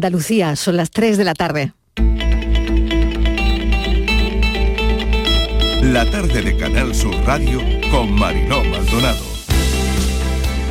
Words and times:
Andalucía, 0.00 0.56
son 0.56 0.78
las 0.78 0.90
3 0.90 1.18
de 1.18 1.24
la 1.24 1.34
tarde. 1.34 1.74
La 5.82 6.10
tarde 6.10 6.40
de 6.40 6.56
Canal 6.56 6.94
Sur 6.94 7.14
Radio 7.26 7.60
con 7.90 8.10
Mariló 8.10 8.64
Maldonado. 8.64 9.22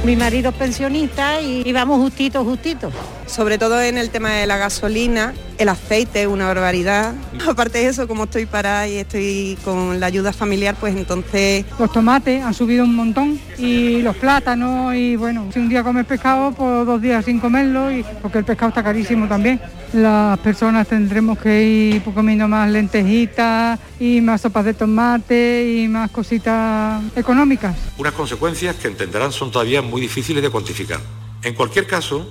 Mi 0.03 0.15
marido 0.15 0.49
es 0.49 0.55
pensionista 0.55 1.39
y 1.41 1.71
vamos 1.71 1.99
justito, 1.99 2.43
justito. 2.43 2.91
Sobre 3.29 3.59
todo 3.59 3.79
en 3.79 3.99
el 3.99 4.09
tema 4.09 4.31
de 4.31 4.47
la 4.47 4.57
gasolina, 4.57 5.35
el 5.59 5.69
aceite 5.69 6.23
es 6.23 6.27
una 6.27 6.47
barbaridad. 6.47 7.13
Aparte 7.47 7.77
de 7.77 7.85
eso, 7.85 8.07
como 8.07 8.23
estoy 8.23 8.47
parada 8.47 8.87
y 8.87 8.97
estoy 8.97 9.55
con 9.63 9.99
la 9.99 10.07
ayuda 10.07 10.33
familiar, 10.33 10.75
pues 10.79 10.95
entonces... 10.95 11.63
Los 11.77 11.91
tomates 11.91 12.43
han 12.43 12.55
subido 12.55 12.85
un 12.85 12.95
montón 12.95 13.39
y 13.59 14.01
los 14.01 14.15
plátanos 14.15 14.95
y 14.95 15.15
bueno, 15.15 15.47
si 15.53 15.59
un 15.59 15.69
día 15.69 15.83
comes 15.83 16.07
pescado, 16.07 16.51
pues 16.53 16.87
dos 16.87 16.99
días 16.99 17.23
sin 17.23 17.39
comerlo, 17.39 17.91
y, 17.91 18.03
porque 18.19 18.39
el 18.39 18.45
pescado 18.45 18.69
está 18.69 18.83
carísimo 18.83 19.27
también. 19.27 19.61
Las 19.93 20.39
personas 20.39 20.87
tendremos 20.87 21.37
que 21.37 21.63
ir 21.63 22.03
comiendo 22.03 22.47
más 22.47 22.67
lentejitas 22.71 23.79
y 23.99 24.21
más 24.21 24.41
sopas 24.41 24.65
de 24.65 24.73
tomate 24.73 25.83
y 25.83 25.87
más 25.87 26.09
cositas 26.09 27.03
económicas. 27.15 27.75
Unas 27.99 28.13
consecuencias 28.13 28.75
que 28.77 28.87
entenderán 28.87 29.31
son 29.31 29.51
todavía 29.51 29.83
muy 29.83 30.01
difíciles 30.01 30.41
de 30.41 30.49
cuantificar. 30.49 30.99
En 31.43 31.53
cualquier 31.53 31.85
caso, 31.85 32.27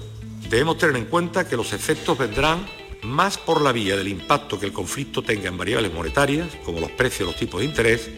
debemos 0.49 0.79
tener 0.79 0.97
en 0.97 1.07
cuenta 1.07 1.49
que 1.49 1.57
los 1.57 1.73
efectos 1.73 2.17
vendrán 2.19 2.67
más 3.03 3.39
por 3.39 3.63
la 3.63 3.73
vía 3.73 3.97
del 3.97 4.09
impacto 4.09 4.59
que 4.59 4.67
el 4.67 4.73
conflicto 4.73 5.23
tenga 5.23 5.49
en 5.49 5.57
variables 5.57 5.93
monetarias, 5.93 6.49
como 6.65 6.81
los 6.81 6.91
precios, 6.91 7.29
los 7.29 7.37
tipos 7.37 7.61
de 7.61 7.67
interés, 7.67 8.11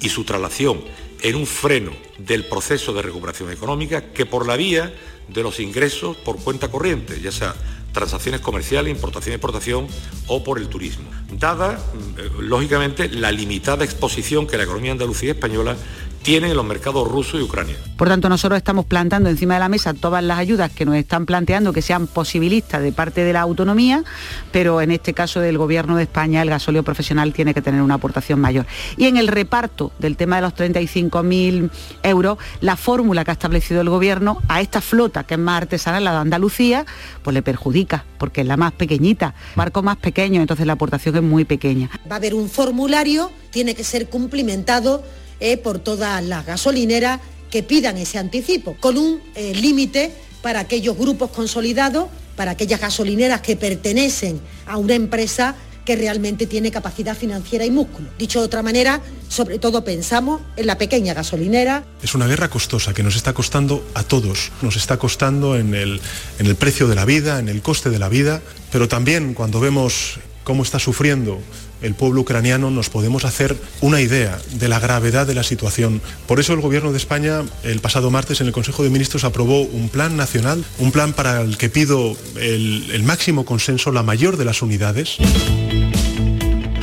y 0.00 0.08
su 0.08 0.24
traslación 0.24 0.80
en 1.22 1.34
un 1.34 1.46
freno 1.46 1.92
del 2.18 2.44
proceso 2.44 2.92
de 2.92 3.02
recuperación 3.02 3.50
económica, 3.50 4.12
que 4.12 4.26
por 4.26 4.46
la 4.46 4.56
vía 4.56 4.94
de 5.28 5.42
los 5.42 5.58
ingresos 5.60 6.16
por 6.16 6.38
cuenta 6.38 6.70
corriente, 6.70 7.20
ya 7.20 7.32
sea 7.32 7.54
transacciones 7.92 8.40
comerciales, 8.40 8.94
importación 8.94 9.32
y 9.32 9.34
exportación 9.34 9.86
o 10.26 10.44
por 10.44 10.58
el 10.58 10.68
turismo. 10.68 11.08
Dada, 11.32 11.82
eh, 12.16 12.30
lógicamente, 12.38 13.08
la 13.08 13.32
limitada 13.32 13.84
exposición 13.84 14.46
que 14.46 14.56
la 14.56 14.64
economía 14.64 14.92
andalucía 14.92 15.28
y 15.28 15.32
española 15.32 15.76
tienen 16.22 16.50
en 16.50 16.56
los 16.56 16.66
mercados 16.66 17.06
ruso 17.08 17.38
y 17.38 17.42
Ucrania. 17.42 17.76
Por 17.96 18.08
tanto, 18.08 18.28
nosotros 18.28 18.56
estamos 18.56 18.84
plantando 18.84 19.28
encima 19.28 19.54
de 19.54 19.60
la 19.60 19.68
mesa 19.68 19.94
todas 19.94 20.22
las 20.22 20.38
ayudas 20.38 20.70
que 20.70 20.84
nos 20.84 20.94
están 20.96 21.26
planteando 21.26 21.72
que 21.72 21.82
sean 21.82 22.06
posibilistas 22.06 22.82
de 22.82 22.92
parte 22.92 23.24
de 23.24 23.32
la 23.32 23.40
autonomía, 23.40 24.04
pero 24.52 24.80
en 24.80 24.90
este 24.90 25.14
caso 25.14 25.40
del 25.40 25.58
Gobierno 25.58 25.96
de 25.96 26.04
España 26.04 26.42
el 26.42 26.50
gasóleo 26.50 26.82
profesional 26.82 27.32
tiene 27.32 27.54
que 27.54 27.62
tener 27.62 27.82
una 27.82 27.94
aportación 27.94 28.40
mayor. 28.40 28.66
Y 28.96 29.06
en 29.06 29.16
el 29.16 29.28
reparto 29.28 29.92
del 29.98 30.16
tema 30.16 30.36
de 30.36 30.42
los 30.42 30.54
35.000 30.54 31.70
euros, 32.02 32.38
la 32.60 32.76
fórmula 32.76 33.24
que 33.24 33.30
ha 33.30 33.32
establecido 33.32 33.80
el 33.80 33.88
Gobierno 33.88 34.38
a 34.48 34.60
esta 34.60 34.80
flota, 34.80 35.24
que 35.24 35.34
es 35.34 35.40
más 35.40 35.62
artesanal, 35.62 36.04
la 36.04 36.12
de 36.12 36.18
Andalucía, 36.18 36.86
pues 37.22 37.34
le 37.34 37.42
perjudica, 37.42 38.04
porque 38.18 38.42
es 38.42 38.46
la 38.46 38.56
más 38.56 38.72
pequeñita, 38.72 39.34
barco 39.56 39.82
más 39.82 39.96
pequeño, 39.96 40.40
entonces 40.40 40.66
la 40.66 40.74
aportación 40.74 41.16
es 41.16 41.22
muy 41.22 41.44
pequeña. 41.44 41.90
Va 42.10 42.16
a 42.16 42.18
haber 42.18 42.34
un 42.34 42.48
formulario, 42.48 43.30
tiene 43.50 43.74
que 43.74 43.84
ser 43.84 44.08
cumplimentado 44.08 45.02
eh, 45.40 45.56
por 45.56 45.78
todas 45.78 46.22
las 46.24 46.46
gasolineras 46.46 47.20
que 47.50 47.62
pidan 47.62 47.96
ese 47.96 48.18
anticipo, 48.18 48.76
con 48.78 48.98
un 48.98 49.20
eh, 49.34 49.54
límite 49.54 50.12
para 50.42 50.60
aquellos 50.60 50.96
grupos 50.96 51.30
consolidados, 51.30 52.08
para 52.36 52.52
aquellas 52.52 52.80
gasolineras 52.80 53.40
que 53.40 53.56
pertenecen 53.56 54.40
a 54.66 54.76
una 54.76 54.94
empresa 54.94 55.56
que 55.84 55.96
realmente 55.96 56.46
tiene 56.46 56.70
capacidad 56.70 57.16
financiera 57.16 57.64
y 57.64 57.70
músculo. 57.70 58.10
Dicho 58.18 58.40
de 58.40 58.44
otra 58.44 58.62
manera, 58.62 59.00
sobre 59.28 59.58
todo 59.58 59.84
pensamos 59.84 60.42
en 60.56 60.66
la 60.66 60.76
pequeña 60.76 61.14
gasolinera. 61.14 61.82
Es 62.02 62.14
una 62.14 62.26
guerra 62.26 62.50
costosa 62.50 62.92
que 62.92 63.02
nos 63.02 63.16
está 63.16 63.32
costando 63.32 63.82
a 63.94 64.02
todos. 64.02 64.52
Nos 64.60 64.76
está 64.76 64.98
costando 64.98 65.56
en 65.56 65.74
el, 65.74 65.98
en 66.38 66.46
el 66.46 66.56
precio 66.56 66.88
de 66.88 66.94
la 66.94 67.06
vida, 67.06 67.38
en 67.38 67.48
el 67.48 67.62
coste 67.62 67.88
de 67.88 67.98
la 67.98 68.10
vida, 68.10 68.42
pero 68.70 68.86
también 68.86 69.32
cuando 69.32 69.60
vemos 69.60 70.18
cómo 70.44 70.62
está 70.62 70.78
sufriendo 70.78 71.40
el 71.82 71.94
pueblo 71.94 72.22
ucraniano 72.22 72.70
nos 72.70 72.90
podemos 72.90 73.24
hacer 73.24 73.56
una 73.80 74.00
idea 74.00 74.38
de 74.54 74.68
la 74.68 74.80
gravedad 74.80 75.26
de 75.26 75.34
la 75.34 75.42
situación. 75.42 76.00
Por 76.26 76.40
eso 76.40 76.52
el 76.52 76.60
Gobierno 76.60 76.92
de 76.92 76.98
España 76.98 77.42
el 77.62 77.80
pasado 77.80 78.10
martes 78.10 78.40
en 78.40 78.46
el 78.46 78.52
Consejo 78.52 78.82
de 78.82 78.90
Ministros 78.90 79.24
aprobó 79.24 79.62
un 79.62 79.88
plan 79.88 80.16
nacional, 80.16 80.64
un 80.78 80.92
plan 80.92 81.12
para 81.12 81.40
el 81.40 81.56
que 81.56 81.68
pido 81.68 82.16
el, 82.36 82.90
el 82.92 83.02
máximo 83.02 83.44
consenso, 83.44 83.92
la 83.92 84.02
mayor 84.02 84.36
de 84.36 84.44
las 84.44 84.62
unidades 84.62 85.18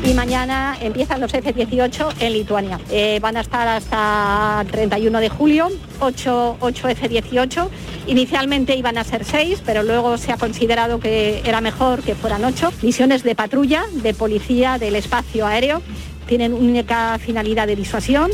y 0.06 0.14
mañana 0.14 0.78
empiezan 0.82 1.20
los 1.20 1.34
F-18 1.34 2.16
en 2.20 2.34
Lituania. 2.34 2.80
Eh, 2.92 3.20
van 3.22 3.38
a 3.38 3.42
estar 3.42 3.68
hasta 3.68 4.60
el 4.62 4.68
31 4.68 5.20
de 5.20 5.30
julio, 5.30 5.70
8, 6.00 6.58
8 6.60 6.90
F-18. 6.90 7.70
Inicialmente 8.08 8.76
iban 8.76 8.98
a 8.98 9.04
ser 9.04 9.26
6, 9.26 9.64
pero 9.66 9.82
luego 9.84 10.18
se 10.18 10.32
ha 10.32 10.38
considerado 10.38 11.00
que 11.00 11.42
era 11.46 11.60
mejor 11.60 12.04
que 12.04 12.14
fueran 12.14 12.46
8. 12.46 12.72
Misiones 12.84 13.24
de 13.24 13.34
patrulla, 13.34 13.84
de 13.92 14.14
policía, 14.14 14.78
del 14.78 14.96
espacio 14.96 15.48
aéreo. 15.48 15.82
Tienen 16.28 16.54
única 16.54 17.18
finalidad 17.20 17.66
de 17.66 17.76
disuasión. 17.76 18.32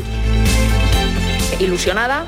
Ilusionada 1.58 2.26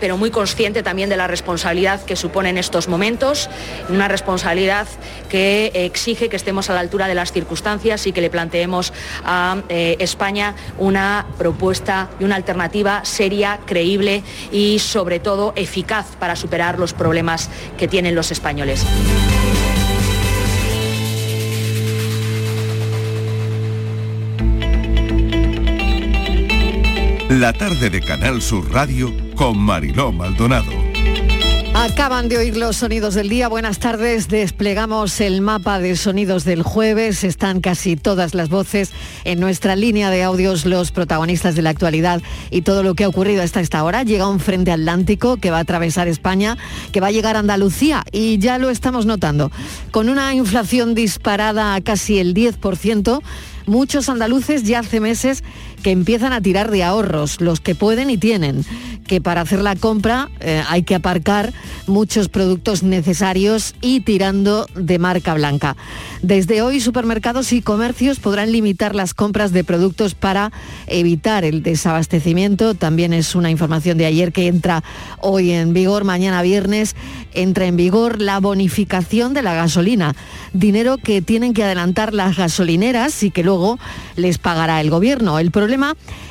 pero 0.00 0.16
muy 0.16 0.30
consciente 0.30 0.82
también 0.82 1.08
de 1.08 1.16
la 1.16 1.26
responsabilidad 1.26 2.04
que 2.04 2.16
supone 2.16 2.50
en 2.50 2.58
estos 2.58 2.88
momentos, 2.88 3.48
una 3.88 4.08
responsabilidad 4.08 4.86
que 5.28 5.70
exige 5.74 6.28
que 6.28 6.36
estemos 6.36 6.70
a 6.70 6.74
la 6.74 6.80
altura 6.80 7.08
de 7.08 7.14
las 7.14 7.32
circunstancias 7.32 8.06
y 8.06 8.12
que 8.12 8.20
le 8.20 8.30
planteemos 8.30 8.92
a 9.24 9.62
eh, 9.68 9.96
España 10.00 10.54
una 10.78 11.26
propuesta 11.38 12.10
y 12.18 12.24
una 12.24 12.36
alternativa 12.36 13.04
seria, 13.04 13.60
creíble 13.64 14.22
y 14.52 14.78
sobre 14.78 15.20
todo 15.20 15.52
eficaz 15.56 16.16
para 16.18 16.36
superar 16.36 16.78
los 16.78 16.92
problemas 16.92 17.48
que 17.78 17.88
tienen 17.88 18.14
los 18.14 18.30
españoles. 18.30 18.84
La 27.40 27.52
tarde 27.52 27.90
de 27.90 28.00
Canal 28.00 28.40
Sur 28.40 28.72
Radio 28.72 29.12
con 29.34 29.58
Mariló 29.58 30.12
Maldonado. 30.12 30.70
Acaban 31.74 32.28
de 32.28 32.38
oír 32.38 32.56
los 32.56 32.76
sonidos 32.76 33.14
del 33.14 33.28
día. 33.28 33.48
Buenas 33.48 33.80
tardes. 33.80 34.28
Desplegamos 34.28 35.20
el 35.20 35.40
mapa 35.40 35.80
de 35.80 35.96
sonidos 35.96 36.44
del 36.44 36.62
jueves. 36.62 37.24
Están 37.24 37.60
casi 37.60 37.96
todas 37.96 38.34
las 38.34 38.50
voces 38.50 38.92
en 39.24 39.40
nuestra 39.40 39.74
línea 39.74 40.10
de 40.10 40.22
audios, 40.22 40.64
los 40.64 40.92
protagonistas 40.92 41.56
de 41.56 41.62
la 41.62 41.70
actualidad 41.70 42.22
y 42.52 42.62
todo 42.62 42.84
lo 42.84 42.94
que 42.94 43.02
ha 43.02 43.08
ocurrido 43.08 43.42
hasta 43.42 43.60
esta 43.60 43.82
hora. 43.82 44.04
Llega 44.04 44.28
un 44.28 44.38
frente 44.38 44.70
atlántico 44.70 45.36
que 45.36 45.50
va 45.50 45.58
a 45.58 45.62
atravesar 45.62 46.06
España, 46.06 46.56
que 46.92 47.00
va 47.00 47.08
a 47.08 47.12
llegar 47.12 47.34
a 47.34 47.40
Andalucía 47.40 48.04
y 48.12 48.38
ya 48.38 48.58
lo 48.58 48.70
estamos 48.70 49.06
notando. 49.06 49.50
Con 49.90 50.08
una 50.08 50.32
inflación 50.34 50.94
disparada 50.94 51.74
a 51.74 51.80
casi 51.80 52.20
el 52.20 52.32
10%, 52.32 53.20
muchos 53.66 54.08
andaluces 54.08 54.62
ya 54.62 54.78
hace 54.78 55.00
meses 55.00 55.42
que 55.84 55.90
empiezan 55.90 56.32
a 56.32 56.40
tirar 56.40 56.70
de 56.70 56.82
ahorros, 56.82 57.42
los 57.42 57.60
que 57.60 57.74
pueden 57.74 58.08
y 58.08 58.16
tienen, 58.16 58.64
que 59.06 59.20
para 59.20 59.42
hacer 59.42 59.60
la 59.60 59.76
compra 59.76 60.30
eh, 60.40 60.62
hay 60.66 60.82
que 60.82 60.94
aparcar 60.94 61.52
muchos 61.86 62.30
productos 62.30 62.82
necesarios 62.82 63.74
y 63.82 64.00
tirando 64.00 64.66
de 64.74 64.98
marca 64.98 65.34
blanca. 65.34 65.76
Desde 66.22 66.62
hoy 66.62 66.80
supermercados 66.80 67.52
y 67.52 67.60
comercios 67.60 68.18
podrán 68.18 68.50
limitar 68.50 68.94
las 68.94 69.12
compras 69.12 69.52
de 69.52 69.62
productos 69.62 70.14
para 70.14 70.52
evitar 70.86 71.44
el 71.44 71.62
desabastecimiento. 71.62 72.74
También 72.74 73.12
es 73.12 73.34
una 73.34 73.50
información 73.50 73.98
de 73.98 74.06
ayer 74.06 74.32
que 74.32 74.46
entra 74.46 74.82
hoy 75.20 75.50
en 75.50 75.74
vigor, 75.74 76.04
mañana 76.04 76.40
viernes 76.40 76.96
entra 77.34 77.66
en 77.66 77.76
vigor 77.76 78.22
la 78.22 78.40
bonificación 78.40 79.34
de 79.34 79.42
la 79.42 79.54
gasolina, 79.54 80.14
dinero 80.52 80.96
que 80.96 81.20
tienen 81.20 81.52
que 81.52 81.64
adelantar 81.64 82.14
las 82.14 82.36
gasolineras 82.36 83.22
y 83.22 83.30
que 83.30 83.42
luego 83.42 83.78
les 84.16 84.38
pagará 84.38 84.80
el 84.80 84.88
gobierno. 84.88 85.38
El 85.38 85.50
problema 85.50 85.73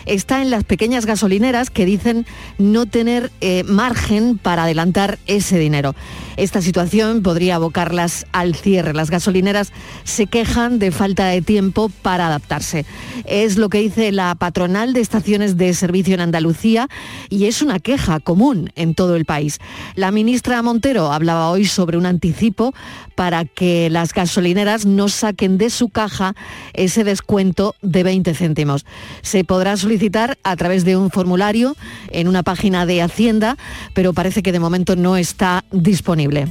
está 0.06 0.42
en 0.42 0.50
las 0.50 0.64
pequeñas 0.64 1.06
gasolineras 1.06 1.70
que 1.70 1.86
dicen 1.86 2.26
no 2.58 2.86
tener 2.86 3.32
eh, 3.42 3.64
margen 3.64 4.38
para 4.38 4.64
adelantar 4.64 5.20
ese 5.28 5.58
dinero. 5.60 5.96
Esta 6.36 6.62
situación 6.62 7.22
podría 7.22 7.56
abocarlas 7.56 8.26
al 8.32 8.56
cierre. 8.56 8.94
Las 8.94 9.12
gasolineras 9.12 9.72
se 10.04 10.28
quejan 10.28 10.80
de 10.80 10.92
falta 10.92 11.28
de 11.28 11.42
tiempo 11.42 11.90
para 12.02 12.28
adaptarse. 12.28 12.86
Es 13.26 13.58
lo 13.58 13.70
que 13.70 13.80
dice 13.80 14.12
la 14.12 14.34
patronal 14.36 14.94
de 14.94 15.02
estaciones 15.02 15.58
de 15.58 15.74
servicio 15.74 16.16
en 16.16 16.22
Andalucía 16.22 16.88
y 17.30 17.46
es 17.46 17.62
una 17.62 17.80
queja 17.80 18.20
común 18.20 18.72
en 18.76 18.96
todo 18.96 19.16
el 19.16 19.26
país. 19.26 19.60
La 19.96 20.12
ministra 20.12 20.62
Montero 20.62 21.12
hablaba 21.12 21.50
hoy 21.50 21.66
sobre 21.66 21.98
un 21.98 22.06
anticipo 22.06 22.74
para 23.16 23.46
que 23.46 23.90
las 23.90 24.14
gasolineras 24.14 24.86
no 24.86 25.10
saquen 25.10 25.58
de 25.58 25.70
su 25.70 25.90
caja 25.90 26.36
ese 26.74 27.04
descuento 27.04 27.76
de 27.82 28.04
20 28.04 28.34
céntimos. 28.34 28.86
Se 29.22 29.44
podrá 29.44 29.78
solicitar 29.78 30.38
a 30.44 30.56
través 30.56 30.86
de 30.86 30.98
un 30.98 31.10
formulario 31.10 31.76
en 32.10 32.28
una 32.28 32.44
página 32.44 32.86
de 32.86 33.02
Hacienda, 33.02 33.58
pero 33.94 34.14
parece 34.14 34.44
que 34.44 34.52
de 34.52 34.60
momento 34.60 34.96
no 34.96 35.18
está 35.18 35.64
disponible. 35.72 36.48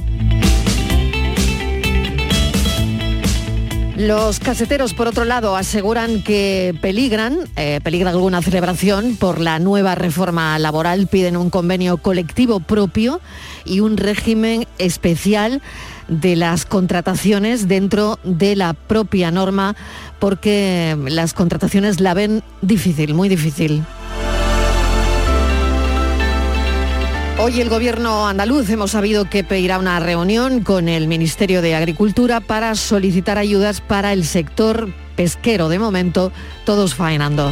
Los 4.07 4.41
caseteros, 4.41 4.93
por 4.93 5.07
otro 5.07 5.23
lado, 5.23 5.55
aseguran 5.55 6.23
que 6.23 6.77
peligran, 6.81 7.37
eh, 7.55 7.79
peligra 7.81 8.09
alguna 8.09 8.41
celebración 8.41 9.15
por 9.15 9.39
la 9.39 9.59
nueva 9.59 9.95
reforma 9.95 10.59
laboral. 10.59 11.07
Piden 11.07 11.37
un 11.37 11.49
convenio 11.49 11.95
colectivo 11.95 12.59
propio 12.59 13.21
y 13.63 13.79
un 13.79 13.95
régimen 13.95 14.67
especial 14.77 15.61
de 16.09 16.35
las 16.35 16.65
contrataciones 16.65 17.69
dentro 17.69 18.19
de 18.25 18.57
la 18.57 18.73
propia 18.73 19.31
norma 19.31 19.73
porque 20.19 20.97
las 21.07 21.33
contrataciones 21.33 22.01
la 22.01 22.13
ven 22.13 22.43
difícil, 22.61 23.13
muy 23.13 23.29
difícil. 23.29 23.83
Hoy 27.39 27.59
el 27.59 27.67
gobierno 27.67 28.27
andaluz 28.27 28.69
hemos 28.69 28.91
sabido 28.91 29.25
que 29.29 29.43
pedirá 29.43 29.79
una 29.79 29.99
reunión 29.99 30.63
con 30.63 30.87
el 30.87 31.07
Ministerio 31.07 31.61
de 31.61 31.75
Agricultura 31.75 32.39
para 32.39 32.75
solicitar 32.75 33.37
ayudas 33.37 33.81
para 33.81 34.13
el 34.13 34.23
sector 34.23 34.93
pesquero. 35.15 35.67
De 35.67 35.79
momento, 35.79 36.31
todos 36.63 36.93
faenando. 36.93 37.51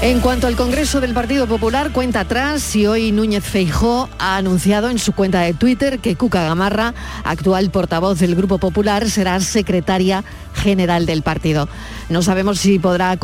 En 0.00 0.20
cuanto 0.20 0.46
al 0.46 0.54
Congreso 0.54 1.00
del 1.00 1.12
Partido 1.12 1.48
Popular, 1.48 1.90
cuenta 1.92 2.20
atrás 2.20 2.76
y 2.76 2.86
hoy 2.86 3.10
Núñez 3.10 3.42
Feijó 3.42 4.08
ha 4.20 4.36
anunciado 4.36 4.90
en 4.90 5.00
su 5.00 5.12
cuenta 5.12 5.40
de 5.40 5.54
Twitter 5.54 5.98
que 5.98 6.14
Cuca 6.14 6.44
Gamarra, 6.44 6.94
actual 7.24 7.70
portavoz 7.70 8.20
del 8.20 8.36
Grupo 8.36 8.58
Popular, 8.58 9.10
será 9.10 9.40
secretaria 9.40 10.22
general 10.54 11.04
del 11.04 11.22
partido. 11.22 11.68
No 12.08 12.22
sabemos 12.22 12.60
si 12.60 12.78
podrá 12.78 13.16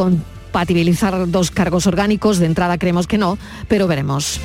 compatibilizar 0.54 1.28
dos 1.32 1.50
cargos 1.50 1.88
orgánicos, 1.88 2.38
de 2.38 2.46
entrada 2.46 2.78
creemos 2.78 3.08
que 3.08 3.18
no, 3.18 3.38
pero 3.66 3.88
veremos. 3.88 4.38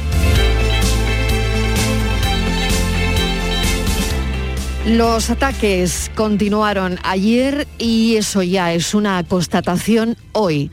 Los 4.88 5.30
ataques 5.30 6.10
continuaron 6.16 6.98
ayer 7.04 7.68
y 7.78 8.16
eso 8.16 8.42
ya 8.42 8.74
es 8.74 8.96
una 8.96 9.24
constatación 9.24 10.18
hoy. 10.32 10.72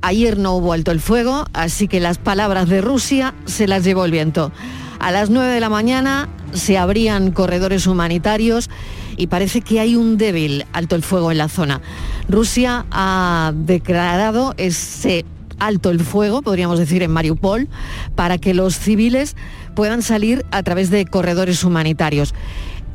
Ayer 0.00 0.38
no 0.38 0.54
hubo 0.54 0.72
alto 0.72 0.90
el 0.90 1.00
fuego, 1.00 1.44
así 1.52 1.86
que 1.86 2.00
las 2.00 2.16
palabras 2.16 2.70
de 2.70 2.80
Rusia 2.80 3.34
se 3.44 3.68
las 3.68 3.84
llevó 3.84 4.06
el 4.06 4.10
viento. 4.10 4.52
A 5.00 5.10
las 5.10 5.28
9 5.28 5.52
de 5.52 5.60
la 5.60 5.68
mañana 5.68 6.30
se 6.54 6.78
abrían 6.78 7.32
corredores 7.32 7.86
humanitarios 7.86 8.70
y 9.18 9.26
parece 9.26 9.60
que 9.60 9.80
hay 9.80 9.96
un 9.96 10.16
débil 10.16 10.64
alto 10.72 10.96
el 10.96 11.02
fuego 11.02 11.30
en 11.30 11.38
la 11.38 11.48
zona. 11.48 11.82
Rusia 12.28 12.86
ha 12.90 13.52
declarado 13.54 14.54
ese 14.56 15.26
alto 15.58 15.90
el 15.90 16.00
fuego, 16.00 16.40
podríamos 16.40 16.78
decir, 16.78 17.02
en 17.02 17.10
Mariupol, 17.10 17.68
para 18.14 18.38
que 18.38 18.54
los 18.54 18.78
civiles 18.78 19.36
puedan 19.74 20.02
salir 20.02 20.46
a 20.52 20.62
través 20.62 20.88
de 20.90 21.04
corredores 21.04 21.64
humanitarios. 21.64 22.32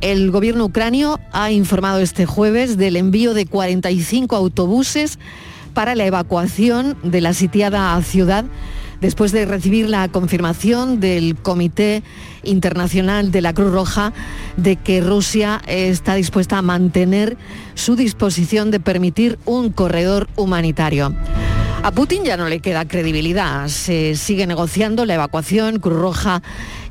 El 0.00 0.30
gobierno 0.30 0.64
ucranio 0.64 1.20
ha 1.32 1.50
informado 1.50 2.00
este 2.00 2.26
jueves 2.26 2.76
del 2.76 2.96
envío 2.96 3.34
de 3.34 3.46
45 3.46 4.34
autobuses 4.34 5.18
para 5.74 5.94
la 5.94 6.06
evacuación 6.06 6.96
de 7.02 7.20
la 7.20 7.34
sitiada 7.34 8.00
ciudad 8.02 8.44
después 9.00 9.32
de 9.32 9.44
recibir 9.44 9.88
la 9.88 10.08
confirmación 10.08 11.00
del 11.00 11.36
Comité 11.36 12.02
Internacional 12.42 13.30
de 13.30 13.40
la 13.40 13.52
Cruz 13.52 13.72
Roja 13.72 14.12
de 14.56 14.76
que 14.76 15.00
Rusia 15.00 15.62
está 15.66 16.14
dispuesta 16.14 16.58
a 16.58 16.62
mantener 16.62 17.36
su 17.74 17.96
disposición 17.96 18.70
de 18.70 18.80
permitir 18.80 19.38
un 19.44 19.70
corredor 19.70 20.28
humanitario. 20.36 21.14
A 21.84 21.90
Putin 21.90 22.24
ya 22.24 22.38
no 22.38 22.48
le 22.48 22.60
queda 22.60 22.88
credibilidad. 22.88 23.68
Se 23.68 24.16
sigue 24.16 24.46
negociando 24.46 25.04
la 25.04 25.16
evacuación. 25.16 25.80
Cruz 25.80 26.00
Roja 26.00 26.42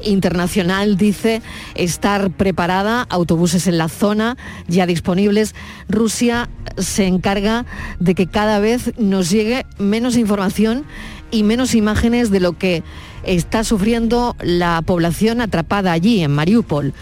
Internacional 0.02 0.98
dice 0.98 1.42
estar 1.74 2.30
preparada, 2.30 3.08
autobuses 3.10 3.66
en 3.66 3.80
la 3.80 3.90
zona 3.90 4.38
ya 4.68 4.86
disponibles. 4.86 5.56
Rusia 5.90 6.48
se 6.78 7.08
encarga 7.08 7.66
de 8.00 8.14
que 8.14 8.28
cada 8.28 8.60
vez 8.60 8.92
nos 9.00 9.32
llegue 9.32 9.66
menos 9.80 10.16
información 10.16 10.86
y 11.34 11.44
menos 11.44 11.74
imágenes 11.74 12.30
de 12.30 12.40
lo 12.40 12.58
que 12.58 12.84
está 13.24 13.64
sufriendo 13.64 14.36
la 14.40 14.82
población 14.86 15.42
atrapada 15.42 15.92
allí, 15.92 16.24
en 16.24 16.32
Mariupol. 16.32 16.94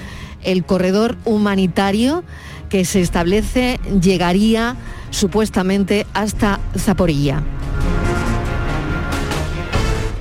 El 0.42 0.64
corredor 0.64 1.18
humanitario 1.26 2.24
que 2.70 2.86
se 2.86 3.02
establece 3.02 3.80
llegaría 4.02 4.78
supuestamente 5.10 6.08
hasta 6.14 6.60
Zaporilla. 6.78 7.44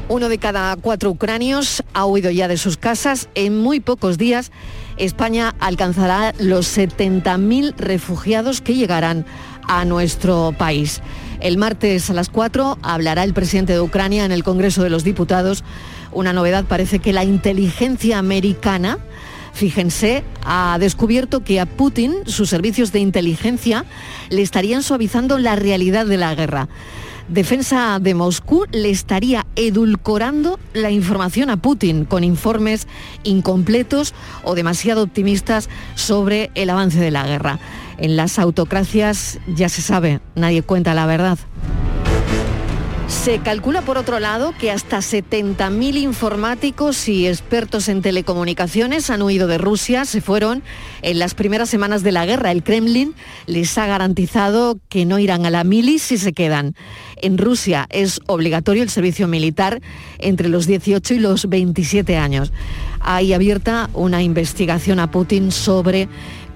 Uno 0.08 0.28
de 0.28 0.38
cada 0.38 0.74
cuatro 0.74 1.10
ucranios 1.10 1.84
ha 1.94 2.04
huido 2.04 2.32
ya 2.32 2.48
de 2.48 2.56
sus 2.56 2.76
casas. 2.76 3.28
En 3.36 3.56
muy 3.56 3.78
pocos 3.78 4.18
días 4.18 4.50
España 4.96 5.54
alcanzará 5.60 6.34
los 6.40 6.76
70.000 6.76 7.76
refugiados 7.76 8.60
que 8.60 8.74
llegarán 8.74 9.24
a 9.68 9.84
nuestro 9.84 10.52
país. 10.58 11.00
El 11.40 11.56
martes 11.56 12.10
a 12.10 12.14
las 12.14 12.28
4 12.28 12.78
hablará 12.82 13.24
el 13.24 13.32
presidente 13.32 13.72
de 13.72 13.80
Ucrania 13.80 14.26
en 14.26 14.32
el 14.32 14.44
Congreso 14.44 14.82
de 14.82 14.90
los 14.90 15.04
Diputados. 15.04 15.64
Una 16.12 16.34
novedad 16.34 16.66
parece 16.66 16.98
que 16.98 17.14
la 17.14 17.24
inteligencia 17.24 18.18
americana, 18.18 18.98
fíjense, 19.54 20.22
ha 20.44 20.76
descubierto 20.78 21.42
que 21.42 21.58
a 21.58 21.64
Putin 21.66 22.14
sus 22.26 22.50
servicios 22.50 22.92
de 22.92 23.00
inteligencia 23.00 23.86
le 24.28 24.42
estarían 24.42 24.82
suavizando 24.82 25.38
la 25.38 25.56
realidad 25.56 26.04
de 26.04 26.18
la 26.18 26.34
guerra. 26.34 26.68
Defensa 27.30 28.00
de 28.00 28.14
Moscú 28.14 28.66
le 28.72 28.90
estaría 28.90 29.46
edulcorando 29.54 30.58
la 30.74 30.90
información 30.90 31.48
a 31.48 31.56
Putin 31.56 32.04
con 32.04 32.24
informes 32.24 32.88
incompletos 33.22 34.14
o 34.42 34.56
demasiado 34.56 35.04
optimistas 35.04 35.68
sobre 35.94 36.50
el 36.56 36.70
avance 36.70 36.98
de 36.98 37.12
la 37.12 37.24
guerra. 37.26 37.60
En 38.00 38.16
las 38.16 38.38
autocracias 38.38 39.38
ya 39.46 39.68
se 39.68 39.82
sabe, 39.82 40.20
nadie 40.34 40.62
cuenta 40.62 40.94
la 40.94 41.04
verdad. 41.06 41.38
Se 43.10 43.40
calcula, 43.40 43.82
por 43.82 43.98
otro 43.98 44.18
lado, 44.18 44.54
que 44.58 44.70
hasta 44.70 44.98
70.000 44.98 45.98
informáticos 45.98 47.08
y 47.08 47.26
expertos 47.26 47.88
en 47.88 48.00
telecomunicaciones 48.00 49.10
han 49.10 49.20
huido 49.20 49.46
de 49.46 49.58
Rusia, 49.58 50.06
se 50.06 50.22
fueron 50.22 50.62
en 51.02 51.18
las 51.18 51.34
primeras 51.34 51.68
semanas 51.68 52.02
de 52.02 52.12
la 52.12 52.24
guerra. 52.24 52.52
El 52.52 52.62
Kremlin 52.62 53.14
les 53.46 53.76
ha 53.76 53.86
garantizado 53.86 54.78
que 54.88 55.04
no 55.04 55.18
irán 55.18 55.44
a 55.44 55.50
la 55.50 55.64
mili 55.64 55.98
si 55.98 56.16
se 56.16 56.32
quedan. 56.32 56.74
En 57.16 57.36
Rusia 57.36 57.86
es 57.90 58.20
obligatorio 58.26 58.82
el 58.82 58.90
servicio 58.90 59.28
militar 59.28 59.82
entre 60.18 60.48
los 60.48 60.66
18 60.66 61.12
y 61.12 61.18
los 61.18 61.48
27 61.48 62.16
años. 62.16 62.52
Hay 63.00 63.34
abierta 63.34 63.90
una 63.92 64.22
investigación 64.22 64.98
a 64.98 65.10
Putin 65.10 65.50
sobre 65.50 66.08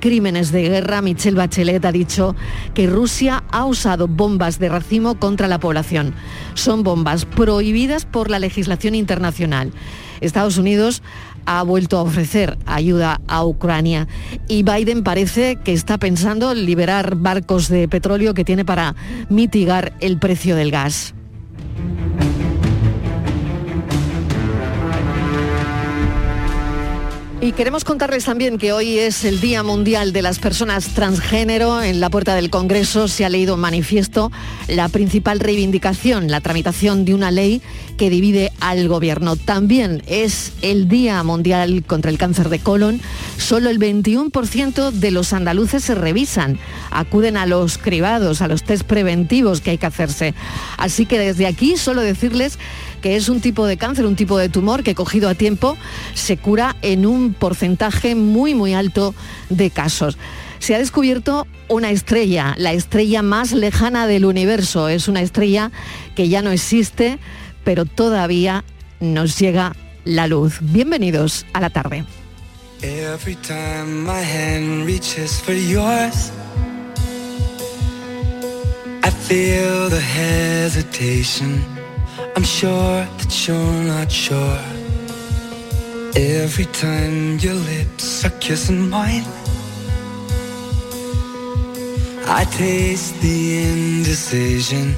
crímenes 0.04 0.52
de 0.52 0.68
guerra, 0.68 1.00
Michelle 1.00 1.38
Bachelet 1.38 1.82
ha 1.82 1.90
dicho 1.90 2.36
que 2.74 2.86
Rusia 2.86 3.42
ha 3.50 3.64
usado 3.64 4.06
bombas 4.06 4.58
de 4.58 4.68
racimo 4.68 5.18
contra 5.18 5.48
la 5.48 5.58
población. 5.58 6.12
Son 6.52 6.82
bombas 6.82 7.24
prohibidas 7.24 8.04
por 8.04 8.28
la 8.28 8.38
legislación 8.38 8.94
internacional. 8.94 9.72
Estados 10.20 10.58
Unidos 10.58 11.02
ha 11.46 11.62
vuelto 11.62 11.96
a 11.96 12.02
ofrecer 12.02 12.58
ayuda 12.66 13.22
a 13.28 13.46
Ucrania 13.46 14.06
y 14.46 14.62
Biden 14.62 15.04
parece 15.04 15.56
que 15.56 15.72
está 15.72 15.96
pensando 15.96 16.52
en 16.52 16.66
liberar 16.66 17.16
barcos 17.16 17.70
de 17.70 17.88
petróleo 17.88 18.34
que 18.34 18.44
tiene 18.44 18.66
para 18.66 18.94
mitigar 19.30 19.94
el 20.00 20.18
precio 20.18 20.54
del 20.54 20.70
gas. 20.70 21.14
Y 27.44 27.52
queremos 27.52 27.84
contarles 27.84 28.24
también 28.24 28.56
que 28.56 28.72
hoy 28.72 28.98
es 28.98 29.22
el 29.26 29.38
Día 29.38 29.62
Mundial 29.62 30.14
de 30.14 30.22
las 30.22 30.38
Personas 30.38 30.94
Transgénero. 30.94 31.82
En 31.82 32.00
la 32.00 32.08
puerta 32.08 32.34
del 32.34 32.48
Congreso 32.48 33.06
se 33.06 33.26
ha 33.26 33.28
leído 33.28 33.56
un 33.56 33.60
manifiesto, 33.60 34.32
la 34.66 34.88
principal 34.88 35.40
reivindicación, 35.40 36.30
la 36.30 36.40
tramitación 36.40 37.04
de 37.04 37.12
una 37.12 37.30
ley 37.30 37.60
que 37.98 38.08
divide 38.08 38.50
al 38.60 38.88
gobierno. 38.88 39.36
También 39.36 40.02
es 40.06 40.54
el 40.62 40.88
Día 40.88 41.22
Mundial 41.22 41.84
contra 41.86 42.10
el 42.10 42.16
Cáncer 42.16 42.48
de 42.48 42.60
Colon. 42.60 43.02
Solo 43.36 43.68
el 43.68 43.78
21% 43.78 44.90
de 44.90 45.10
los 45.10 45.34
andaluces 45.34 45.84
se 45.84 45.94
revisan, 45.94 46.58
acuden 46.90 47.36
a 47.36 47.44
los 47.44 47.76
cribados, 47.76 48.40
a 48.40 48.48
los 48.48 48.62
test 48.62 48.84
preventivos 48.84 49.60
que 49.60 49.72
hay 49.72 49.76
que 49.76 49.84
hacerse. 49.84 50.32
Así 50.78 51.04
que 51.04 51.18
desde 51.18 51.46
aquí 51.46 51.76
solo 51.76 52.00
decirles 52.00 52.58
que 53.04 53.16
es 53.16 53.28
un 53.28 53.42
tipo 53.42 53.66
de 53.66 53.76
cáncer, 53.76 54.06
un 54.06 54.16
tipo 54.16 54.38
de 54.38 54.48
tumor 54.48 54.82
que 54.82 54.94
cogido 54.94 55.28
a 55.28 55.34
tiempo 55.34 55.76
se 56.14 56.38
cura 56.38 56.74
en 56.80 57.04
un 57.04 57.34
porcentaje 57.34 58.14
muy 58.14 58.54
muy 58.54 58.72
alto 58.72 59.14
de 59.50 59.68
casos. 59.68 60.16
Se 60.58 60.74
ha 60.74 60.78
descubierto 60.78 61.46
una 61.68 61.90
estrella, 61.90 62.54
la 62.56 62.72
estrella 62.72 63.20
más 63.20 63.52
lejana 63.52 64.06
del 64.06 64.24
universo. 64.24 64.88
Es 64.88 65.06
una 65.06 65.20
estrella 65.20 65.70
que 66.16 66.30
ya 66.30 66.40
no 66.40 66.50
existe, 66.50 67.18
pero 67.62 67.84
todavía 67.84 68.64
nos 69.00 69.38
llega 69.38 69.76
la 70.06 70.26
luz. 70.26 70.60
Bienvenidos 70.62 71.44
a 71.52 71.60
la 71.60 71.68
tarde. 71.68 72.06
I'm 82.36 82.42
sure 82.42 83.06
that 83.18 83.46
you're 83.46 83.84
not 83.84 84.10
sure. 84.10 84.60
Every 86.16 86.64
time 86.66 87.38
your 87.38 87.54
lips 87.54 88.24
are 88.24 88.36
kissing 88.40 88.90
mine, 88.90 89.24
I 92.26 92.44
taste 92.50 93.20
the 93.20 93.38
indecision. 93.68 94.96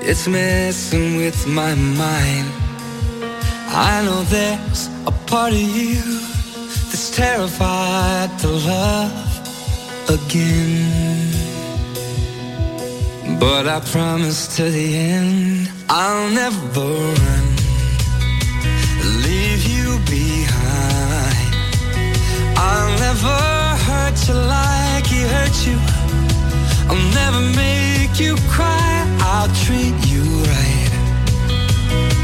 It's 0.00 0.26
messing 0.26 1.16
with 1.16 1.46
my 1.46 1.74
mind. 1.74 2.48
I 3.68 4.02
know 4.04 4.22
there's 4.24 4.88
a 5.06 5.12
part 5.26 5.52
of 5.52 5.60
you 5.60 6.02
that's 6.88 7.14
terrified 7.16 8.30
to 8.40 8.48
love 8.48 10.08
again. 10.08 11.32
But 13.38 13.66
I 13.66 13.80
promise 13.80 14.56
to 14.56 14.70
the 14.70 14.96
end, 14.96 15.71
I'll 15.88 16.30
never 16.30 16.80
run, 16.80 17.46
leave 19.22 19.64
you 19.66 19.98
behind. 20.06 21.54
I'll 22.56 22.98
never 22.98 23.38
hurt 23.86 24.28
you 24.28 24.34
like 24.34 25.06
he 25.06 25.22
hurt 25.22 25.66
you. 25.66 25.78
I'll 26.88 27.08
never 27.20 27.40
make 27.56 28.18
you 28.18 28.36
cry. 28.48 29.06
I'll 29.20 29.48
treat 29.64 29.96
you 30.06 30.24
right. 30.50 30.92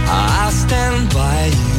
I'll 0.08 0.50
stand 0.50 1.12
by 1.12 1.46
you. 1.46 1.78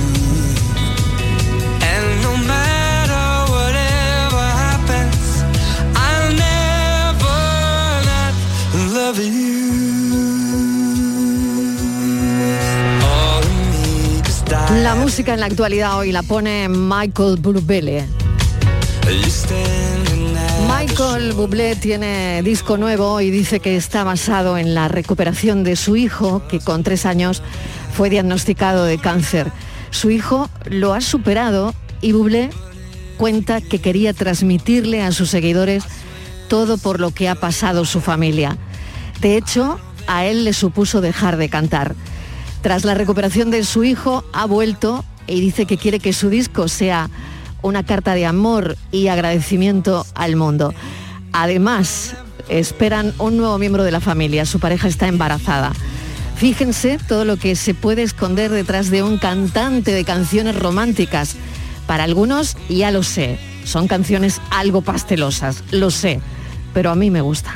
And 1.92 2.06
no 2.22 2.34
matter 2.54 3.26
whatever 3.56 4.44
happens, 4.66 5.44
I'll 5.96 6.32
never 6.48 7.40
not 8.10 8.34
love 8.94 9.20
you. 9.20 9.59
Música 15.10 15.34
en 15.34 15.40
la 15.40 15.48
actualidad 15.48 15.98
hoy 15.98 16.12
la 16.12 16.22
pone 16.22 16.70
Michael 16.70 17.38
Bublé. 17.38 18.06
Michael 20.68 21.34
Bublé 21.34 21.76
tiene 21.76 22.44
disco 22.44 22.78
nuevo 22.78 23.20
y 23.20 23.32
dice 23.32 23.60
que 23.60 23.76
está 23.76 24.04
basado 24.04 24.56
en 24.56 24.76
la 24.76 24.88
recuperación 24.88 25.64
de 25.64 25.76
su 25.78 25.96
hijo, 25.96 26.44
que 26.48 26.60
con 26.60 26.84
tres 26.84 27.08
años 27.08 27.42
fue 27.92 28.12
diagnosticado 28.12 28.86
de 28.86 29.00
cáncer. 29.00 29.52
Su 29.90 30.12
hijo 30.12 30.48
lo 30.66 30.94
ha 30.94 31.02
superado 31.02 31.74
y 32.02 32.12
Bublé 32.12 32.52
cuenta 33.18 33.62
que 33.62 33.82
quería 33.82 34.14
transmitirle 34.14 35.02
a 35.02 35.12
sus 35.12 35.32
seguidores 35.32 35.86
todo 36.50 36.78
por 36.78 37.00
lo 37.00 37.10
que 37.10 37.30
ha 37.30 37.36
pasado 37.36 37.84
su 37.84 38.00
familia. 38.00 38.60
De 39.22 39.38
hecho, 39.38 39.80
a 40.06 40.28
él 40.28 40.44
le 40.44 40.54
supuso 40.54 41.02
dejar 41.02 41.38
de 41.38 41.50
cantar. 41.50 41.96
Tras 42.62 42.84
la 42.84 42.94
recuperación 42.94 43.52
de 43.52 43.64
su 43.64 43.84
hijo, 43.84 44.24
ha 44.34 44.46
vuelto 44.46 45.06
y 45.28 45.40
dice 45.40 45.66
que 45.66 45.78
quiere 45.78 46.00
que 46.00 46.14
su 46.14 46.30
disco 46.30 46.68
sea 46.68 47.10
una 47.62 47.84
carta 47.84 48.14
de 48.14 48.26
amor 48.26 48.78
y 48.92 49.08
agradecimiento 49.08 50.06
al 50.16 50.36
mundo. 50.36 50.74
Además, 51.32 52.16
esperan 52.50 53.14
un 53.18 53.38
nuevo 53.38 53.58
miembro 53.58 53.84
de 53.84 53.92
la 53.92 54.00
familia. 54.00 54.46
Su 54.46 54.60
pareja 54.60 54.88
está 54.88 55.08
embarazada. 55.08 55.72
Fíjense 56.36 57.00
todo 57.08 57.26
lo 57.26 57.38
que 57.38 57.56
se 57.56 57.74
puede 57.74 58.02
esconder 58.04 58.50
detrás 58.52 58.90
de 58.90 59.04
un 59.04 59.18
cantante 59.18 59.92
de 59.92 60.06
canciones 60.06 60.56
románticas. 60.58 61.36
Para 61.86 62.06
algunos, 62.06 62.56
ya 62.70 62.92
lo 62.92 63.04
sé, 63.04 63.40
son 63.66 63.88
canciones 63.88 64.42
algo 64.52 64.82
pastelosas, 64.82 65.64
lo 65.72 65.92
sé, 65.92 66.22
pero 66.74 66.92
a 66.92 66.96
mí 66.96 67.10
me 67.10 67.22
gusta. 67.22 67.56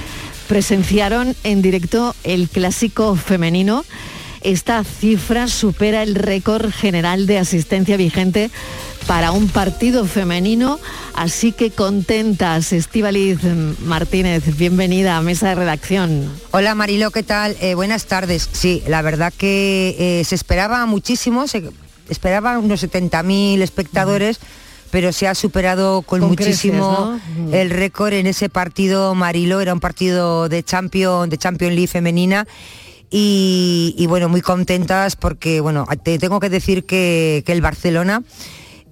presenciaron 0.48 1.36
en 1.44 1.62
directo 1.62 2.16
el 2.24 2.48
clásico 2.48 3.18
femenino. 3.18 3.84
Esta 4.46 4.84
cifra 4.84 5.48
supera 5.48 6.04
el 6.04 6.14
récord 6.14 6.70
general 6.70 7.26
de 7.26 7.40
asistencia 7.40 7.98
vigente 7.98 8.52
para 9.08 9.32
un 9.32 9.48
partido 9.48 10.06
femenino, 10.06 10.80
así 11.16 11.52
que 11.52 11.72
contentas. 11.72 12.72
Estíbaliz 12.72 13.40
Martínez, 13.82 14.56
bienvenida 14.56 15.18
a 15.18 15.22
Mesa 15.24 15.50
de 15.50 15.56
Redacción. 15.56 16.32
Hola 16.52 16.76
Marilo, 16.76 17.10
¿qué 17.10 17.24
tal? 17.24 17.58
Eh, 17.60 17.74
buenas 17.74 18.06
tardes. 18.06 18.48
Sí, 18.52 18.84
la 18.88 19.02
verdad 19.02 19.34
que 19.36 19.96
eh, 19.98 20.24
se 20.26 20.36
esperaba 20.36 20.86
muchísimo, 20.86 21.48
se 21.48 21.72
esperaba 22.08 22.60
unos 22.60 22.84
70.000 22.84 23.64
espectadores, 23.64 24.40
pero 24.92 25.12
se 25.12 25.28
ha 25.28 25.34
superado 25.34 26.04
con, 26.04 26.20
Con 26.20 26.30
muchísimo 26.30 27.18
creces, 27.20 27.46
¿no? 27.50 27.52
El 27.52 27.72
récord 27.72 28.14
en 28.14 28.28
ese 28.28 28.50
partido 28.50 29.16
Marilo, 29.16 29.60
era 29.60 29.74
un 29.74 29.80
partido 29.80 30.50
de 30.50 30.62
Champion, 30.62 31.32
de 31.32 31.40
Champion 31.40 31.74
League 31.74 31.88
femenina. 31.88 32.46
Y, 33.10 34.06
bueno, 34.10 34.30
muy 34.30 34.42
contentas 34.42 35.16
porque 35.16 35.62
bueno, 35.62 35.88
te 36.04 36.18
tengo 36.18 36.40
que 36.40 36.50
decir 36.50 36.86
que, 36.86 37.44
el 37.48 37.62
Barcelona 37.62 38.24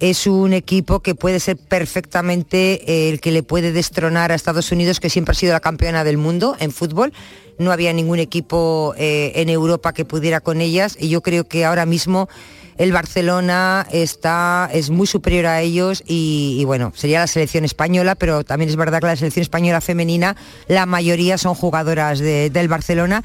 es 0.00 0.26
un 0.26 0.52
equipo 0.52 1.00
que 1.00 1.14
puede 1.14 1.40
ser 1.40 1.56
perfectamente 1.56 3.08
el 3.10 3.20
que 3.20 3.30
le 3.30 3.42
puede 3.42 3.72
destronar 3.72 4.32
a 4.32 4.34
Estados 4.34 4.72
Unidos, 4.72 5.00
que 5.00 5.10
siempre 5.10 5.32
ha 5.32 5.34
sido 5.34 5.52
la 5.52 5.60
campeona 5.60 6.04
del 6.04 6.18
mundo 6.18 6.56
en 6.58 6.72
fútbol. 6.72 7.12
No 7.58 7.70
había 7.70 7.92
ningún 7.92 8.18
equipo 8.18 8.94
eh, 8.96 9.32
en 9.36 9.48
Europa 9.48 9.92
que 9.92 10.04
pudiera 10.04 10.40
con 10.40 10.60
ellas 10.60 10.96
y 10.98 11.08
yo 11.08 11.20
creo 11.20 11.44
que 11.44 11.64
ahora 11.64 11.86
mismo 11.86 12.28
el 12.76 12.90
Barcelona 12.92 13.86
está, 13.92 14.68
es 14.72 14.90
muy 14.90 15.06
superior 15.06 15.46
a 15.46 15.60
ellos 15.62 16.02
y, 16.06 16.64
bueno, 16.66 16.92
sería 16.96 17.20
la 17.20 17.28
selección 17.28 17.64
española, 17.64 18.16
pero 18.16 18.42
también 18.42 18.68
es 18.68 18.74
verdad 18.76 18.98
que 19.00 19.06
la 19.06 19.16
selección 19.16 19.42
española 19.42 19.80
femenina, 19.80 20.34
la 20.66 20.84
mayoría 20.84 21.38
son 21.38 21.54
jugadoras 21.54 22.18
de- 22.18 22.50
del 22.50 22.66
Barcelona. 22.68 23.22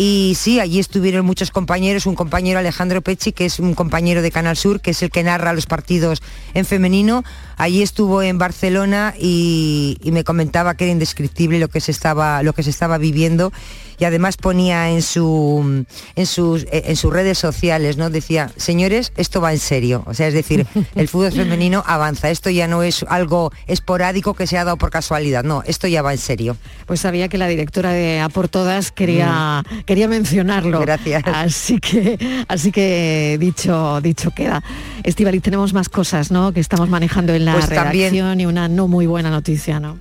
Y 0.00 0.36
sí, 0.36 0.60
allí 0.60 0.78
estuvieron 0.78 1.26
muchos 1.26 1.50
compañeros, 1.50 2.06
un 2.06 2.14
compañero 2.14 2.60
Alejandro 2.60 3.02
Pecci, 3.02 3.32
que 3.32 3.46
es 3.46 3.58
un 3.58 3.74
compañero 3.74 4.22
de 4.22 4.30
Canal 4.30 4.56
Sur, 4.56 4.80
que 4.80 4.92
es 4.92 5.02
el 5.02 5.10
que 5.10 5.24
narra 5.24 5.52
los 5.52 5.66
partidos 5.66 6.22
en 6.54 6.64
femenino. 6.64 7.24
Allí 7.58 7.82
estuvo 7.82 8.22
en 8.22 8.38
Barcelona 8.38 9.14
y, 9.18 9.98
y 10.02 10.12
me 10.12 10.24
comentaba 10.24 10.74
que 10.74 10.84
era 10.84 10.92
indescriptible 10.92 11.58
lo 11.58 11.68
que 11.68 11.80
se 11.80 11.90
estaba, 11.90 12.42
lo 12.42 12.52
que 12.52 12.62
se 12.62 12.70
estaba 12.70 12.98
viviendo. 12.98 13.52
y 13.98 14.04
además 14.04 14.36
ponía 14.36 14.90
en, 14.90 15.02
su, 15.02 15.84
en, 16.14 16.26
sus, 16.26 16.62
eh, 16.64 16.84
en 16.86 16.96
sus 16.96 17.12
redes 17.12 17.36
sociales, 17.38 17.96
¿no? 17.96 18.10
Decía, 18.10 18.50
señores, 18.56 19.12
esto 19.16 19.40
va 19.40 19.52
en 19.52 19.58
serio. 19.58 20.04
O 20.06 20.14
sea, 20.14 20.28
es 20.28 20.34
decir, 20.34 20.66
el 20.94 21.08
fútbol 21.08 21.32
femenino 21.32 21.82
avanza. 21.86 22.30
Esto 22.30 22.48
ya 22.48 22.68
no 22.68 22.82
es 22.82 23.04
algo 23.08 23.52
esporádico 23.66 24.34
que 24.34 24.46
se 24.46 24.56
ha 24.56 24.64
dado 24.64 24.76
por 24.76 24.90
casualidad. 24.90 25.42
No, 25.42 25.62
esto 25.66 25.88
ya 25.88 26.02
va 26.02 26.12
en 26.12 26.18
serio. 26.18 26.56
Pues 26.86 27.00
sabía 27.00 27.28
que 27.28 27.38
la 27.38 27.48
directora 27.48 27.90
de 27.90 28.20
A 28.20 28.28
por 28.28 28.48
Todas 28.48 28.92
quería, 28.92 29.64
quería 29.84 30.06
mencionarlo. 30.06 30.80
Gracias. 30.80 31.24
Así 31.26 31.80
que, 31.80 32.44
así 32.46 32.70
que 32.70 33.36
dicho, 33.40 34.00
dicho 34.00 34.30
queda. 34.30 34.62
Estivali, 35.02 35.40
tenemos 35.40 35.72
más 35.72 35.88
cosas, 35.88 36.30
¿no? 36.30 36.52
Que 36.52 36.60
estamos 36.60 36.88
manejando 36.88 37.34
en 37.34 37.44
la 37.54 37.66
Pues 37.66 37.74
también- 37.74 38.14
y 38.14 38.46
una 38.46 38.68
no 38.68 38.88
muy 38.88 39.06
buena 39.06 39.30
noticia, 39.30 39.80
¿no? 39.80 39.98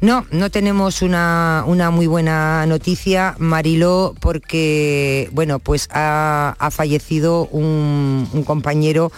No, 0.00 0.26
no 0.32 0.50
tenemos 0.50 1.00
una, 1.00 1.62
una 1.66 1.90
muy 1.92 2.08
buena 2.08 2.66
noticia, 2.66 3.36
Mariló, 3.38 4.14
porque, 4.20 5.28
bueno, 5.32 5.60
pues 5.60 5.88
ha, 5.92 6.56
ha 6.58 6.70
fallecido 6.72 7.46
un, 7.46 8.28
un 8.32 8.42
compañero, 8.42 9.12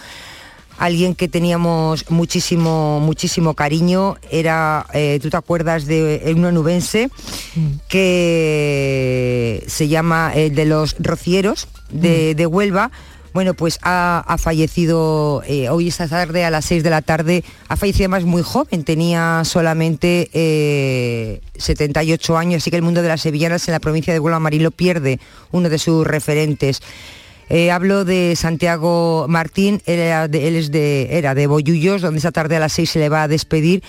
alguien 0.76 1.14
que 1.14 1.26
teníamos 1.28 2.11
muchísimo, 2.11 3.00
muchísimo 3.00 3.54
cariño. 3.54 4.16
Era, 4.30 4.85
eh, 4.92 5.18
¿tú 5.23 5.30
te 5.30 5.37
acuerdas 5.38 5.87
de 5.87 6.21
un 6.37 6.44
onubense 6.44 7.09
que 7.88 9.64
se 9.66 9.88
llama 9.88 10.33
el 10.35 10.54
de 10.54 10.64
los 10.66 10.97
rocieros 10.99 11.68
de, 11.90 12.35
de 12.35 12.47
Huelva? 12.47 12.90
Bueno, 13.35 13.55
pues 13.55 13.81
ha, 13.83 14.37
fallecido 14.38 15.43
eh, 15.49 15.69
hoy 15.69 15.88
esta 15.88 16.07
tarde 16.07 16.45
a 16.45 16.50
las 16.50 16.67
6 16.67 16.85
de 16.85 16.91
la 16.91 17.03
tarde, 17.03 17.43
ha 17.67 17.76
fallecido 17.76 18.05
además 18.05 18.23
muy 18.23 18.43
joven, 18.43 18.85
tenía 18.85 19.43
solamente 19.45 20.31
eh, 20.33 21.41
78 21.57 22.38
años, 22.38 22.62
así 22.62 22.71
que 22.71 22.76
el 22.76 22.83
mundo 22.83 23.03
de 23.03 23.09
las 23.09 23.23
sevillanas 23.23 23.67
en 23.67 23.73
la 23.73 23.81
provincia 23.81 24.12
de 24.12 24.21
Huelva 24.21 24.38
Marilo 24.38 24.71
pierde 24.71 25.19
uno 25.50 25.69
de 25.69 25.81
sus 25.81 26.07
referentes. 26.07 26.81
Eh, 27.49 27.73
hablo 27.73 28.05
de 28.05 28.37
Santiago 28.37 29.26
Martín, 29.29 29.83
él, 29.85 29.99
era 29.99 30.29
de, 30.29 30.47
él 30.47 30.55
es 30.55 30.71
de, 30.71 31.19
era 31.19 31.35
de 31.35 31.49
Boyullos, 31.49 32.03
donde 32.03 32.19
esta 32.19 32.31
tarde 32.31 32.55
a 32.55 32.61
las 32.61 32.73
6 32.75 32.88
se 32.88 32.99
le 33.00 33.09
va 33.09 33.25
a 33.25 33.29
despedir 33.29 33.83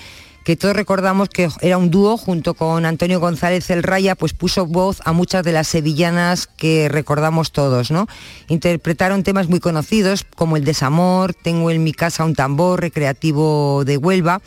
que 0.46 0.56
todos 0.56 0.76
recordamos 0.76 1.28
que 1.28 1.50
era 1.62 1.80
un 1.80 1.90
dúo 1.90 2.18
junto 2.18 2.54
con 2.54 2.86
Antonio 2.86 3.20
González 3.20 3.68
El 3.72 3.82
Raya, 3.82 4.14
pues 4.14 4.34
puso 4.34 4.68
voz 4.68 5.02
a 5.04 5.12
muchas 5.12 5.44
de 5.44 5.52
las 5.52 5.68
sevillanas 5.68 6.46
que 6.46 6.88
recordamos 6.88 7.52
todos, 7.52 7.90
¿no? 7.90 8.06
Interpretaron 8.48 9.24
temas 9.24 9.50
muy 9.50 9.60
conocidos 9.60 10.24
como 10.36 10.56
El 10.56 10.64
desamor, 10.64 11.34
Tengo 11.34 11.72
en 11.72 11.84
mi 11.84 11.94
casa 11.94 12.24
un 12.24 12.36
tambor, 12.36 12.80
Recreativo 12.80 13.84
de 13.86 13.98
Huelva. 13.98 14.40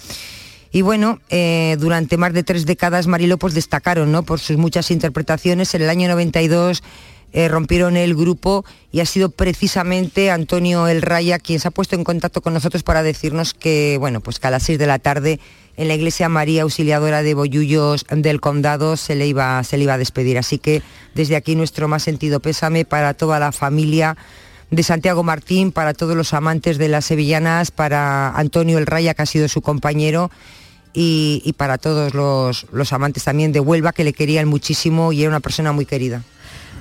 Y 0.71 0.83
bueno, 0.83 1.19
eh, 1.31 1.76
durante 1.81 2.17
más 2.17 2.33
de 2.33 2.45
tres 2.45 2.64
décadas 2.64 3.09
Marilo 3.09 3.37
pues 3.37 3.55
destacaron 3.55 4.12
¿no? 4.12 4.23
por 4.23 4.38
sus 4.38 4.57
muchas 4.57 4.93
interpretaciones. 4.93 5.75
En 5.75 5.83
el 5.83 5.90
año 5.90 6.09
92 6.09 6.85
eh, 7.33 7.49
rompieron 7.49 7.97
el 7.97 8.14
grupo 8.14 8.64
y 8.93 9.00
ha 9.00 9.05
sido 9.05 9.31
precisamente 9.31 10.31
Antonio 10.31 10.87
El 10.87 11.02
Raya 11.02 11.40
quien 11.40 11.59
se 11.59 11.67
ha 11.67 11.73
puesto 11.73 11.97
en 11.97 12.05
contacto 12.05 12.40
con 12.40 12.55
nosotros 12.55 12.85
para 12.85 13.02
decirnos 13.02 13.52
que, 13.52 13.97
bueno, 13.99 14.21
pues 14.21 14.38
a 14.43 14.50
las 14.50 14.62
6 14.62 14.78
de 14.78 14.87
la 14.87 15.00
tarde 15.00 15.40
en 15.78 15.87
la 15.87 15.94
iglesia 15.94 16.28
María 16.28 16.62
Auxiliadora 16.62 17.23
de 17.23 17.35
Bollullos 17.35 18.04
del 18.11 18.40
Condado 18.40 18.97
se 18.97 19.14
le, 19.14 19.28
iba, 19.28 19.62
se 19.62 19.78
le 19.78 19.85
iba 19.85 19.94
a 19.94 19.99
despedir. 19.99 20.37
Así 20.37 20.58
que 20.58 20.82
desde 21.14 21.37
aquí 21.37 21.54
nuestro 21.54 21.87
más 21.87 22.02
sentido 22.02 22.40
pésame 22.40 22.85
para 22.85 23.14
toda 23.14 23.38
la 23.38 23.52
familia 23.52 24.16
de 24.73 24.82
Santiago 24.82 25.23
Martín, 25.23 25.70
para 25.70 25.94
todos 25.94 26.16
los 26.16 26.35
amantes 26.35 26.78
de 26.78 26.88
las 26.88 27.04
sevillanas, 27.04 27.70
para 27.70 28.30
Antonio 28.30 28.76
El 28.76 28.87
Raya, 28.87 29.14
que 29.14 29.23
ha 29.23 29.26
sido 29.26 29.47
su 29.47 29.62
compañero, 29.62 30.32
y, 30.92 31.42
y 31.44 31.52
para 31.52 31.78
todos 31.78 32.12
los, 32.12 32.66
los 32.73 32.92
amantes 32.92 33.23
también 33.23 33.52
de 33.52 33.61
Huelva, 33.61 33.92
que 33.92 34.02
le 34.02 34.12
querían 34.12 34.49
muchísimo 34.49 35.12
y 35.12 35.20
era 35.20 35.30
una 35.30 35.40
persona 35.40 35.70
muy 35.70 35.87
querida. 35.87 36.25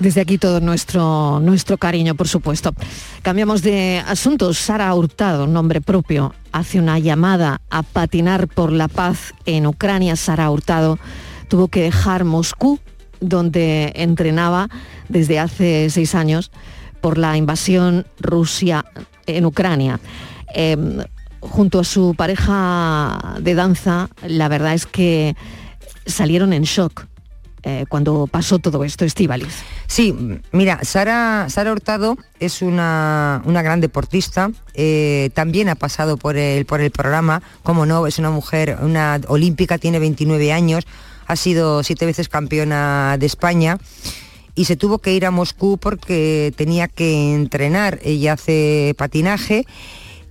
Desde 0.00 0.20
aquí 0.20 0.38
todo 0.38 0.60
nuestro, 0.60 1.40
nuestro 1.40 1.76
cariño, 1.76 2.14
por 2.14 2.28
supuesto. 2.28 2.72
Cambiamos 3.22 3.62
de 3.62 4.02
asunto. 4.06 4.54
Sara 4.54 4.94
Hurtado, 4.94 5.48
nombre 5.48 5.80
propio, 5.80 6.34
hace 6.52 6.78
una 6.78 7.00
llamada 7.00 7.60
a 7.68 7.82
patinar 7.82 8.46
por 8.46 8.70
la 8.70 8.86
paz 8.86 9.34
en 9.44 9.66
Ucrania. 9.66 10.14
Sara 10.14 10.50
Hurtado 10.50 11.00
tuvo 11.48 11.66
que 11.66 11.82
dejar 11.82 12.24
Moscú, 12.24 12.78
donde 13.20 13.92
entrenaba 13.96 14.68
desde 15.08 15.40
hace 15.40 15.90
seis 15.90 16.14
años 16.14 16.52
por 17.00 17.18
la 17.18 17.36
invasión 17.36 18.06
Rusia 18.20 18.84
en 19.26 19.46
Ucrania. 19.46 19.98
Eh, 20.54 20.76
junto 21.40 21.80
a 21.80 21.84
su 21.84 22.14
pareja 22.16 23.36
de 23.40 23.54
danza, 23.56 24.10
la 24.24 24.46
verdad 24.46 24.74
es 24.74 24.86
que 24.86 25.34
salieron 26.06 26.52
en 26.52 26.62
shock 26.62 27.06
eh, 27.62 27.84
cuando 27.88 28.26
pasó 28.26 28.58
todo 28.58 28.84
esto, 28.84 29.04
Estíbaliz. 29.04 29.62
Sí, 29.86 30.14
mira, 30.52 30.80
Sara, 30.82 31.46
Sara 31.48 31.72
Hurtado 31.72 32.16
es 32.40 32.62
una, 32.62 33.42
una 33.44 33.62
gran 33.62 33.80
deportista, 33.80 34.50
eh, 34.74 35.30
también 35.34 35.68
ha 35.68 35.74
pasado 35.74 36.16
por 36.16 36.36
el, 36.36 36.66
por 36.66 36.80
el 36.80 36.90
programa, 36.90 37.42
como 37.62 37.86
no, 37.86 38.06
es 38.06 38.18
una 38.18 38.30
mujer, 38.30 38.78
una 38.80 39.20
olímpica, 39.28 39.78
tiene 39.78 39.98
29 39.98 40.52
años, 40.52 40.86
ha 41.26 41.36
sido 41.36 41.82
siete 41.82 42.06
veces 42.06 42.28
campeona 42.28 43.16
de 43.18 43.26
España 43.26 43.78
y 44.54 44.64
se 44.64 44.76
tuvo 44.76 44.98
que 44.98 45.12
ir 45.12 45.24
a 45.24 45.30
Moscú 45.30 45.78
porque 45.78 46.52
tenía 46.56 46.88
que 46.88 47.32
entrenar. 47.32 48.00
Ella 48.02 48.32
hace 48.32 48.92
patinaje 48.98 49.66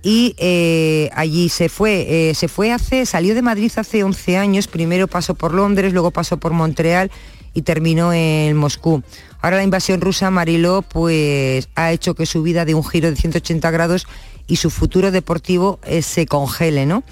y 0.02 0.34
eh, 0.38 1.10
allí 1.14 1.48
se 1.48 1.68
fue. 1.68 2.30
eh, 2.30 2.34
se 2.34 2.48
fue 2.48 2.72
hace, 2.72 3.06
salió 3.06 3.34
de 3.34 3.42
Madrid 3.42 3.72
hace 3.76 4.04
11 4.04 4.36
años, 4.36 4.68
primero 4.68 5.08
pasó 5.08 5.34
por 5.34 5.52
Londres, 5.54 5.92
luego 5.92 6.10
pasó 6.10 6.38
por 6.38 6.52
Montreal 6.52 7.10
y 7.54 7.62
terminó 7.62 8.12
en 8.12 8.56
Moscú. 8.56 9.02
Ahora 9.40 9.56
la 9.56 9.64
invasión 9.64 10.00
rusa, 10.00 10.30
Mariló, 10.30 10.82
pues 10.82 11.68
ha 11.74 11.92
hecho 11.92 12.14
que 12.14 12.26
su 12.26 12.42
vida 12.42 12.64
dé 12.64 12.74
un 12.74 12.84
giro 12.84 13.10
de 13.10 13.16
180 13.16 13.70
grados 13.70 14.06
y 14.46 14.56
su 14.56 14.70
futuro 14.70 15.10
deportivo 15.10 15.78
eh, 15.84 16.02
se 16.02 16.26
congele, 16.26 16.86
¿no? 16.86 17.04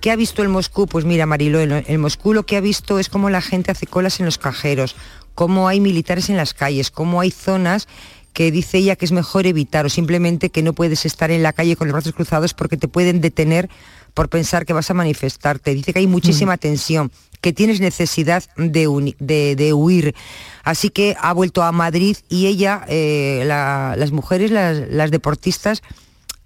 ¿Qué 0.00 0.10
ha 0.12 0.16
visto 0.16 0.42
el 0.42 0.48
Moscú? 0.48 0.86
Pues 0.86 1.04
mira, 1.04 1.26
Mariló, 1.26 1.60
el 1.60 1.98
Moscú 1.98 2.32
lo 2.32 2.46
que 2.46 2.56
ha 2.56 2.60
visto 2.60 3.00
es 3.00 3.08
cómo 3.08 3.30
la 3.30 3.40
gente 3.40 3.72
hace 3.72 3.86
colas 3.86 4.20
en 4.20 4.26
los 4.26 4.38
cajeros, 4.38 4.94
cómo 5.34 5.66
hay 5.66 5.80
militares 5.80 6.30
en 6.30 6.36
las 6.36 6.54
calles, 6.54 6.90
cómo 6.92 7.20
hay 7.20 7.32
zonas 7.32 7.88
que 8.32 8.50
dice 8.52 8.78
ella 8.78 8.94
que 8.96 9.04
es 9.04 9.12
mejor 9.12 9.46
evitar 9.46 9.84
o 9.86 9.88
simplemente 9.88 10.50
que 10.50 10.62
no 10.62 10.72
puedes 10.72 11.04
estar 11.06 11.30
en 11.30 11.42
la 11.42 11.52
calle 11.52 11.74
con 11.76 11.88
los 11.88 11.92
brazos 11.94 12.12
cruzados 12.12 12.54
porque 12.54 12.76
te 12.76 12.86
pueden 12.88 13.20
detener 13.20 13.68
por 14.14 14.28
pensar 14.28 14.64
que 14.66 14.72
vas 14.72 14.90
a 14.90 14.94
manifestarte. 14.94 15.74
Dice 15.74 15.92
que 15.92 15.98
hay 16.00 16.06
muchísima 16.06 16.56
tensión, 16.56 17.10
que 17.40 17.52
tienes 17.52 17.80
necesidad 17.80 18.44
de, 18.56 19.14
de- 19.18 19.54
de 19.56 19.72
huir. 19.72 20.14
Así 20.64 20.90
que 20.90 21.16
ha 21.20 21.32
vuelto 21.32 21.62
a 21.62 21.72
Madrid 21.72 22.16
y 22.28 22.46
ella, 22.46 22.84
eh, 22.88 23.42
la- 23.46 23.94
las 23.96 24.10
mujeres, 24.12 24.50
las, 24.50 24.76
las 24.90 25.10
deportistas, 25.10 25.82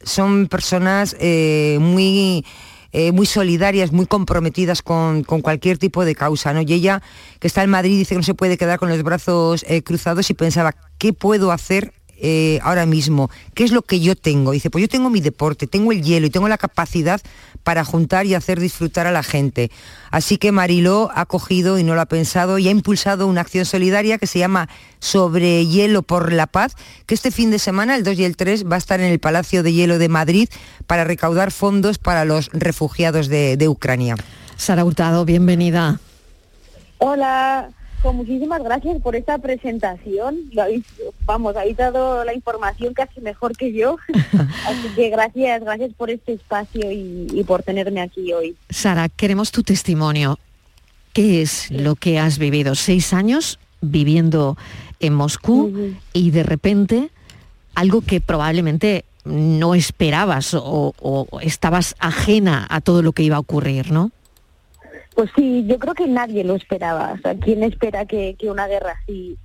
son 0.05 0.49
personas 0.49 1.15
eh, 1.21 1.79
muy, 1.81 2.45
eh, 2.93 3.11
muy 3.13 3.27
solidarias, 3.27 3.93
muy 3.93 4.07
comprometidas 4.07 4.83
con, 4.83 5.25
con 5.25 5.41
cualquier 5.41 5.79
tipo 5.79 6.05
de 6.05 6.15
causa. 6.15 6.53
¿no? 6.53 6.61
Y 6.61 6.73
ella, 6.73 7.03
que 7.41 7.47
está 7.47 7.63
en 7.63 7.71
Madrid, 7.71 7.97
dice 7.99 8.15
que 8.15 8.19
no 8.19 8.23
se 8.23 8.35
puede 8.35 8.59
quedar 8.59 8.79
con 8.79 8.89
los 8.89 9.03
brazos 9.03 9.65
eh, 9.69 9.83
cruzados 9.83 10.29
y 10.31 10.35
pensaba, 10.35 10.75
¿qué 10.99 11.13
puedo 11.13 11.53
hacer 11.53 11.93
eh, 12.19 12.61
ahora 12.63 12.87
mismo? 12.87 13.31
¿Qué 13.55 13.65
es 13.65 13.73
lo 13.73 13.83
que 13.83 14.01
yo 14.01 14.15
tengo? 14.15 14.53
Dice, 14.53 14.71
pues 14.71 14.83
yo 14.83 14.89
tengo 14.89 15.11
mi 15.11 15.21
deporte, 15.21 15.67
tengo 15.67 15.91
el 15.93 16.03
hielo 16.03 16.27
y 16.27 16.31
tengo 16.31 16.49
la 16.49 16.59
capacidad 16.59 17.21
para 17.63 17.85
juntar 17.85 18.27
y 18.27 18.35
hacer 18.35 18.61
disfrutar 18.61 19.07
a 19.07 19.13
la 19.13 19.23
gente. 19.23 19.71
Así 20.11 20.39
que 20.39 20.53
Mariló 20.53 21.11
ha 21.15 21.27
cogido 21.27 21.79
y 21.79 21.85
no 21.85 21.95
lo 21.95 22.01
ha 22.01 22.07
pensado 22.07 22.59
y 22.59 22.69
ha 22.69 22.71
impulsado 22.71 23.27
una 23.27 23.41
acción 23.41 23.65
solidaria 23.65 24.19
que 24.19 24.27
se 24.27 24.39
llama 24.39 24.69
Sobre 24.99 25.67
Hielo 25.67 26.03
por 26.03 26.33
la 26.33 26.47
Paz, 26.47 26.77
que 27.07 27.15
este 27.15 27.31
fin 27.31 27.51
de 27.51 27.59
semana, 27.59 27.97
el 27.97 28.05
2 28.05 28.19
y 28.19 28.25
el 28.25 28.37
3, 28.37 28.71
va 28.71 28.77
a 28.77 28.79
estar 28.79 29.01
en 29.01 29.11
el 29.11 29.19
Palacio 29.19 29.63
de 29.63 29.73
Hielo 29.73 29.99
de 29.99 30.09
Madrid 30.09 30.49
para 30.87 31.05
recaudar 31.05 31.53
fondos 31.53 31.99
para 31.99 32.25
los 32.25 32.51
refugiados 32.53 33.29
de, 33.29 33.57
de 33.57 33.69
Ucrania. 33.69 34.17
Sara 34.57 34.85
Hurtado, 34.85 35.25
bienvenida. 35.25 35.99
Hola, 36.99 37.71
con 38.03 38.17
muchísimas 38.17 38.63
gracias 38.63 39.01
por 39.01 39.17
esta 39.17 39.39
presentación. 39.39 40.51
Lo 40.53 40.63
habéis, 40.63 40.85
vamos, 41.25 41.57
habéis 41.57 41.77
dado 41.77 42.25
la 42.25 42.35
información 42.35 42.93
casi 42.95 43.21
mejor 43.21 43.57
que 43.57 43.73
yo. 43.73 43.97
Así 44.67 44.89
que 44.97 45.09
gracias, 45.11 45.63
gracias 45.63 45.93
por 45.95 46.11
este 46.11 46.33
espacio 46.33 46.91
y, 46.91 47.29
y 47.33 47.45
por 47.45 47.63
tenerme 47.63 48.01
aquí 48.01 48.33
hoy. 48.33 48.57
Sara, 48.69 49.09
queremos 49.09 49.53
tu 49.53 49.63
testimonio. 49.63 50.39
¿Qué 51.13 51.43
es 51.43 51.71
lo 51.71 51.95
que 51.95 52.19
has 52.19 52.39
vivido? 52.39 52.75
Seis 52.75 53.13
años 53.13 53.59
viviendo 53.81 54.57
en 55.01 55.15
Moscú 55.15 55.95
y 56.13 56.31
de 56.31 56.43
repente 56.43 57.11
algo 57.75 58.01
que 58.01 58.21
probablemente 58.21 59.05
no 59.25 59.75
esperabas 59.75 60.55
o, 60.55 60.95
o 60.99 61.41
estabas 61.41 61.95
ajena 61.99 62.67
a 62.71 62.81
todo 62.81 63.03
lo 63.03 63.13
que 63.13 63.23
iba 63.23 63.37
a 63.37 63.41
ocurrir, 63.41 63.93
¿no? 63.93 64.11
Pues 65.15 65.31
sí, 65.37 65.65
yo 65.67 65.79
creo 65.79 65.95
que 65.95 66.07
nadie 66.07 66.45
lo 66.45 66.55
esperaba. 66.55 67.15
O 67.19 67.19
sea, 67.19 67.35
¿quién 67.37 67.63
espera 67.63 68.07
que, 68.07 68.37
una 68.45 68.67
guerra 68.67 68.99
así 69.03 69.37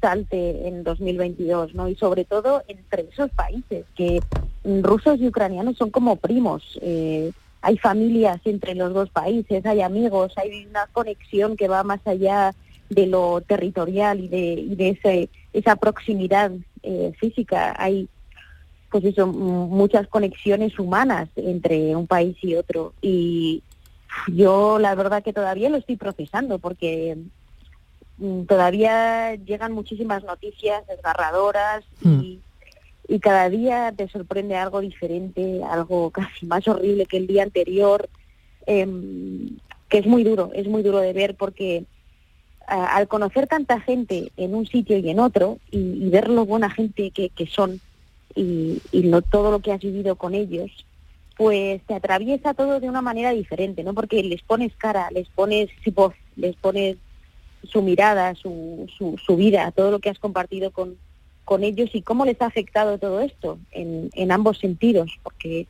salte 0.00 0.66
en 0.66 0.82
2022, 0.82 1.74
¿no? 1.74 1.88
Y 1.88 1.94
sobre 1.94 2.24
todo 2.24 2.62
entre 2.66 3.02
esos 3.02 3.30
países 3.30 3.84
que 3.96 4.20
rusos 4.64 5.20
y 5.20 5.28
ucranianos 5.28 5.76
son 5.76 5.90
como 5.90 6.16
primos. 6.16 6.78
eh, 6.82 7.32
hay 7.64 7.78
familias 7.78 8.40
entre 8.44 8.74
los 8.74 8.92
dos 8.92 9.08
países, 9.10 9.64
hay 9.64 9.82
amigos, 9.82 10.32
hay 10.36 10.66
una 10.68 10.88
conexión 10.92 11.56
que 11.56 11.68
va 11.68 11.84
más 11.84 12.00
allá 12.06 12.52
de 12.90 13.06
lo 13.06 13.40
territorial 13.40 14.18
y 14.18 14.26
de, 14.26 14.38
y 14.54 14.74
de 14.74 14.88
ese, 14.90 15.28
esa 15.52 15.76
proximidad 15.76 16.50
eh, 16.82 17.12
física. 17.18 17.74
Hay 17.78 18.08
pues 18.90 19.04
eso, 19.04 19.26
muchas 19.26 20.06
conexiones 20.08 20.78
humanas 20.78 21.28
entre 21.36 21.96
un 21.96 22.06
país 22.06 22.36
y 22.42 22.56
otro. 22.56 22.92
Y 23.00 23.62
yo 24.28 24.78
la 24.78 24.94
verdad 24.94 25.22
que 25.22 25.32
todavía 25.32 25.68
lo 25.70 25.76
estoy 25.78 25.96
procesando 25.96 26.58
porque 26.58 27.16
mm, 28.18 28.42
todavía 28.44 29.34
llegan 29.36 29.72
muchísimas 29.72 30.24
noticias 30.24 30.86
desgarradoras 30.86 31.84
y, 32.22 32.40
y 33.08 33.18
cada 33.20 33.48
día 33.50 33.92
te 33.96 34.08
sorprende 34.08 34.56
algo 34.56 34.80
diferente, 34.80 35.62
algo 35.64 36.10
casi 36.18 36.46
más 36.46 36.66
horrible 36.68 37.06
que 37.06 37.16
el 37.18 37.26
día 37.26 37.42
anterior, 37.42 38.08
em, 38.66 39.56
que 39.88 39.98
es 39.98 40.06
muy 40.06 40.24
duro, 40.24 40.50
es 40.54 40.66
muy 40.66 40.82
duro 40.82 40.98
de 40.98 41.12
ver 41.12 41.34
porque 41.36 41.84
a- 42.66 42.96
al 42.96 43.08
conocer 43.08 43.46
tanta 43.48 43.80
gente 43.80 44.30
en 44.36 44.54
un 44.54 44.66
sitio 44.66 44.96
y 44.98 45.10
en 45.10 45.18
otro 45.18 45.58
y, 45.70 45.78
y 45.78 46.08
ver 46.10 46.28
lo 46.28 46.46
buena 46.46 46.70
gente 46.70 47.10
que, 47.10 47.28
que 47.30 47.46
son 47.46 47.80
y, 48.34 48.78
y 48.92 49.02
lo, 49.02 49.20
todo 49.20 49.50
lo 49.50 49.60
que 49.60 49.72
has 49.72 49.80
vivido 49.80 50.16
con 50.16 50.34
ellos, 50.34 50.70
pues 51.42 51.82
te 51.86 51.94
atraviesa 51.94 52.54
todo 52.54 52.78
de 52.78 52.88
una 52.88 53.02
manera 53.02 53.32
diferente, 53.32 53.82
¿no? 53.82 53.94
Porque 53.94 54.22
les 54.22 54.42
pones 54.42 54.72
cara, 54.76 55.08
les 55.10 55.28
pones 55.28 55.68
voz, 55.92 56.14
les 56.36 56.54
pones 56.56 56.96
su 57.64 57.82
mirada, 57.82 58.34
su, 58.36 58.86
su, 58.96 59.18
su 59.18 59.36
vida, 59.36 59.72
todo 59.72 59.90
lo 59.90 59.98
que 59.98 60.08
has 60.10 60.18
compartido 60.20 60.70
con, 60.70 60.96
con 61.44 61.64
ellos 61.64 61.90
y 61.94 62.02
cómo 62.02 62.24
les 62.24 62.40
ha 62.40 62.46
afectado 62.46 62.98
todo 62.98 63.20
esto 63.20 63.58
en, 63.72 64.08
en 64.14 64.30
ambos 64.30 64.58
sentidos, 64.58 65.18
porque 65.24 65.66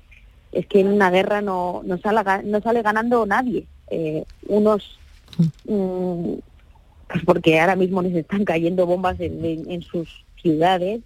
es 0.53 0.67
que 0.67 0.81
en 0.81 0.89
una 0.89 1.11
guerra 1.11 1.41
no, 1.41 1.81
no, 1.85 1.97
sale, 1.99 2.21
no 2.45 2.61
sale 2.61 2.83
ganando 2.83 3.25
nadie. 3.25 3.65
Eh, 3.91 4.25
unos, 4.49 4.99
mm, 5.65 6.35
pues 7.09 7.25
porque 7.25 7.61
ahora 7.61 7.77
mismo 7.77 8.03
les 8.03 8.15
están 8.15 8.45
cayendo 8.45 8.85
bombas 8.87 9.19
en, 9.21 9.43
en- 9.45 9.71
en 9.71 9.81
sus 9.83 10.09
ciudades, 10.43 11.01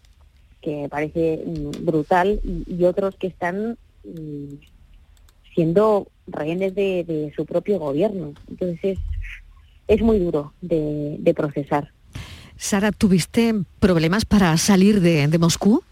que 0.60 0.74
me 0.82 0.88
parece 0.88 1.40
mm, 1.46 1.84
brutal, 1.84 2.40
y, 2.42 2.64
y 2.74 2.84
otros 2.84 3.14
que 3.16 3.28
están 3.28 3.72
mm, 3.72 3.76
siendo 5.54 6.08
rehenes 6.26 6.74
de, 6.74 7.04
de 7.04 7.32
su 7.34 7.46
propio 7.46 7.78
gobierno. 7.78 8.34
Entonces 8.48 8.78
es, 8.82 8.98
es 9.88 10.02
muy 10.02 10.18
duro 10.18 10.52
de, 10.60 11.16
de 11.18 11.34
procesar. 11.34 11.92
Sara, 12.56 12.92
¿tuviste 12.92 13.54
problemas 13.80 14.24
para 14.24 14.56
salir 14.56 15.00
de, 15.00 15.28
de 15.28 15.38
Moscú? 15.38 15.82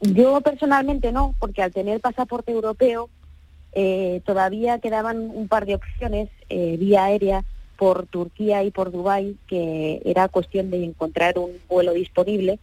Yo 0.00 0.40
personalmente 0.40 1.12
no, 1.12 1.34
porque 1.38 1.62
al 1.62 1.72
tener 1.72 2.00
pasaporte 2.00 2.52
europeo 2.52 3.08
eh, 3.72 4.20
todavía 4.24 4.78
quedaban 4.78 5.18
un 5.18 5.48
par 5.48 5.66
de 5.66 5.74
opciones 5.74 6.28
eh, 6.48 6.76
vía 6.78 7.04
aérea 7.04 7.44
por 7.76 8.06
Turquía 8.06 8.64
y 8.64 8.70
por 8.70 8.90
Dubái, 8.90 9.36
que 9.46 10.00
era 10.04 10.28
cuestión 10.28 10.70
de 10.70 10.84
encontrar 10.84 11.38
un 11.38 11.52
vuelo 11.68 11.92
disponible 11.92 12.58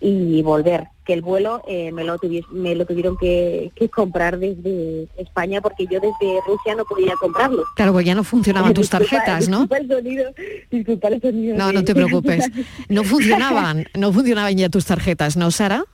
y 0.00 0.42
volver. 0.42 0.88
Que 1.04 1.12
el 1.12 1.22
vuelo 1.22 1.62
eh, 1.68 1.92
me, 1.92 2.02
lo 2.02 2.18
me 2.50 2.74
lo 2.74 2.84
tuvieron 2.84 3.16
que, 3.16 3.70
que 3.76 3.88
comprar 3.88 4.38
desde 4.38 5.06
España 5.16 5.60
porque 5.60 5.86
yo 5.86 6.00
desde 6.00 6.40
Rusia 6.46 6.74
no 6.74 6.84
podía 6.84 7.14
comprarlo. 7.20 7.64
Claro, 7.76 7.92
pues 7.92 8.04
ya 8.04 8.14
no 8.14 8.24
funcionaban 8.24 8.74
tus 8.74 8.90
tarjetas, 8.90 9.48
¿no? 9.48 9.60
Disculpa 9.60 9.78
el 9.78 9.88
sonido, 9.88 10.32
disculpa 10.70 11.08
el 11.08 11.20
sonido 11.20 11.56
No, 11.56 11.72
no 11.72 11.84
te 11.84 11.94
preocupes. 11.94 12.50
No 12.88 13.04
funcionaban, 13.04 13.86
no 13.94 14.12
funcionaban 14.12 14.56
ya 14.56 14.68
tus 14.68 14.84
tarjetas, 14.84 15.36
¿no, 15.36 15.50
Sara? 15.50 15.84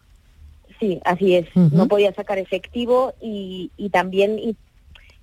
Sí, 0.81 1.01
así 1.05 1.37
es. 1.37 1.47
No 1.55 1.87
podía 1.87 2.13
sacar 2.13 2.39
efectivo 2.39 3.15
y, 3.21 3.71
y 3.77 3.91
también 3.91 4.39
y 4.39 4.57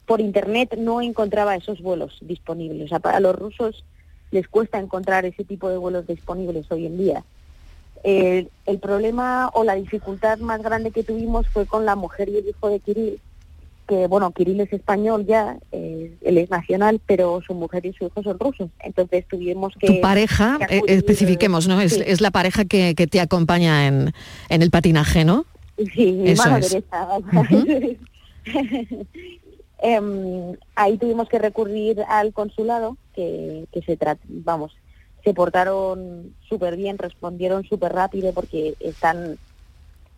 por 0.06 0.22
internet 0.22 0.76
no 0.78 1.02
encontraba 1.02 1.56
esos 1.56 1.82
vuelos 1.82 2.18
disponibles. 2.22 2.86
O 2.86 2.88
sea, 2.88 3.00
para 3.00 3.20
los 3.20 3.36
rusos 3.36 3.84
les 4.32 4.48
cuesta 4.48 4.80
encontrar 4.80 5.26
ese 5.26 5.44
tipo 5.44 5.70
de 5.70 5.78
vuelos 5.78 6.08
disponibles 6.08 6.72
hoy 6.72 6.86
en 6.86 6.98
día. 6.98 7.24
Eh, 8.04 8.48
el 8.66 8.80
problema 8.80 9.50
o 9.54 9.64
la 9.64 9.76
dificultad 9.76 10.40
más 10.40 10.62
grande 10.62 10.92
que 10.92 11.04
tuvimos 11.04 11.48
fue 11.50 11.66
con 11.66 11.86
la 11.86 11.96
mujer 11.96 12.30
y 12.30 12.38
el 12.38 12.48
hijo 12.48 12.70
de 12.70 12.80
Kirill, 12.80 13.20
que 13.88 14.08
bueno, 14.08 14.32
Kirill 14.32 14.62
es 14.62 14.72
español 14.72 15.26
ya, 15.26 15.58
eh, 15.72 16.16
él 16.22 16.38
es 16.38 16.50
nacional, 16.50 17.02
pero 17.06 17.42
su 17.46 17.54
mujer 17.56 17.86
y 17.86 17.94
su 17.94 18.06
hijo 18.06 18.24
son 18.24 18.40
rusos. 18.40 18.70
Entonces 18.82 19.26
tuvimos 19.28 19.74
que... 19.80 19.88
Tu 19.88 20.02
pareja, 20.02 20.58
que 20.60 20.76
eh, 20.76 20.78
acudir, 20.78 20.96
especifiquemos, 20.96 21.68
¿no? 21.68 21.82
Es, 21.82 21.94
sí. 21.96 22.04
es 22.06 22.22
la 22.22 22.32
pareja 22.32 22.66
que, 22.66 22.96
que 22.96 23.08
te 23.08 23.20
acompaña 23.20 23.88
en, 23.88 24.14
en 24.50 24.62
el 24.62 24.70
patinaje, 24.72 25.26
¿no? 25.26 25.46
Sí, 25.94 26.12
mi 26.12 26.30
Eso 26.32 26.44
mano 26.44 26.58
es. 26.58 26.70
derecha. 26.72 27.08
Em, 29.82 30.58
ahí 30.76 30.98
tuvimos 30.98 31.30
que 31.30 31.40
recurrir 31.40 32.02
al 32.10 32.34
consulado, 32.34 32.98
que, 33.16 33.66
que 33.72 33.82
se 33.82 33.98
tra- 33.98 34.18
vamos, 34.28 34.74
se 35.30 35.36
portaron 35.36 36.34
súper 36.48 36.76
bien, 36.76 36.98
respondieron 36.98 37.64
súper 37.64 37.94
rápido 37.94 38.34
porque 38.34 38.74
están 38.80 39.38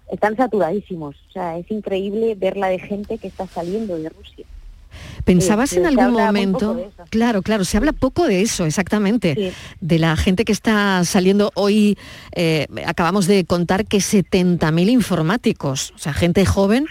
están 0.10 0.38
saturadísimos. 0.38 1.18
O 1.30 1.32
sea, 1.34 1.58
es 1.58 1.70
increíble 1.70 2.36
ver 2.36 2.56
la 2.56 2.68
de 2.68 2.80
gente 2.80 3.18
que 3.18 3.28
está 3.28 3.46
saliendo 3.46 3.98
de 3.98 4.08
Rusia. 4.08 4.46
¿Pensabas 5.26 5.74
en 5.74 5.86
algún 5.86 6.14
momento? 6.14 6.92
Claro, 7.10 7.42
claro, 7.42 7.66
se 7.66 7.76
habla 7.76 7.92
poco 7.92 8.26
de 8.26 8.42
eso, 8.42 8.66
exactamente. 8.66 9.36
Sí. 9.36 9.52
De 9.82 10.00
la 10.00 10.16
gente 10.16 10.46
que 10.46 10.54
está 10.54 11.04
saliendo 11.04 11.52
hoy, 11.56 11.98
eh, 12.34 12.68
acabamos 12.86 13.28
de 13.28 13.44
contar 13.44 13.86
que 13.86 13.98
70.000 13.98 14.90
informáticos, 14.90 15.92
o 15.96 15.98
sea, 15.98 16.14
gente 16.14 16.46
joven 16.46 16.88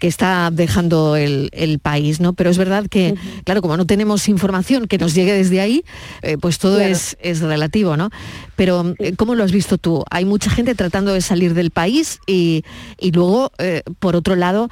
que 0.00 0.08
está 0.08 0.50
dejando 0.50 1.14
el, 1.14 1.50
el 1.52 1.78
país, 1.78 2.20
¿no? 2.20 2.32
Pero 2.32 2.50
es 2.50 2.58
verdad 2.58 2.86
que, 2.88 3.14
claro, 3.44 3.62
como 3.62 3.76
no 3.76 3.86
tenemos 3.86 4.28
información 4.28 4.88
que 4.88 4.98
nos 4.98 5.14
llegue 5.14 5.32
desde 5.34 5.60
ahí, 5.60 5.84
eh, 6.22 6.36
pues 6.40 6.58
todo 6.58 6.78
Claro. 6.78 6.90
es, 6.92 7.16
es 7.20 7.40
relativo, 7.40 7.96
¿no? 7.96 8.10
Pero, 8.56 8.94
eh, 8.98 9.14
¿cómo 9.16 9.34
lo 9.36 9.44
has 9.44 9.52
visto 9.52 9.78
tú? 9.78 10.02
Hay 10.10 10.24
mucha 10.24 10.50
gente 10.50 10.74
tratando 10.74 11.12
de 11.12 11.20
salir 11.20 11.54
del 11.54 11.70
país 11.70 12.18
y, 12.26 12.64
y 12.98 13.12
luego, 13.12 13.52
eh, 13.58 13.82
por 14.00 14.16
otro 14.16 14.34
lado, 14.34 14.70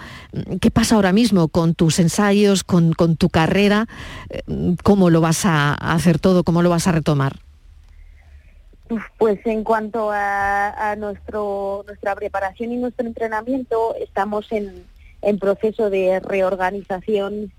¿qué 0.60 0.70
pasa 0.70 0.96
ahora 0.96 1.12
mismo 1.12 1.48
con 1.48 1.74
tus 1.74 1.98
ensayos, 1.98 2.64
con, 2.64 2.92
con 2.94 3.16
tu 3.16 3.28
carrera? 3.28 3.86
¿Cómo 4.82 5.10
lo 5.10 5.20
vas 5.20 5.44
a 5.44 5.74
hacer 5.74 6.18
todo? 6.18 6.42
¿Cómo 6.42 6.62
lo 6.62 6.70
vas 6.70 6.86
a 6.88 6.92
retomar? 6.92 7.36
Pues 9.18 9.38
en 9.44 9.64
cuanto 9.64 10.10
a, 10.10 10.92
a 10.92 10.96
nuestro, 10.96 11.84
nuestra 11.86 12.14
preparación 12.14 12.72
y 12.72 12.76
nuestro 12.78 13.06
entrenamiento, 13.06 13.94
estamos 14.00 14.50
en, 14.50 14.84
en 15.22 15.38
proceso 15.38 15.90
de 15.90 16.20
reorganización 16.20 17.52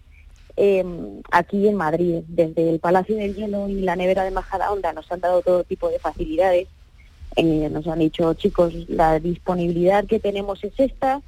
eh, 0.62 0.84
aquí 1.32 1.68
en 1.68 1.76
Madrid. 1.76 2.24
Desde 2.28 2.70
el 2.70 2.80
Palacio 2.80 3.16
del 3.16 3.36
Hielo 3.36 3.70
y 3.70 3.82
la 3.82 3.96
nevera 3.96 4.24
de 4.24 4.32
Majadahonda 4.32 4.94
nos 4.94 5.12
han 5.12 5.22
dado 5.22 5.42
todo 5.42 5.64
tipo 5.64 5.90
de 5.90 6.00
facilidades. 6.00 6.68
Eh, 7.36 7.70
nos 7.72 7.88
han 7.88 8.00
dicho, 8.00 8.34
chicos, 8.34 8.74
la 8.90 9.20
disponibilidad 9.20 10.06
que 10.06 10.20
tenemos 10.20 10.64
es 10.64 10.74
esta, 10.78 11.22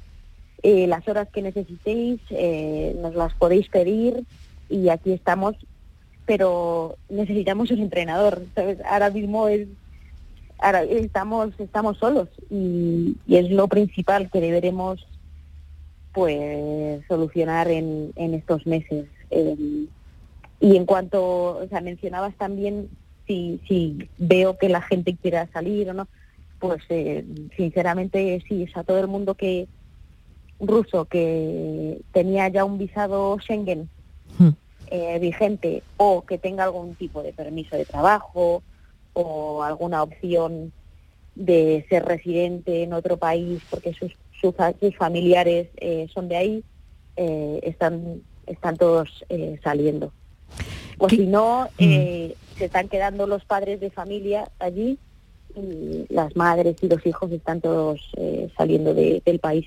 eh, 0.62 0.86
las 0.86 1.06
horas 1.08 1.28
que 1.32 1.42
necesitéis 1.42 2.20
nos 2.96 3.14
las 3.14 3.32
podéis 3.34 3.68
pedir 3.68 4.22
y 4.68 4.88
aquí 4.90 5.12
estamos, 5.12 5.54
pero 6.26 6.96
necesitamos 7.08 7.70
un 7.70 7.78
entrenador. 7.78 8.42
¿sabes? 8.54 8.78
Ahora 8.84 9.10
mismo 9.10 9.48
es 9.48 9.68
ahora 10.58 10.84
estamos 10.84 11.50
estamos 11.58 11.96
solos 11.98 12.28
y 12.48 13.16
es 13.28 13.50
lo 13.50 13.66
principal 13.66 14.30
que 14.30 14.40
deberemos 14.40 15.04
pues 16.12 17.02
solucionar 17.08 17.68
en, 17.68 18.12
en 18.16 18.34
estos 18.34 18.66
meses 18.66 19.06
Eh, 19.34 19.86
y 20.60 20.76
en 20.76 20.84
cuanto 20.84 21.20
o 21.64 21.66
sea 21.68 21.80
mencionabas 21.80 22.34
también 22.36 22.88
si 23.26 23.60
si 23.66 24.08
veo 24.18 24.58
que 24.58 24.68
la 24.68 24.82
gente 24.82 25.16
quiera 25.16 25.48
salir 25.52 25.88
o 25.88 25.94
no 25.94 26.06
pues 26.60 26.82
eh, 26.90 27.24
sinceramente 27.56 28.44
sí 28.46 28.64
o 28.64 28.70
sea 28.72 28.84
todo 28.84 28.98
el 29.00 29.08
mundo 29.08 29.34
que 29.34 29.66
ruso 30.60 31.06
que 31.06 31.98
tenía 32.12 32.48
ya 32.48 32.64
un 32.64 32.76
visado 32.76 33.38
Schengen 33.40 33.88
eh, 34.90 35.18
vigente 35.18 35.82
o 35.96 36.22
que 36.28 36.36
tenga 36.36 36.64
algún 36.64 36.94
tipo 36.94 37.22
de 37.22 37.32
permiso 37.32 37.74
de 37.76 37.86
trabajo 37.86 38.62
o 39.14 39.62
alguna 39.62 40.02
opción 40.02 40.72
de 41.34 41.86
ser 41.88 42.04
residente 42.04 42.82
en 42.82 42.92
otro 42.92 43.16
país 43.16 43.62
porque 43.70 43.94
sus, 43.94 44.12
sus, 44.42 44.54
sus 44.80 44.94
familiares 44.96 45.68
eh, 45.78 46.08
son 46.12 46.28
de 46.28 46.36
ahí, 46.36 46.64
eh, 47.16 47.60
están, 47.62 48.20
están 48.46 48.76
todos 48.76 49.08
eh, 49.30 49.58
saliendo. 49.64 50.12
O 50.98 51.08
si 51.08 51.26
no, 51.26 51.68
eh, 51.78 52.34
se 52.58 52.66
están 52.66 52.88
quedando 52.88 53.26
los 53.26 53.44
padres 53.44 53.80
de 53.80 53.90
familia 53.90 54.50
allí 54.58 54.98
y 55.56 56.04
las 56.12 56.34
madres 56.36 56.76
y 56.82 56.88
los 56.88 57.04
hijos 57.06 57.30
están 57.32 57.60
todos 57.60 58.00
saliendo 58.56 58.92
de- 58.94 59.22
del 59.24 59.38
país. 59.38 59.66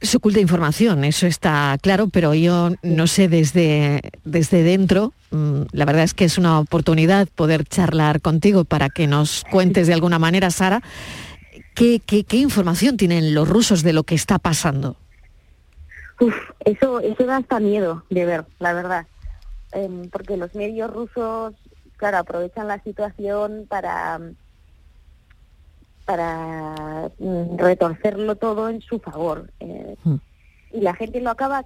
Se 0.00 0.18
oculta 0.18 0.38
información, 0.40 1.02
eso 1.04 1.26
está 1.26 1.78
claro, 1.80 2.08
pero 2.08 2.34
yo 2.34 2.70
no 2.82 3.06
sé 3.06 3.28
desde, 3.28 4.02
desde 4.24 4.62
dentro, 4.62 5.14
mm, 5.30 5.62
la 5.72 5.84
verdad 5.86 6.02
es 6.04 6.12
que 6.12 6.26
es 6.26 6.36
una 6.36 6.60
oportunidad 6.60 7.26
poder 7.34 7.64
charlar 7.64 8.20
contigo 8.20 8.64
para 8.64 8.90
que 8.90 9.06
nos 9.06 9.44
cuentes 9.50 9.86
de 9.86 9.94
alguna 9.94 10.18
manera, 10.18 10.50
Sara, 10.50 10.82
qué, 11.74 12.00
qué- 12.00 12.24
qué 12.24 12.36
información 12.38 12.96
tienen 12.96 13.34
los 13.34 13.48
rusos 13.48 13.82
de 13.82 13.92
lo 13.92 14.04
que 14.04 14.14
está 14.14 14.38
pasando. 14.38 14.96
Uf, 16.20 16.34
eso, 16.64 17.00
eso 17.00 17.24
da 17.26 17.38
hasta 17.38 17.58
miedo 17.60 18.04
de 18.10 18.24
ver, 18.24 18.44
la 18.58 18.72
verdad. 18.72 19.06
Em, 19.72 20.08
porque 20.10 20.36
los 20.36 20.54
medios 20.54 20.90
rusos 20.90 21.54
claro, 21.96 22.18
aprovechan 22.18 22.68
la 22.68 22.80
situación 22.82 23.66
para 23.68 24.20
para 26.04 27.10
mm, 27.18 27.56
retorcerlo 27.56 28.36
todo 28.36 28.68
en 28.68 28.80
su 28.82 28.98
favor. 29.00 29.50
eh, 29.60 29.96
Mm. 30.04 30.16
y 30.72 30.80
la 30.82 30.94
gente 30.94 31.20
lo 31.20 31.30
acaba 31.30 31.64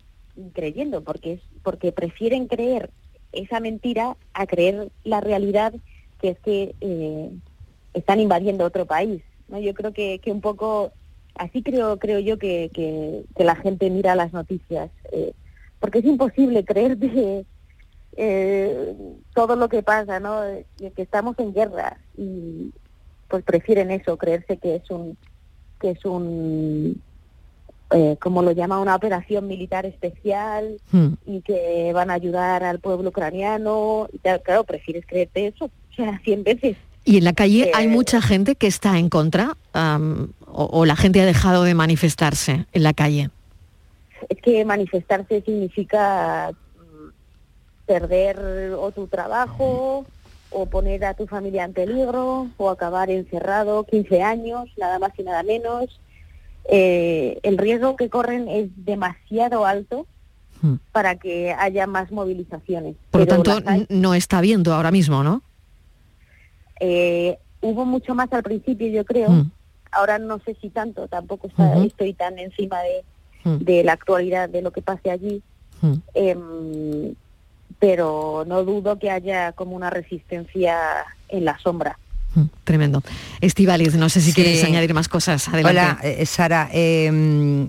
creyendo 0.55 1.03
porque 1.03 1.33
es 1.35 1.41
porque 1.63 1.91
prefieren 1.93 2.47
creer 2.47 2.91
esa 3.33 3.59
mentira 3.59 4.17
a 4.33 4.47
creer 4.47 4.93
la 5.03 5.21
realidad 5.21 5.75
que 6.21 6.29
es 6.31 6.39
que 6.41 6.77
eh, 6.81 7.31
están 7.95 8.21
invadiendo 8.21 8.65
otro 8.65 8.87
país. 8.87 9.23
¿No? 9.49 9.59
Yo 9.59 9.75
creo 9.75 9.93
que, 9.93 10.19
que 10.21 10.31
un 10.33 10.41
poco 10.41 10.93
así 11.35 11.63
creo 11.63 11.99
creo 11.99 12.19
yo 12.19 12.39
que, 12.39 12.71
que, 12.73 13.25
que 13.37 13.45
la 13.45 13.55
gente 13.57 13.91
mira 13.91 14.15
las 14.17 14.33
noticias 14.33 14.91
eh, 15.13 15.33
porque 15.79 16.01
es 16.01 16.05
imposible 16.05 16.65
creerte 16.65 17.45
eh, 18.17 18.95
todo 19.35 19.55
lo 19.55 19.69
que 19.69 19.83
pasa, 19.83 20.19
¿no? 20.19 20.45
Eh, 20.45 20.67
Que 20.97 21.03
estamos 21.03 21.39
en 21.39 21.55
guerra 21.55 21.99
y 22.17 22.73
pues 23.29 23.45
prefieren 23.45 23.91
eso, 23.91 24.17
creerse 24.17 24.57
que 24.57 24.77
es 24.77 24.91
un 24.91 25.17
que 25.81 25.91
es 25.91 26.05
un 26.05 27.01
eh, 27.91 28.17
como 28.21 28.43
lo 28.43 28.51
llama 28.51 28.81
una 28.81 28.97
operación 28.97 29.47
militar 29.47 29.87
especial 29.87 30.79
Hmm. 30.91 31.15
y 31.27 31.41
que 31.43 31.93
van 31.95 32.11
a 32.11 32.15
ayudar 32.15 32.65
al 32.65 32.81
pueblo 32.81 33.11
ucraniano 33.11 34.09
y 34.13 34.19
tal, 34.19 34.43
claro, 34.43 34.65
prefieres 34.65 35.07
creerte 35.07 35.47
eso, 35.47 35.67
o 35.67 35.95
sea, 35.95 36.21
cien 36.25 36.43
veces. 36.43 36.77
¿Y 37.09 37.17
en 37.17 37.25
la 37.25 37.33
calle 37.33 37.69
Eh, 37.69 37.73
hay 37.75 37.89
mucha 37.89 38.21
gente 38.21 38.55
que 38.55 38.67
está 38.67 38.99
en 38.99 39.09
contra? 39.09 39.57
o, 39.75 40.65
o 40.73 40.85
la 40.85 40.97
gente 40.97 41.21
ha 41.21 41.27
dejado 41.27 41.63
de 41.63 41.73
manifestarse 41.75 42.67
en 42.73 42.83
la 42.83 42.93
calle? 42.93 43.31
Es 44.29 44.39
que 44.43 44.65
manifestarse 44.65 45.41
significa 45.43 46.51
mm, 46.53 47.09
perder 47.87 48.73
o 48.77 48.91
tu 48.91 49.07
trabajo 49.07 50.05
o 50.51 50.67
poner 50.67 51.05
a 51.05 51.15
tu 51.15 51.27
familia 51.27 51.65
en 51.65 51.73
peligro 51.73 52.49
o 52.57 52.71
acabar 52.71 53.09
encerrado 53.11 53.85
15 53.85 54.23
años, 54.23 54.69
nada 54.77 54.99
más 54.99 55.13
y 55.17 55.23
nada 55.23 55.43
menos. 55.43 56.01
Eh, 56.71 57.39
el 57.43 57.57
riesgo 57.57 57.97
que 57.97 58.11
corren 58.11 58.49
es 58.49 58.69
demasiado 58.85 59.65
alto 59.65 60.07
Hmm. 60.61 60.75
para 60.91 61.15
que 61.15 61.53
haya 61.53 61.87
más 61.87 62.11
movilizaciones. 62.11 62.97
Por 63.13 63.21
lo 63.21 63.27
tanto, 63.29 63.61
no 63.91 64.15
está 64.15 64.41
viendo 64.41 64.75
ahora 64.75 64.91
mismo, 64.91 65.23
¿no? 65.23 65.41
Eh, 66.81 67.39
hubo 67.61 67.85
mucho 67.85 68.15
más 68.15 68.33
al 68.33 68.43
principio, 68.43 68.87
yo 68.89 69.05
creo. 69.05 69.31
Mm. 69.31 69.51
Ahora 69.91 70.19
no 70.19 70.39
sé 70.45 70.57
si 70.61 70.71
tanto, 70.71 71.09
tampoco 71.09 71.47
está- 71.49 71.65
Ujú. 71.77 71.85
estoy 71.87 72.13
tan 72.15 72.39
encima 72.39 72.79
de, 72.83 73.05
Mm. 73.45 73.65
de 73.65 73.85
la 73.85 73.93
actualidad, 73.93 74.49
de 74.49 74.63
lo 74.63 74.71
que 74.71 74.83
pase 74.83 75.11
allí. 75.11 75.43
Mm. 75.81 75.93
Em, 76.15 77.15
pero 77.79 78.45
no 78.47 78.65
dudo 78.65 78.99
que 78.99 79.11
haya 79.11 79.53
como 79.53 79.77
una 79.77 79.91
resistencia 79.91 80.77
en 81.29 81.45
la 81.45 81.59
sombra. 81.59 81.99
Tremendo. 82.63 83.03
Estivaliz, 83.41 83.95
no 83.97 84.09
sé 84.09 84.21
si 84.21 84.31
Sí. 84.31 84.35
quieres 84.43 84.63
añadir 84.63 84.95
más 84.95 85.09
cosas. 85.09 85.49
Adelante. 85.49 85.71
Hola, 85.71 85.99
eh, 86.03 86.25
Sara. 86.27 86.69
eh, 86.73 87.09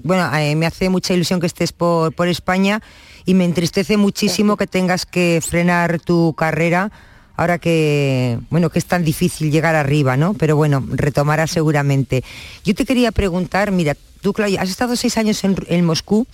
bueno, 0.04 0.36
eh, 0.38 0.56
me 0.56 0.66
hace 0.68 0.90
mucha 0.90 1.14
ilusión 1.14 1.40
que 1.40 1.48
estés 1.48 1.72
por, 1.72 2.14
por 2.14 2.28
España 2.28 2.82
y 3.26 3.34
me 3.34 3.46
entristece 3.46 3.98
muchísimo 3.98 4.58
que 4.58 4.68
tengas 4.68 5.06
que 5.06 5.40
frenar 5.44 6.00
tu 6.00 6.34
carrera 6.36 6.92
ahora 7.40 7.58
que, 7.58 8.38
bueno, 8.50 8.70
que 8.70 8.80
es 8.80 8.86
tan 8.86 9.04
difícil 9.06 9.50
llegar 9.52 9.74
arriba, 9.76 10.18
¿no? 10.18 10.34
Pero 10.34 10.56
bueno, 10.58 10.84
retomarás 10.90 11.52
seguramente. 11.52 12.24
Yo 12.66 12.76
te 12.76 12.86
quería 12.86 13.12
preguntar, 13.14 13.72
mira, 13.72 13.96
tú, 14.22 14.34
Claudia, 14.34 14.62
has 14.62 14.70
estado 14.70 14.96
seis 14.98 15.18
años 15.18 15.42
en, 15.46 15.56
en 15.68 15.86
Moscú, 15.86 16.28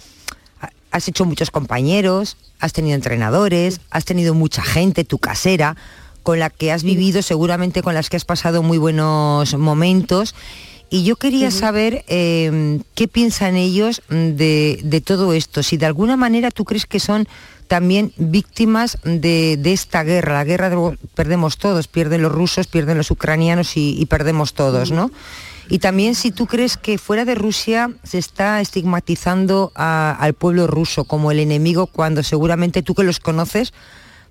ha- 0.61 0.71
has 0.91 1.07
hecho 1.07 1.25
muchos 1.25 1.51
compañeros, 1.51 2.37
has 2.59 2.73
tenido 2.73 2.95
entrenadores, 2.95 3.81
has 3.91 4.05
tenido 4.05 4.33
mucha 4.33 4.63
gente, 4.63 5.03
tu 5.03 5.19
casera, 5.19 5.75
con 6.23 6.39
la 6.39 6.49
que 6.49 6.71
has 6.71 6.81
vivido, 6.83 7.21
seguramente 7.21 7.83
con 7.83 7.93
las 7.93 8.09
que 8.09 8.17
has 8.17 8.25
pasado 8.25 8.63
muy 8.63 8.79
buenos 8.79 9.53
momentos. 9.57 10.33
Y 10.89 11.03
yo 11.03 11.15
quería 11.17 11.51
saber 11.51 12.03
eh, 12.07 12.79
qué 12.95 13.07
piensan 13.07 13.55
ellos 13.57 14.01
de, 14.09 14.79
de 14.83 15.01
todo 15.01 15.33
esto, 15.33 15.61
si 15.61 15.77
de 15.77 15.85
alguna 15.85 16.15
manera 16.17 16.49
tú 16.51 16.63
crees 16.65 16.85
que 16.87 16.99
son 16.99 17.27
también 17.67 18.13
víctimas 18.17 18.97
de, 19.03 19.57
de 19.59 19.73
esta 19.73 20.03
guerra, 20.03 20.33
la 20.35 20.43
guerra 20.43 20.69
de, 20.69 20.97
perdemos 21.15 21.57
todos, 21.57 21.87
pierden 21.87 22.21
los 22.21 22.31
rusos, 22.31 22.67
pierden 22.67 22.97
los 22.97 23.11
ucranianos 23.11 23.75
y, 23.77 23.95
y 23.99 24.05
perdemos 24.05 24.53
todos, 24.53 24.91
¿no? 24.91 25.11
Y 25.67 25.79
también 25.79 26.13
si 26.13 26.31
tú 26.31 26.45
crees 26.45 26.77
que 26.77 26.99
fuera 26.99 27.25
de 27.25 27.33
Rusia 27.33 27.89
se 28.03 28.19
está 28.19 28.61
estigmatizando 28.61 29.71
a- 29.73 30.15
al 30.19 30.33
pueblo 30.35 30.67
ruso 30.67 31.05
como 31.05 31.31
el 31.31 31.39
enemigo 31.39 31.87
cuando 31.87 32.21
seguramente 32.21 32.83
tú 32.83 32.93
que 32.93 33.03
los 33.03 33.19
conoces 33.19 33.73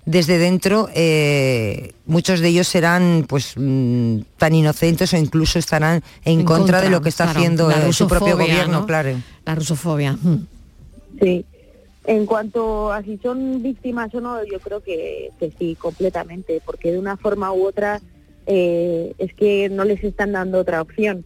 desde 0.05 0.37
dentro 0.37 0.87
eh, 0.93 1.93
muchos 2.05 2.39
de 2.39 2.47
ellos 2.49 2.67
serán 2.69 3.25
pues 3.27 3.53
mm, 3.57 4.19
tan 4.37 4.53
inocentes 4.55 5.11
o 5.13 5.17
incluso 5.17 5.59
estarán 5.59 6.03
en, 6.23 6.39
En 6.41 6.45
contra, 6.45 6.79
de 6.79 6.89
lo 6.89 7.01
que 7.01 7.09
está 7.09 7.25
claro, 7.25 7.39
haciendo 7.39 7.71
eh, 7.71 7.91
su 7.91 8.07
propio 8.07 8.37
gobierno, 8.37 8.81
¿no? 8.81 8.85
claro. 8.85 9.19
La 9.45 9.55
rusofobia. 9.55 10.13
Mm. 10.13 10.47
Sí. 11.21 11.45
En 12.07 12.27
cuanto 12.27 12.91
a 12.91 13.01
si 13.01 13.17
son 13.17 13.63
víctimas 13.63 14.13
o 14.13 14.21
no, 14.21 14.43
yo 14.45 14.59
creo 14.59 14.81
que, 14.81 15.31
sí, 15.57 15.75
completamente, 15.75 16.61
porque 16.63 16.91
de 16.91 16.99
una 16.99 17.17
forma 17.17 17.51
u 17.51 17.65
otra 17.65 17.99
eh, 18.45 19.13
es 19.17 19.33
que 19.33 19.69
no 19.69 19.85
les 19.85 20.03
están 20.03 20.33
dando 20.33 20.59
otra 20.59 20.81
opción. 20.81 21.25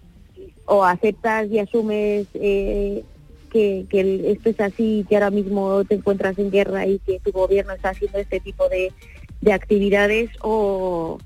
O 0.66 0.86
aceptas 0.86 1.50
y 1.50 1.60
asumes 1.60 2.28
eh, 2.34 3.04
que, 3.50 3.86
esto 4.26 4.50
es 4.50 4.60
así, 4.62 5.06
que 5.10 5.16
ahora 5.16 5.32
mismo 5.32 5.84
te 5.84 5.96
encuentras 5.96 6.40
en 6.40 6.50
guerra 6.50 6.86
y 6.86 7.00
que 7.00 7.20
tu 7.20 7.32
gobierno 7.32 7.74
está 7.74 7.90
haciendo 7.90 8.18
este 8.18 8.40
tipo 8.40 8.70
de, 8.70 8.94
de 9.42 9.52
actividades 9.52 10.30
o, 10.42 11.18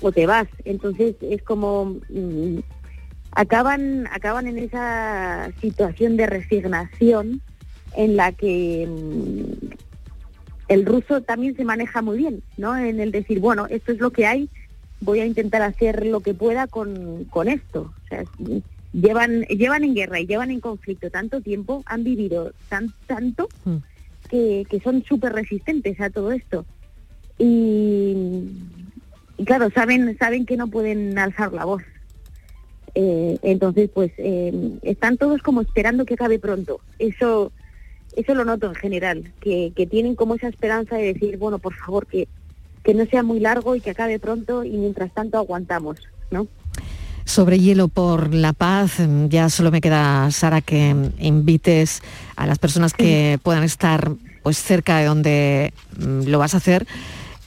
o 0.00 0.12
te 0.12 0.26
vas. 0.26 0.48
Entonces 0.64 1.16
es 1.20 1.42
como 1.42 1.96
mm, 2.08 2.60
acaban 3.32 4.08
acaban 4.10 4.46
en 4.46 4.58
esa 4.58 5.50
situación 5.60 6.16
de 6.16 6.26
resignación 6.26 7.42
en 7.96 8.16
la 8.16 8.32
que 8.32 8.86
mm, 8.88 9.68
el 10.68 10.84
ruso 10.86 11.22
también 11.22 11.56
se 11.56 11.64
maneja 11.64 12.02
muy 12.02 12.18
bien, 12.18 12.42
¿no? 12.56 12.76
En 12.76 13.00
el 13.00 13.10
decir, 13.10 13.40
bueno, 13.40 13.66
esto 13.68 13.92
es 13.92 13.98
lo 14.00 14.10
que 14.10 14.26
hay, 14.26 14.48
voy 15.00 15.20
a 15.20 15.26
intentar 15.26 15.62
hacer 15.62 16.04
lo 16.06 16.20
que 16.20 16.34
pueda 16.34 16.66
con, 16.66 17.24
con 17.26 17.48
esto. 17.48 17.92
O 18.04 18.08
sea, 18.08 18.20
es- 18.22 18.62
llevan 18.92 19.42
llevan 19.42 19.84
en 19.84 19.94
guerra 19.94 20.18
y 20.20 20.26
llevan 20.26 20.50
en 20.50 20.60
conflicto 20.60 21.10
tanto 21.10 21.40
tiempo, 21.40 21.82
han 21.86 22.04
vivido 22.04 22.52
tan 22.68 22.92
tanto 23.06 23.48
Mm. 23.64 23.76
que, 24.28 24.66
que 24.68 24.80
son 24.80 25.02
súper 25.04 25.32
resistentes 25.32 26.00
a 26.00 26.10
todo 26.10 26.32
esto. 26.32 26.64
Y, 27.38 28.14
y 29.38 29.44
claro, 29.44 29.70
saben 29.70 30.16
saben 30.18 30.44
que 30.46 30.56
no 30.56 30.68
pueden 30.68 31.18
alzar 31.18 31.52
la 31.52 31.64
voz. 31.64 31.82
Eh, 32.94 33.38
entonces, 33.42 33.88
pues 33.94 34.10
eh, 34.18 34.52
están 34.82 35.16
todos 35.18 35.40
como 35.42 35.60
esperando 35.60 36.04
que 36.04 36.14
acabe 36.14 36.38
pronto. 36.38 36.80
Eso 36.98 37.52
eso 38.18 38.34
lo 38.34 38.44
noto 38.44 38.66
en 38.66 38.74
general, 38.74 39.32
que, 39.40 39.72
que 39.76 39.86
tienen 39.86 40.16
como 40.16 40.34
esa 40.34 40.48
esperanza 40.48 40.96
de 40.96 41.12
decir, 41.14 41.38
bueno, 41.38 41.60
por 41.60 41.74
favor, 41.74 42.06
que, 42.06 42.26
que 42.82 42.92
no 42.92 43.06
sea 43.06 43.22
muy 43.22 43.38
largo 43.38 43.76
y 43.76 43.80
que 43.80 43.90
acabe 43.90 44.18
pronto 44.18 44.64
y 44.64 44.70
mientras 44.70 45.12
tanto 45.14 45.38
aguantamos, 45.38 45.98
¿no? 46.32 46.48
Sobre 47.24 47.60
hielo 47.60 47.86
por 47.86 48.34
la 48.34 48.54
paz, 48.54 48.96
ya 49.28 49.48
solo 49.50 49.70
me 49.70 49.80
queda, 49.80 50.28
Sara, 50.32 50.62
que 50.62 50.96
invites 51.20 52.02
a 52.34 52.46
las 52.48 52.58
personas 52.58 52.92
que 52.92 53.38
puedan 53.42 53.62
estar 53.62 54.10
pues 54.42 54.58
cerca 54.58 54.98
de 54.98 55.04
donde 55.04 55.72
mm, 55.98 56.22
lo 56.26 56.40
vas 56.40 56.54
a 56.54 56.56
hacer, 56.56 56.88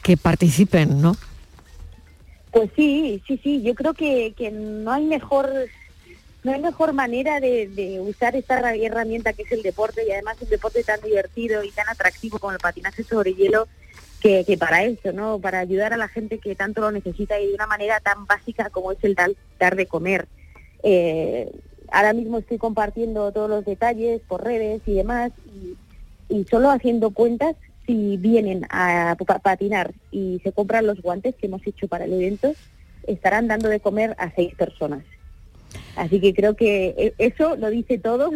que 0.03 0.15
participen, 0.15 1.01
¿no? 1.01 1.17
Pues 2.51 2.69
sí, 2.77 3.21
sí, 3.27 3.39
sí, 3.43 3.61
yo 3.61 3.75
creo 3.75 3.93
que, 3.93 4.33
que 4.37 4.51
no 4.51 4.91
hay 4.91 5.05
mejor 5.05 5.49
no 6.43 6.51
hay 6.51 6.61
mejor 6.61 6.93
manera 6.93 7.39
de, 7.39 7.99
usar 8.01 8.35
esta 8.35 8.57
herra- 8.57 8.75
herramienta 8.75 9.33
que 9.33 9.43
es 9.43 9.51
el 9.51 9.61
deporte 9.61 10.03
y 10.07 10.11
además 10.11 10.37
un 10.41 10.49
deporte 10.49 10.83
tan 10.83 10.99
divertido 11.01 11.63
y 11.63 11.71
tan 11.71 11.87
atractivo 11.87 12.39
como 12.39 12.53
el 12.53 12.59
patinaje 12.59 13.03
sobre 13.03 13.33
hielo 13.33 13.67
que, 14.21 14.57
para 14.59 14.83
eso, 14.83 15.11
¿no? 15.11 15.39
Para 15.39 15.59
ayudar 15.59 15.93
a 15.93 15.97
la 15.97 16.07
gente 16.07 16.37
que 16.37 16.55
tanto 16.55 16.81
lo 16.81 16.91
necesita 16.91 17.39
y 17.39 17.47
de 17.47 17.53
una 17.55 17.65
manera 17.65 17.99
tan 17.99 18.25
básica 18.27 18.69
como 18.69 18.91
es 18.91 18.99
el 19.03 19.15
dar, 19.15 19.75
de 19.75 19.85
comer. 19.87 20.27
Eh, 20.83 21.51
ahora 21.91 22.13
mismo 22.13 22.37
estoy 22.37 22.59
compartiendo 22.59 23.31
todos 23.31 23.49
los 23.49 23.65
detalles 23.65 24.21
por 24.27 24.43
redes 24.43 24.81
y 24.85 24.93
demás 24.93 25.31
y, 26.29 26.45
solo 26.49 26.69
haciendo 26.69 27.11
cuentas 27.11 27.55
si 27.85 28.17
vienen 28.17 28.65
a 28.69 29.15
pa- 29.25 29.39
patinar 29.39 29.91
y 30.11 30.39
se 30.43 30.51
compran 30.51 30.85
los 30.85 31.01
guantes 31.01 31.35
que 31.35 31.47
hemos 31.47 31.65
hecho 31.65 31.87
para 31.87 32.05
el 32.05 32.13
evento, 32.13 32.53
estarán 33.07 33.47
dando 33.47 33.69
de 33.69 33.79
comer 33.79 34.15
a 34.17 34.31
seis 34.33 34.55
personas. 34.55 35.03
Así 35.95 36.19
que 36.19 36.33
creo 36.33 36.55
que 36.55 36.95
e- 36.97 37.13
eso 37.17 37.55
lo 37.55 37.69
dice 37.69 37.97
todo 37.97 38.31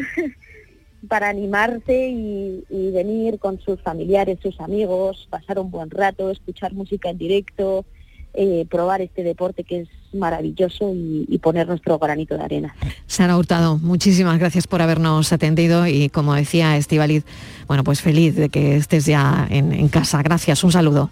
para 1.07 1.29
animarse 1.29 2.09
y, 2.09 2.63
y 2.69 2.91
venir 2.91 3.39
con 3.39 3.59
sus 3.59 3.81
familiares, 3.81 4.39
sus 4.41 4.59
amigos, 4.59 5.27
pasar 5.29 5.59
un 5.59 5.71
buen 5.71 5.89
rato, 5.89 6.31
escuchar 6.31 6.73
música 6.73 7.09
en 7.09 7.17
directo, 7.17 7.85
eh, 8.33 8.65
probar 8.69 9.01
este 9.01 9.23
deporte 9.23 9.63
que 9.63 9.81
es 9.81 9.87
maravilloso 10.13 10.91
y, 10.93 11.25
y 11.29 11.37
poner 11.37 11.67
nuestro 11.67 11.97
granito 11.99 12.37
de 12.37 12.43
arena. 12.43 12.75
Sara 13.07 13.37
Hurtado, 13.37 13.77
muchísimas 13.77 14.39
gracias 14.39 14.67
por 14.67 14.81
habernos 14.81 15.31
atendido 15.31 15.87
y 15.87 16.09
como 16.09 16.33
decía 16.33 16.75
Estivaliz, 16.75 17.23
bueno, 17.67 17.83
pues 17.83 18.01
feliz 18.01 18.35
de 18.35 18.49
que 18.49 18.75
estés 18.75 19.05
ya 19.05 19.47
en, 19.49 19.71
en 19.71 19.87
casa. 19.87 20.21
Gracias, 20.21 20.63
un 20.63 20.71
saludo. 20.71 21.09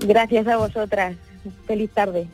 Gracias 0.00 0.46
a 0.46 0.56
vosotras. 0.56 1.16
Feliz 1.66 1.90
tarde. 1.90 2.26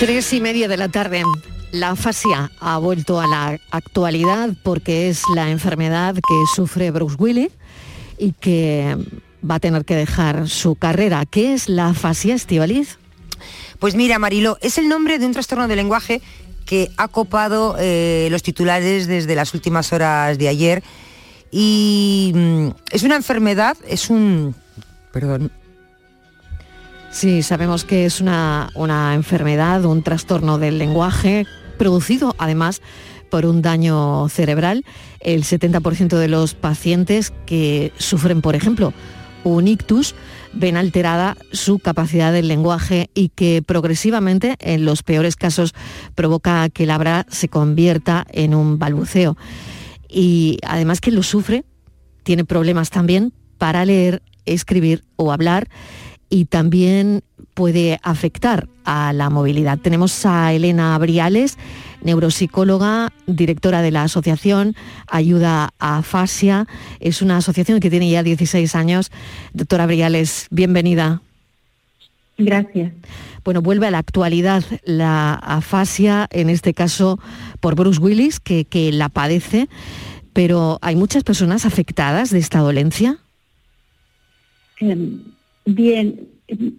Tres 0.00 0.32
y 0.32 0.40
media 0.40 0.66
de 0.66 0.78
la 0.78 0.88
tarde. 0.88 1.22
La 1.72 1.90
afasia 1.90 2.50
ha 2.58 2.78
vuelto 2.78 3.20
a 3.20 3.26
la 3.26 3.58
actualidad 3.70 4.48
porque 4.62 5.10
es 5.10 5.22
la 5.34 5.50
enfermedad 5.50 6.14
que 6.14 6.34
sufre 6.54 6.90
Bruce 6.90 7.16
Willis 7.18 7.50
y 8.16 8.32
que 8.32 8.96
va 9.48 9.56
a 9.56 9.60
tener 9.60 9.84
que 9.84 9.94
dejar 9.94 10.48
su 10.48 10.74
carrera. 10.74 11.26
¿Qué 11.26 11.52
es 11.52 11.68
la 11.68 11.88
afasia, 11.88 12.34
Estivaliz? 12.34 12.96
Pues 13.78 13.94
mira, 13.94 14.18
Marilo, 14.18 14.56
es 14.62 14.78
el 14.78 14.88
nombre 14.88 15.18
de 15.18 15.26
un 15.26 15.32
trastorno 15.32 15.68
de 15.68 15.76
lenguaje 15.76 16.22
que 16.64 16.90
ha 16.96 17.08
copado 17.08 17.76
eh, 17.78 18.28
los 18.30 18.42
titulares 18.42 19.06
desde 19.06 19.34
las 19.34 19.52
últimas 19.52 19.92
horas 19.92 20.38
de 20.38 20.48
ayer 20.48 20.82
y 21.50 22.32
mm, 22.34 22.68
es 22.90 23.02
una 23.02 23.16
enfermedad, 23.16 23.76
es 23.86 24.08
un... 24.08 24.54
Perdón. 25.12 25.52
Sí, 27.10 27.42
sabemos 27.42 27.84
que 27.84 28.06
es 28.06 28.20
una, 28.20 28.70
una 28.74 29.14
enfermedad, 29.14 29.84
un 29.84 30.02
trastorno 30.02 30.58
del 30.58 30.78
lenguaje, 30.78 31.44
producido 31.76 32.36
además 32.38 32.82
por 33.30 33.46
un 33.46 33.62
daño 33.62 34.28
cerebral. 34.28 34.84
El 35.18 35.42
70% 35.42 36.16
de 36.16 36.28
los 36.28 36.54
pacientes 36.54 37.32
que 37.46 37.92
sufren, 37.98 38.42
por 38.42 38.54
ejemplo, 38.54 38.94
un 39.42 39.66
ictus, 39.66 40.14
ven 40.52 40.76
alterada 40.76 41.36
su 41.52 41.80
capacidad 41.80 42.32
del 42.32 42.46
lenguaje 42.46 43.10
y 43.12 43.30
que 43.30 43.60
progresivamente, 43.66 44.54
en 44.60 44.84
los 44.84 45.02
peores 45.02 45.34
casos, 45.34 45.74
provoca 46.14 46.68
que 46.68 46.84
el 46.84 46.90
habla 46.90 47.26
se 47.28 47.48
convierta 47.48 48.24
en 48.30 48.54
un 48.54 48.78
balbuceo. 48.78 49.36
Y 50.08 50.58
además 50.62 51.00
que 51.00 51.10
lo 51.10 51.24
sufre, 51.24 51.64
tiene 52.22 52.44
problemas 52.44 52.90
también 52.90 53.32
para 53.58 53.84
leer, 53.84 54.22
escribir 54.44 55.04
o 55.16 55.32
hablar 55.32 55.68
y 56.30 56.44
también 56.46 57.22
puede 57.54 57.98
afectar 58.02 58.68
a 58.84 59.12
la 59.12 59.28
movilidad. 59.28 59.78
Tenemos 59.78 60.24
a 60.24 60.52
Elena 60.54 60.96
Briales, 60.96 61.58
neuropsicóloga, 62.02 63.12
directora 63.26 63.82
de 63.82 63.90
la 63.90 64.04
asociación 64.04 64.76
Ayuda 65.08 65.70
a 65.78 65.98
Afasia. 65.98 66.66
Es 67.00 67.20
una 67.20 67.38
asociación 67.38 67.80
que 67.80 67.90
tiene 67.90 68.08
ya 68.08 68.22
16 68.22 68.74
años. 68.76 69.10
Doctora 69.52 69.86
Briales, 69.86 70.46
bienvenida. 70.50 71.20
Gracias. 72.38 72.92
Bueno, 73.44 73.60
vuelve 73.60 73.88
a 73.88 73.90
la 73.90 73.98
actualidad 73.98 74.64
la 74.84 75.34
afasia, 75.34 76.28
en 76.30 76.48
este 76.48 76.72
caso 76.72 77.18
por 77.58 77.74
Bruce 77.74 78.00
Willis, 78.00 78.40
que, 78.40 78.64
que 78.64 78.92
la 78.92 79.08
padece, 79.08 79.68
pero 80.32 80.78
¿hay 80.80 80.96
muchas 80.96 81.24
personas 81.24 81.66
afectadas 81.66 82.30
de 82.30 82.38
esta 82.38 82.60
dolencia? 82.60 83.18
Eh, 84.80 85.20
bien, 85.64 86.28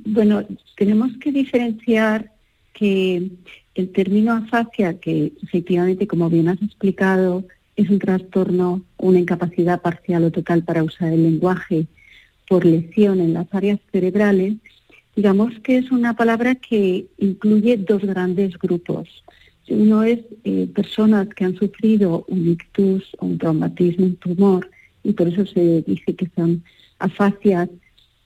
bueno, 0.06 0.44
tenemos 0.76 1.12
que 1.18 1.32
diferenciar 1.32 2.32
que 2.74 3.32
el 3.76 3.92
término 3.92 4.34
afasia, 4.34 5.00
que 5.00 5.34
efectivamente, 5.44 6.08
como 6.08 6.30
bien 6.30 6.50
has 6.50 6.62
explicado, 6.62 7.46
es 7.76 7.90
un 7.90 8.00
trastorno, 8.00 8.84
una 8.98 9.20
incapacidad 9.20 9.82
parcial 9.82 10.26
o 10.26 10.32
total 10.32 10.64
para 10.64 10.84
usar 10.84 11.14
el 11.14 11.24
lenguaje 11.24 11.88
por 12.48 12.66
lesión 12.66 13.22
en 13.22 13.34
las 13.34 13.48
áreas 13.54 13.80
cerebrales, 13.92 14.56
digamos 15.16 15.58
que 15.60 15.78
es 15.78 15.92
una 15.92 16.16
palabra 16.16 16.56
que 16.56 17.08
incluye 17.18 17.78
dos 17.78 18.02
grandes 18.04 18.58
grupos. 18.58 19.24
Uno 19.70 20.04
es 20.04 20.20
eh, 20.44 20.68
personas 20.74 21.30
que 21.30 21.46
han 21.46 21.56
sufrido 21.56 22.26
un 22.28 22.50
ictus 22.50 23.10
un 23.22 23.38
traumatismo, 23.38 24.06
un 24.06 24.16
tumor, 24.18 24.70
y 25.04 25.14
por 25.14 25.28
eso 25.28 25.46
se 25.46 25.82
dice 25.84 26.14
que 26.16 26.30
son 26.36 26.64
afasias, 27.00 27.70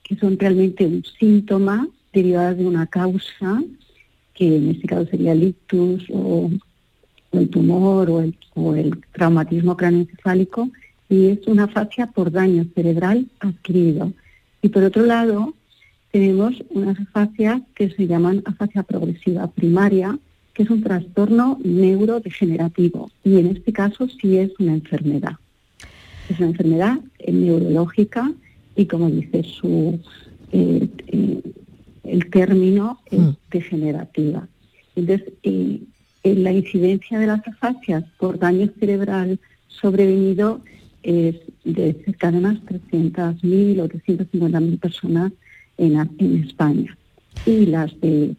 que 0.06 0.14
son 0.16 0.38
realmente 0.38 0.86
un 0.86 1.02
síntoma 1.18 1.88
derivado 2.12 2.54
de 2.54 2.64
una 2.64 2.86
causa, 2.86 3.62
que 4.34 4.56
en 4.56 4.70
este 4.70 4.86
caso 4.86 5.06
sería 5.06 5.32
el 5.32 5.42
ictus 5.42 6.04
o, 6.10 6.48
el 7.32 7.48
tumor 7.50 8.08
o 8.08 8.74
el, 8.74 8.98
traumatismo 9.12 9.76
craneoencefálico, 9.76 10.70
y 11.08 11.26
es 11.26 11.46
una 11.46 11.64
afasia 11.64 12.06
por 12.06 12.30
daño 12.30 12.64
cerebral 12.74 13.26
adquirido. 13.40 14.12
Y 14.62 14.68
por 14.68 14.84
otro 14.84 15.04
lado, 15.04 15.54
tenemos 16.12 16.54
unas 16.70 16.98
afasias 17.00 17.62
que 17.74 17.90
se 17.90 18.06
llaman 18.06 18.42
afasia 18.44 18.84
progresiva 18.84 19.48
primaria, 19.48 20.18
que 20.54 20.62
es 20.62 20.70
un 20.70 20.82
trastorno 20.82 21.58
neurodegenerativo 21.62 23.10
y 23.22 23.38
en 23.38 23.48
este 23.48 23.72
caso 23.72 24.08
sí 24.08 24.38
es 24.38 24.50
una 24.58 24.72
enfermedad. 24.72 25.34
Es 26.30 26.38
una 26.38 26.48
enfermedad 26.48 26.98
neurológica 27.28 28.32
y 28.76 28.86
como 28.86 29.10
dice 29.10 29.42
su 29.42 29.98
eh, 30.52 30.88
eh, 31.08 31.40
el 32.04 32.30
término 32.30 33.00
es 33.10 33.20
degenerativa. 33.50 34.46
Entonces, 34.94 35.32
eh, 35.42 35.80
en 36.22 36.44
la 36.44 36.52
incidencia 36.52 37.18
de 37.18 37.26
las 37.26 37.46
afasias 37.46 38.04
por 38.18 38.38
daño 38.38 38.68
cerebral 38.78 39.40
sobrevenido 39.68 40.60
es 41.02 41.36
de 41.64 41.94
cerca 42.04 42.30
de 42.30 42.38
unas 42.38 42.58
300.000 42.62 43.80
o 43.80 43.88
350.000 43.88 44.78
personas 44.78 45.32
en 45.78 46.44
España. 46.44 46.96
Y 47.44 47.66
las 47.66 48.00
de 48.00 48.34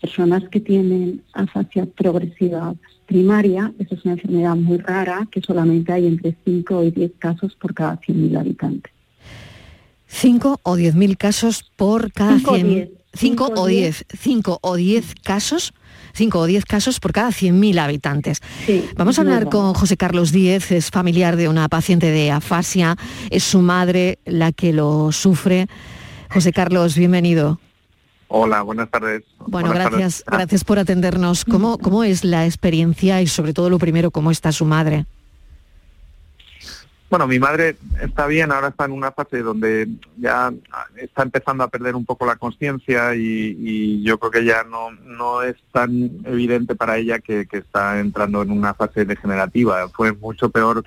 personas 0.00 0.48
que 0.50 0.60
tienen 0.60 1.22
afasia 1.32 1.86
progresiva 1.86 2.74
primaria, 3.06 3.72
esa 3.78 3.94
es 3.94 4.04
una 4.04 4.14
enfermedad 4.14 4.56
muy 4.56 4.78
rara 4.78 5.26
que 5.30 5.40
solamente 5.40 5.92
hay 5.92 6.06
entre 6.06 6.36
5 6.44 6.84
y 6.84 6.90
10 6.90 7.12
casos 7.18 7.54
por 7.56 7.74
cada 7.74 8.00
100.000 8.00 8.38
habitantes. 8.38 8.95
5 10.06 10.60
o 10.62 10.76
10 10.76 10.94
mil 10.94 11.16
casos 11.16 11.70
por 11.76 12.12
cada 12.12 12.38
Cinco 12.38 12.50
o 12.52 12.56
100 12.56 12.68
diez. 12.68 12.88
5 12.88 12.96
Cinco 13.14 13.44
o 13.54 13.60
o 13.62 13.66
10 13.66 14.04
5 14.20 14.58
o 14.62 14.76
10 14.76 15.14
casos 15.22 15.72
5 16.16 16.38
o 16.38 16.46
10 16.46 16.64
casos 16.64 16.98
por 16.98 17.12
cada 17.12 17.28
100.000 17.28 17.78
habitantes. 17.78 18.40
Vamos 18.96 19.18
a 19.18 19.20
hablar 19.20 19.44
raro. 19.44 19.50
con 19.50 19.74
José 19.74 19.98
Carlos 19.98 20.32
Díez, 20.32 20.72
es 20.72 20.90
familiar 20.90 21.36
de 21.36 21.48
una 21.48 21.68
paciente 21.68 22.10
de 22.10 22.30
afasia, 22.30 22.96
es 23.30 23.44
su 23.44 23.60
madre 23.60 24.18
la 24.24 24.50
que 24.52 24.72
lo 24.72 25.12
sufre. 25.12 25.66
José 26.30 26.52
Carlos, 26.52 26.96
bienvenido. 26.96 27.60
Hola, 28.28 28.62
buenas 28.62 28.90
tardes. 28.90 29.24
Bueno, 29.46 29.68
Buenas 29.68 29.90
gracias, 29.90 30.24
tardes. 30.24 30.38
gracias 30.38 30.64
por 30.64 30.78
atendernos. 30.78 31.44
¿Cómo, 31.44 31.78
¿Cómo 31.78 32.02
es 32.02 32.24
la 32.24 32.46
experiencia 32.46 33.20
y 33.22 33.26
sobre 33.26 33.52
todo 33.52 33.68
lo 33.70 33.78
primero, 33.78 34.10
cómo 34.10 34.30
está 34.30 34.52
su 34.52 34.64
madre? 34.64 35.04
Bueno, 37.08 37.28
mi 37.28 37.38
madre 37.38 37.76
está 38.02 38.26
bien, 38.26 38.50
ahora 38.50 38.68
está 38.68 38.84
en 38.84 38.90
una 38.90 39.12
fase 39.12 39.40
donde 39.40 39.86
ya 40.16 40.52
está 40.96 41.22
empezando 41.22 41.62
a 41.62 41.68
perder 41.68 41.94
un 41.94 42.04
poco 42.04 42.26
la 42.26 42.34
conciencia 42.34 43.14
y, 43.14 43.56
y 43.60 44.02
yo 44.02 44.18
creo 44.18 44.32
que 44.32 44.44
ya 44.44 44.64
no, 44.64 44.90
no 44.90 45.42
es 45.42 45.54
tan 45.72 45.92
evidente 46.24 46.74
para 46.74 46.96
ella 46.96 47.20
que, 47.20 47.46
que 47.46 47.58
está 47.58 48.00
entrando 48.00 48.42
en 48.42 48.50
una 48.50 48.74
fase 48.74 49.04
degenerativa. 49.04 49.88
Fue 49.90 50.12
mucho 50.12 50.50
peor 50.50 50.82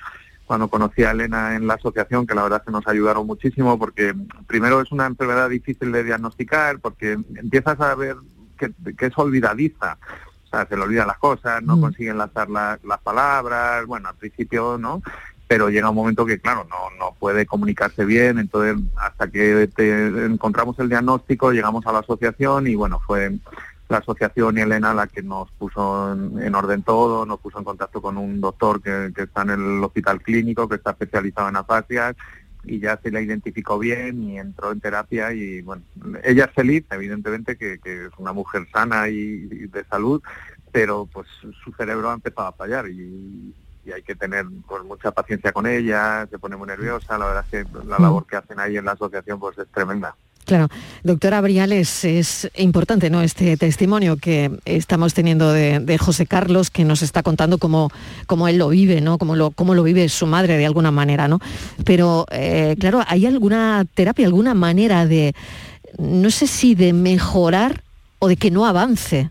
cuando 0.45 0.67
conocí 0.67 1.03
a 1.03 1.11
Elena 1.11 1.55
en 1.55 1.67
la 1.67 1.75
asociación, 1.75 2.27
que 2.27 2.35
la 2.35 2.43
verdad 2.43 2.63
que 2.65 2.71
nos 2.71 2.85
ayudaron 2.87 3.25
muchísimo 3.25 3.79
porque 3.79 4.13
primero 4.45 4.81
es 4.81 4.91
una 4.91 5.05
enfermedad 5.05 5.49
difícil 5.49 5.89
de 5.93 6.03
diagnosticar 6.03 6.79
porque 6.79 7.13
empiezas 7.13 7.79
a 7.79 7.95
ver 7.95 8.17
que, 8.57 8.71
que 8.97 9.05
es 9.05 9.17
olvidadiza. 9.17 9.97
O 10.45 10.49
sea, 10.49 10.65
se 10.67 10.75
le 10.75 10.81
olvidan 10.81 11.07
las 11.07 11.19
cosas, 11.19 11.63
no 11.63 11.79
consigue 11.79 12.09
enlazar 12.09 12.49
la- 12.49 12.77
las 12.83 12.99
palabras, 12.99 13.85
bueno, 13.85 14.09
al 14.09 14.15
principio 14.15 14.77
no, 14.79 15.01
pero 15.49 15.71
llega 15.71 15.89
un 15.89 15.95
momento 15.95 16.27
que, 16.27 16.39
claro, 16.39 16.67
no, 16.69 16.95
no 16.99 17.15
puede 17.17 17.47
comunicarse 17.47 18.05
bien, 18.05 18.37
entonces 18.37 18.77
hasta 18.97 19.31
que 19.31 19.67
encontramos 20.23 20.77
el 20.77 20.89
diagnóstico, 20.89 21.51
llegamos 21.51 21.87
a 21.87 21.91
la 21.91 21.99
asociación 21.99 22.67
y 22.67 22.75
bueno, 22.75 22.99
fue 22.99 23.31
la 23.87 23.97
asociación 23.97 24.59
y 24.59 24.61
Elena 24.61 24.93
la 24.93 25.07
que 25.07 25.23
nos 25.23 25.49
puso 25.53 26.13
en, 26.13 26.39
en 26.39 26.53
orden 26.53 26.83
todo, 26.83 27.25
nos 27.25 27.39
puso 27.39 27.57
en 27.57 27.63
contacto 27.63 27.99
con 27.99 28.19
un 28.19 28.39
doctor 28.39 28.79
que, 28.79 29.11
está 29.23 29.41
en 29.41 29.49
el 29.49 29.83
hospital 29.83 30.21
clínico, 30.21 30.69
que 30.69 30.75
está 30.75 30.91
especializado 30.91 31.49
en 31.49 31.55
afasias 31.55 32.15
y 32.63 32.79
ya 32.79 32.99
se 33.01 33.09
la 33.09 33.19
identificó 33.19 33.79
bien 33.79 34.21
y 34.21 34.37
entró 34.37 34.71
en 34.71 34.81
terapia 34.81 35.33
y 35.33 35.61
bueno, 35.63 35.81
ella 36.23 36.45
es 36.45 36.51
feliz, 36.53 36.85
evidentemente 36.91 37.57
que, 37.57 37.79
es 37.83 38.11
una 38.19 38.33
mujer 38.33 38.67
sana 38.71 39.09
y 39.09 39.47
de 39.47 39.83
salud, 39.85 40.21
pero 40.71 41.09
pues 41.11 41.27
su 41.41 41.71
cerebro 41.71 42.11
ha 42.11 42.13
empezado 42.13 42.49
a 42.49 42.53
fallar 42.53 42.87
y, 42.87 43.51
y 43.85 43.91
hay 43.91 44.01
que 44.01 44.15
tener 44.15 44.45
pues, 44.67 44.83
mucha 44.83 45.11
paciencia 45.11 45.51
con 45.51 45.65
ella, 45.65 46.27
se 46.29 46.39
pone 46.39 46.55
muy 46.55 46.67
nerviosa, 46.67 47.17
la 47.17 47.25
verdad 47.25 47.45
es 47.51 47.65
que 47.65 47.77
la 47.87 47.99
labor 47.99 48.25
que 48.25 48.35
hacen 48.35 48.59
ahí 48.59 48.77
en 48.77 48.85
la 48.85 48.91
asociación 48.93 49.39
pues 49.39 49.57
es 49.57 49.67
tremenda. 49.69 50.15
Claro, 50.49 50.67
doctora 51.03 51.41
Briales, 51.41 52.03
es 52.03 52.49
importante 52.55 53.11
¿no? 53.11 53.21
este 53.21 53.55
testimonio 53.55 54.17
que 54.17 54.49
estamos 54.65 55.13
teniendo 55.13 55.53
de, 55.53 55.79
de 55.79 55.97
José 55.99 56.25
Carlos, 56.25 56.71
que 56.71 56.85
nos 56.85 57.03
está 57.03 57.21
contando 57.21 57.59
cómo, 57.59 57.91
cómo 58.25 58.47
él 58.47 58.57
lo 58.57 58.69
vive, 58.69 58.99
¿no? 58.99 59.19
cómo, 59.19 59.35
lo, 59.35 59.51
cómo 59.51 59.75
lo 59.75 59.83
vive 59.83 60.09
su 60.09 60.25
madre 60.25 60.57
de 60.57 60.65
alguna 60.65 60.89
manera. 60.89 61.27
¿no? 61.27 61.39
Pero, 61.85 62.25
eh, 62.31 62.75
claro, 62.79 63.03
¿hay 63.07 63.27
alguna 63.27 63.85
terapia, 63.93 64.25
alguna 64.25 64.55
manera 64.55 65.05
de, 65.05 65.35
no 65.99 66.31
sé 66.31 66.47
si 66.47 66.73
de 66.73 66.93
mejorar 66.93 67.83
o 68.17 68.27
de 68.27 68.35
que 68.35 68.49
no 68.49 68.65
avance? 68.65 69.29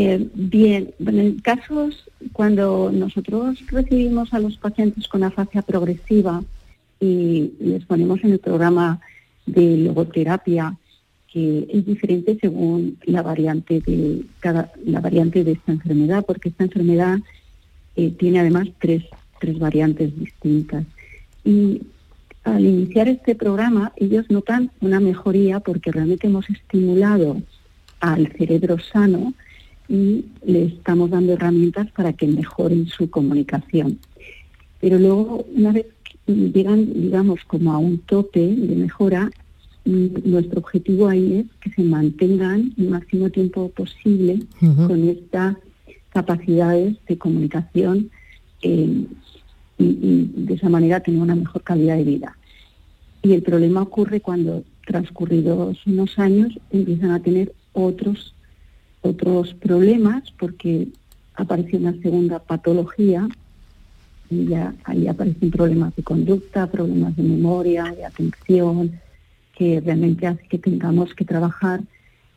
Eh, 0.00 0.30
bien, 0.32 0.94
bueno, 1.00 1.22
en 1.22 1.40
casos 1.40 2.08
cuando 2.32 2.92
nosotros 2.92 3.58
recibimos 3.66 4.32
a 4.32 4.38
los 4.38 4.56
pacientes 4.56 5.08
con 5.08 5.24
afasia 5.24 5.60
progresiva 5.62 6.40
y 7.00 7.54
les 7.58 7.84
ponemos 7.84 8.22
en 8.22 8.30
el 8.30 8.38
programa 8.38 9.00
de 9.44 9.76
logoterapia, 9.78 10.76
que 11.32 11.66
es 11.68 11.84
diferente 11.84 12.38
según 12.40 12.96
la 13.06 13.22
variante 13.22 13.80
de 13.80 14.22
cada 14.38 14.70
la 14.84 15.00
variante 15.00 15.42
de 15.42 15.52
esta 15.52 15.72
enfermedad, 15.72 16.24
porque 16.24 16.50
esta 16.50 16.62
enfermedad 16.62 17.18
eh, 17.96 18.10
tiene 18.10 18.38
además 18.38 18.68
tres, 18.80 19.02
tres 19.40 19.58
variantes 19.58 20.16
distintas. 20.16 20.84
Y 21.44 21.82
al 22.44 22.64
iniciar 22.64 23.08
este 23.08 23.34
programa, 23.34 23.92
ellos 23.96 24.30
notan 24.30 24.70
una 24.80 25.00
mejoría 25.00 25.58
porque 25.58 25.90
realmente 25.90 26.28
hemos 26.28 26.48
estimulado 26.50 27.42
al 27.98 28.28
cerebro 28.38 28.78
sano 28.78 29.34
y 29.88 30.24
le 30.44 30.64
estamos 30.66 31.10
dando 31.10 31.32
herramientas 31.32 31.90
para 31.92 32.12
que 32.12 32.26
mejoren 32.26 32.86
su 32.88 33.08
comunicación. 33.08 33.98
Pero 34.80 34.98
luego, 34.98 35.46
una 35.54 35.72
vez 35.72 35.86
llegan, 36.26 36.92
digamos, 36.92 37.40
como 37.46 37.72
a 37.72 37.78
un 37.78 37.98
tope 37.98 38.40
de 38.40 38.76
mejora, 38.76 39.30
mm, 39.84 40.06
nuestro 40.24 40.60
objetivo 40.60 41.08
ahí 41.08 41.34
es 41.34 41.46
que 41.60 41.70
se 41.70 41.82
mantengan 41.82 42.74
el 42.76 42.90
máximo 42.90 43.30
tiempo 43.30 43.70
posible 43.70 44.40
con 44.60 45.08
estas 45.08 45.56
capacidades 46.10 46.96
de 47.06 47.18
comunicación 47.18 48.10
eh, 48.62 49.04
y, 49.78 49.84
y 49.84 50.30
de 50.34 50.54
esa 50.54 50.68
manera 50.68 51.00
tener 51.00 51.20
una 51.20 51.34
mejor 51.34 51.62
calidad 51.62 51.96
de 51.96 52.04
vida. 52.04 52.36
Y 53.22 53.32
el 53.32 53.42
problema 53.42 53.82
ocurre 53.82 54.20
cuando 54.20 54.64
transcurridos 54.86 55.78
unos 55.86 56.18
años 56.18 56.52
empiezan 56.70 57.10
a 57.10 57.20
tener 57.20 57.52
otros 57.72 58.34
otros 59.02 59.54
problemas 59.54 60.30
porque 60.38 60.88
aparece 61.34 61.76
una 61.76 61.92
segunda 62.02 62.38
patología 62.38 63.28
y 64.30 64.46
ya 64.46 64.74
ahí 64.84 65.06
aparecen 65.06 65.50
problemas 65.50 65.94
de 65.96 66.02
conducta, 66.02 66.66
problemas 66.66 67.16
de 67.16 67.22
memoria, 67.22 67.84
de 67.96 68.04
atención, 68.04 69.00
que 69.56 69.80
realmente 69.80 70.26
hace 70.26 70.46
que 70.48 70.58
tengamos 70.58 71.14
que 71.14 71.24
trabajar 71.24 71.80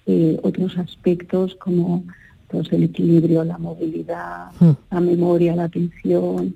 eh, 0.06 0.40
otros 0.42 0.78
aspectos 0.78 1.56
como 1.56 2.06
pues, 2.48 2.72
el 2.72 2.84
equilibrio, 2.84 3.44
la 3.44 3.58
movilidad, 3.58 4.52
la 4.90 5.00
memoria, 5.00 5.56
la 5.56 5.66
atención 5.66 6.56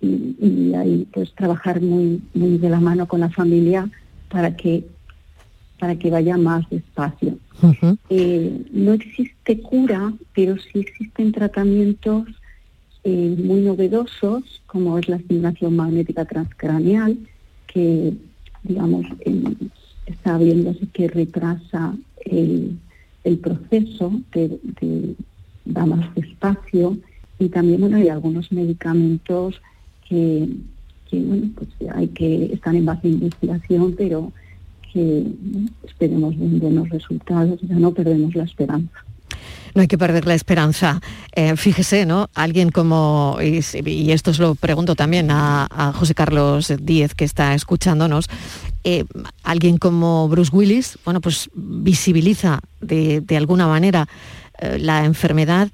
y, 0.00 0.36
y 0.40 0.74
ahí 0.74 1.06
pues 1.12 1.34
trabajar 1.34 1.80
muy 1.80 2.22
muy 2.34 2.58
de 2.58 2.70
la 2.70 2.80
mano 2.80 3.06
con 3.06 3.20
la 3.20 3.30
familia 3.30 3.90
para 4.30 4.56
que 4.56 4.84
para 5.80 5.96
que 5.96 6.10
vaya 6.10 6.36
más 6.36 6.68
despacio. 6.70 7.38
Eh, 8.10 8.66
no 8.70 8.92
existe 8.92 9.60
cura, 9.60 10.12
pero 10.34 10.56
sí 10.56 10.80
existen 10.80 11.32
tratamientos 11.32 12.28
eh, 13.02 13.34
muy 13.36 13.62
novedosos, 13.62 14.62
como 14.66 14.98
es 14.98 15.08
la 15.08 15.16
estimulación 15.16 15.74
magnética 15.74 16.26
transcraneal, 16.26 17.16
que, 17.66 18.12
digamos, 18.62 19.06
em, 19.20 19.56
está 20.04 20.36
viéndose 20.36 20.86
que 20.92 21.08
retrasa 21.08 21.94
el, 22.26 22.78
el 23.24 23.38
proceso, 23.38 24.20
da 25.64 25.86
más 25.86 26.14
despacio, 26.14 26.98
y 27.38 27.48
también, 27.48 27.80
bueno, 27.80 27.96
hay 27.96 28.08
algunos 28.08 28.52
medicamentos 28.52 29.60
que, 30.06 30.46
que, 31.10 31.20
bueno, 31.20 31.50
pues 31.54 31.68
hay 31.94 32.08
que, 32.08 32.52
están 32.52 32.76
en 32.76 32.84
base 32.84 33.08
de 33.08 33.14
investigación, 33.14 33.94
pero 33.96 34.30
que 34.92 35.24
esperemos 35.86 36.36
bien 36.36 36.58
buenos 36.58 36.88
resultados, 36.88 37.60
ya 37.62 37.76
no 37.76 37.92
perdemos 37.92 38.34
la 38.34 38.44
esperanza. 38.44 39.04
No 39.74 39.82
hay 39.82 39.88
que 39.88 39.98
perder 39.98 40.26
la 40.26 40.34
esperanza. 40.34 41.00
Eh, 41.34 41.54
fíjese, 41.56 42.04
¿no? 42.04 42.28
Alguien 42.34 42.70
como, 42.70 43.38
y, 43.40 44.10
esto 44.10 44.34
se 44.34 44.42
lo 44.42 44.54
pregunto 44.54 44.96
también 44.96 45.30
a, 45.30 45.92
José 45.94 46.14
Carlos 46.14 46.72
Díez, 46.80 47.14
que 47.14 47.24
está 47.24 47.54
escuchándonos, 47.54 48.26
eh, 48.82 49.04
alguien 49.42 49.78
como 49.78 50.28
Bruce 50.28 50.50
Willis, 50.54 50.98
bueno, 51.04 51.20
pues 51.20 51.50
visibiliza 51.54 52.60
de, 52.80 53.20
de 53.20 53.36
alguna 53.36 53.66
manera 53.66 54.08
eh, 54.58 54.78
la 54.78 55.04
enfermedad 55.04 55.68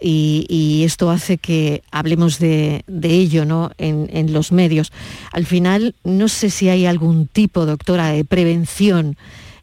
y, 0.00 0.46
y 0.48 0.84
esto 0.84 1.10
hace 1.10 1.38
que 1.38 1.82
hablemos 1.90 2.38
de, 2.38 2.84
ello 3.02 3.44
¿no? 3.44 3.70
en, 3.78 4.08
en 4.12 4.32
los 4.32 4.52
medios. 4.52 4.92
Al 5.32 5.46
final, 5.46 5.94
no 6.04 6.28
sé 6.28 6.50
si 6.50 6.68
hay 6.68 6.86
algún 6.86 7.26
tipo, 7.26 7.66
doctora, 7.66 8.08
de 8.08 8.24
prevención 8.24 9.16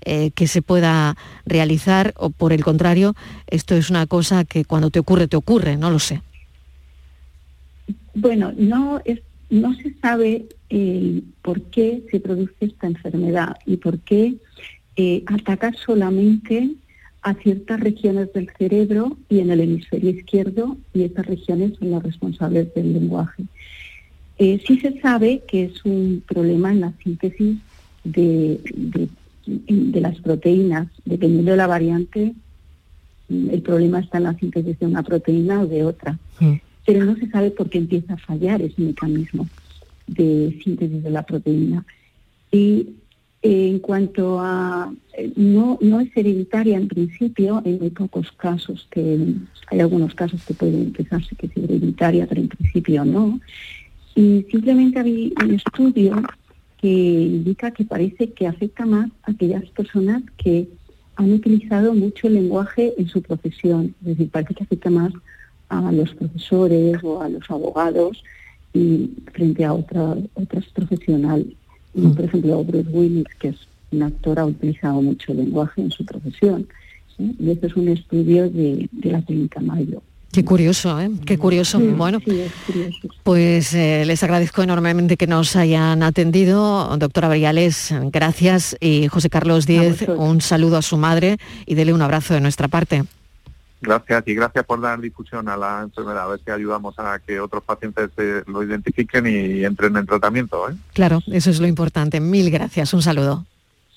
eh, 0.06 0.32
que 0.36 0.48
se 0.48 0.62
pueda 0.62 1.16
realizar 1.46 2.14
o 2.18 2.30
por 2.30 2.52
el 2.52 2.62
contrario, 2.62 3.16
esto 3.48 3.74
es 3.74 3.90
una 3.90 4.06
cosa 4.06 4.44
que 4.44 4.66
cuando 4.66 4.90
te 4.90 5.00
ocurre, 5.00 5.30
te 5.30 5.38
ocurre, 5.38 5.78
no 5.78 5.90
lo 5.90 6.00
sé. 6.00 6.22
Bueno, 8.14 8.54
no 8.58 9.02
es, 9.06 9.22
no 9.50 9.74
se 9.76 9.94
sabe 10.02 10.46
eh, 10.70 11.22
por 11.42 11.62
qué 11.62 12.04
se 12.12 12.20
produce 12.20 12.54
esta 12.60 12.88
enfermedad 12.88 13.56
y 13.66 13.78
por 13.78 14.00
qué 14.00 14.36
eh, 14.98 15.24
ataca 15.26 15.72
solamente 15.86 16.72
a 17.24 17.34
ciertas 17.36 17.80
regiones 17.80 18.32
del 18.34 18.50
cerebro 18.58 19.18
y 19.30 19.40
en 19.40 19.50
el 19.52 19.62
hemisferio 19.62 20.10
izquierdo 20.12 20.78
y 20.94 21.04
estas 21.04 21.26
regiones 21.26 21.74
son 21.80 21.92
las 21.92 22.04
responsables 22.04 22.74
del 22.74 22.94
lenguaje. 22.94 23.44
Eh, 24.40 24.62
sí 24.68 24.80
se 24.80 25.00
sabe 25.00 25.44
que 25.48 25.64
es 25.66 25.86
un 25.86 26.22
problema 26.28 26.72
en 26.72 26.82
la 26.82 26.94
síntesis 27.04 27.58
de, 28.04 28.60
de- 28.76 29.10
de 29.46 30.02
las 30.02 30.20
proteínas, 30.22 30.88
dependiendo 31.06 31.52
de 31.52 31.58
la 31.58 31.68
variante, 31.68 32.34
el 33.30 33.62
problema 33.62 34.00
está 34.00 34.18
en 34.18 34.24
la 34.26 34.34
síntesis 34.36 34.78
de 34.80 34.86
una 34.86 35.04
proteína 35.04 35.62
o 35.62 35.68
de 35.68 35.84
otra 35.84 36.18
pero 36.86 37.06
no 37.06 37.16
se 37.16 37.30
sabe 37.30 37.52
por 37.52 37.70
qué 37.70 37.78
empieza 37.78 38.14
a 38.14 38.18
fallar 38.18 38.62
ese 38.62 38.82
mecanismo 38.82 39.48
de 40.08 40.60
síntesis 40.64 41.02
de 41.04 41.10
la 41.10 41.24
proteína. 41.24 41.86
Y 42.52 42.88
en 43.44 43.80
cuanto 43.80 44.40
a, 44.40 44.94
eh, 45.18 45.34
no, 45.36 45.78
es 46.00 46.16
hereditaria 46.16 46.78
en 46.78 46.88
principio, 46.88 47.62
en 47.66 47.78
muy 47.78 47.90
pocos 47.90 48.32
casos, 48.32 48.88
que 48.90 49.20
hay 49.68 49.80
algunos 49.82 50.16
casos 50.16 50.42
que 50.46 50.54
pueden 50.54 50.84
empezarse 50.84 51.36
que 51.36 51.48
es 51.48 51.58
hereditaria, 51.58 52.26
pero 52.26 52.40
en 52.40 52.48
principio 52.48 53.04
no. 53.04 53.42
Y 54.16 54.46
simplemente 54.50 55.00
hay 55.00 55.34
un 55.44 55.54
estudio 55.56 56.24
que 56.78 56.88
indica 56.88 57.72
que 57.72 57.84
parece 57.84 58.32
que 58.32 58.48
afecta 58.48 58.86
más 58.86 59.10
a 59.24 59.32
aquellas 59.32 59.66
personas 59.72 60.24
que 60.38 60.70
han 61.18 61.34
utilizado 61.34 61.94
mucho 61.94 62.28
el 62.28 62.36
lenguaje 62.36 62.94
en 62.98 63.10
su 63.10 63.22
profesión, 63.22 63.94
es 64.02 64.08
decir, 64.08 64.30
parece 64.30 64.54
que 64.54 64.64
afecta 64.64 64.90
más 64.90 65.12
a 65.68 65.92
los 65.92 66.14
profesores 66.14 67.04
o 67.04 67.22
a 67.22 67.28
los 67.28 67.50
abogados 67.52 68.24
y 68.74 69.10
frente 69.34 69.66
a 69.66 69.74
otra, 69.74 70.16
otras 70.34 70.66
profesionales. 70.68 71.48
Y, 71.94 72.08
Por 72.08 72.26
ejemplo, 72.26 72.64
Bruce 72.64 72.90
Willis, 72.90 73.26
que 73.40 73.50
es 73.50 73.58
un 73.92 74.04
actor, 74.04 74.40
ha 74.40 74.46
utilizado 74.46 75.02
mucho 75.02 75.32
el 75.32 75.40
lenguaje 75.40 75.82
en 75.82 75.92
su 75.92 76.06
profesión. 76.06 76.68
¿sí? 77.16 77.36
Y 77.40 77.52
este 77.52 77.68
es 77.68 77.76
un 77.76 77.90
estudio 77.90 78.50
de, 78.50 78.90
de 78.92 79.12
la 79.12 79.22
clínica 79.22 79.60
Mayo. 79.60 80.02
Qué 80.34 80.44
curioso, 80.44 81.00
¿eh? 81.00 81.12
Qué 81.28 81.38
curioso. 81.38 81.80
Sí, 81.80 81.86
bueno, 81.96 82.20
sí, 82.26 82.40
es 82.40 82.52
curioso. 82.66 83.08
pues 83.22 83.72
eh, 83.76 84.04
les 84.04 84.24
agradezco 84.24 84.64
enormemente 84.64 85.16
que 85.16 85.28
nos 85.28 85.56
hayan 85.56 86.02
atendido. 86.02 86.98
Doctora 86.98 87.30
Briales, 87.30 87.94
gracias. 88.12 88.76
Y 88.80 89.08
José 89.10 89.30
Carlos 89.30 89.68
Díez, 89.68 90.08
un 90.18 90.42
saludo 90.42 90.78
a 90.78 90.82
su 90.82 90.98
madre 90.98 91.38
y 91.68 91.76
dele 91.76 91.94
un 91.94 92.02
abrazo 92.02 92.34
de 92.34 92.42
nuestra 92.42 92.68
parte. 92.68 93.04
Gracias 93.84 94.24
y 94.28 94.34
gracias 94.34 94.66
por 94.66 94.80
dar 94.80 95.00
difusión 95.02 95.50
a 95.50 95.58
la 95.58 95.82
enfermedad, 95.82 96.24
a 96.24 96.28
ver 96.28 96.40
si 96.44 96.52
ayudamos 96.52 96.98
a 96.98 97.20
que 97.20 97.40
otros 97.40 97.64
pacientes 97.64 98.12
eh, 98.18 98.42
lo 98.48 98.64
identifiquen 98.64 99.28
y 99.28 99.66
entren 99.66 99.98
en 99.98 100.06
tratamiento. 100.06 100.70
¿eh? 100.70 100.76
Claro, 100.94 101.20
eso 101.28 101.50
es 101.50 101.60
lo 101.60 101.68
importante. 101.68 102.22
Mil 102.22 102.50
gracias. 102.50 102.94
Un 102.94 103.02
saludo. 103.02 103.46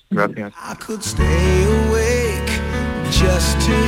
Gracias. 0.09 0.53
could 0.79 1.01
awake 1.19 2.49
just 3.09 3.59
to 3.65 3.87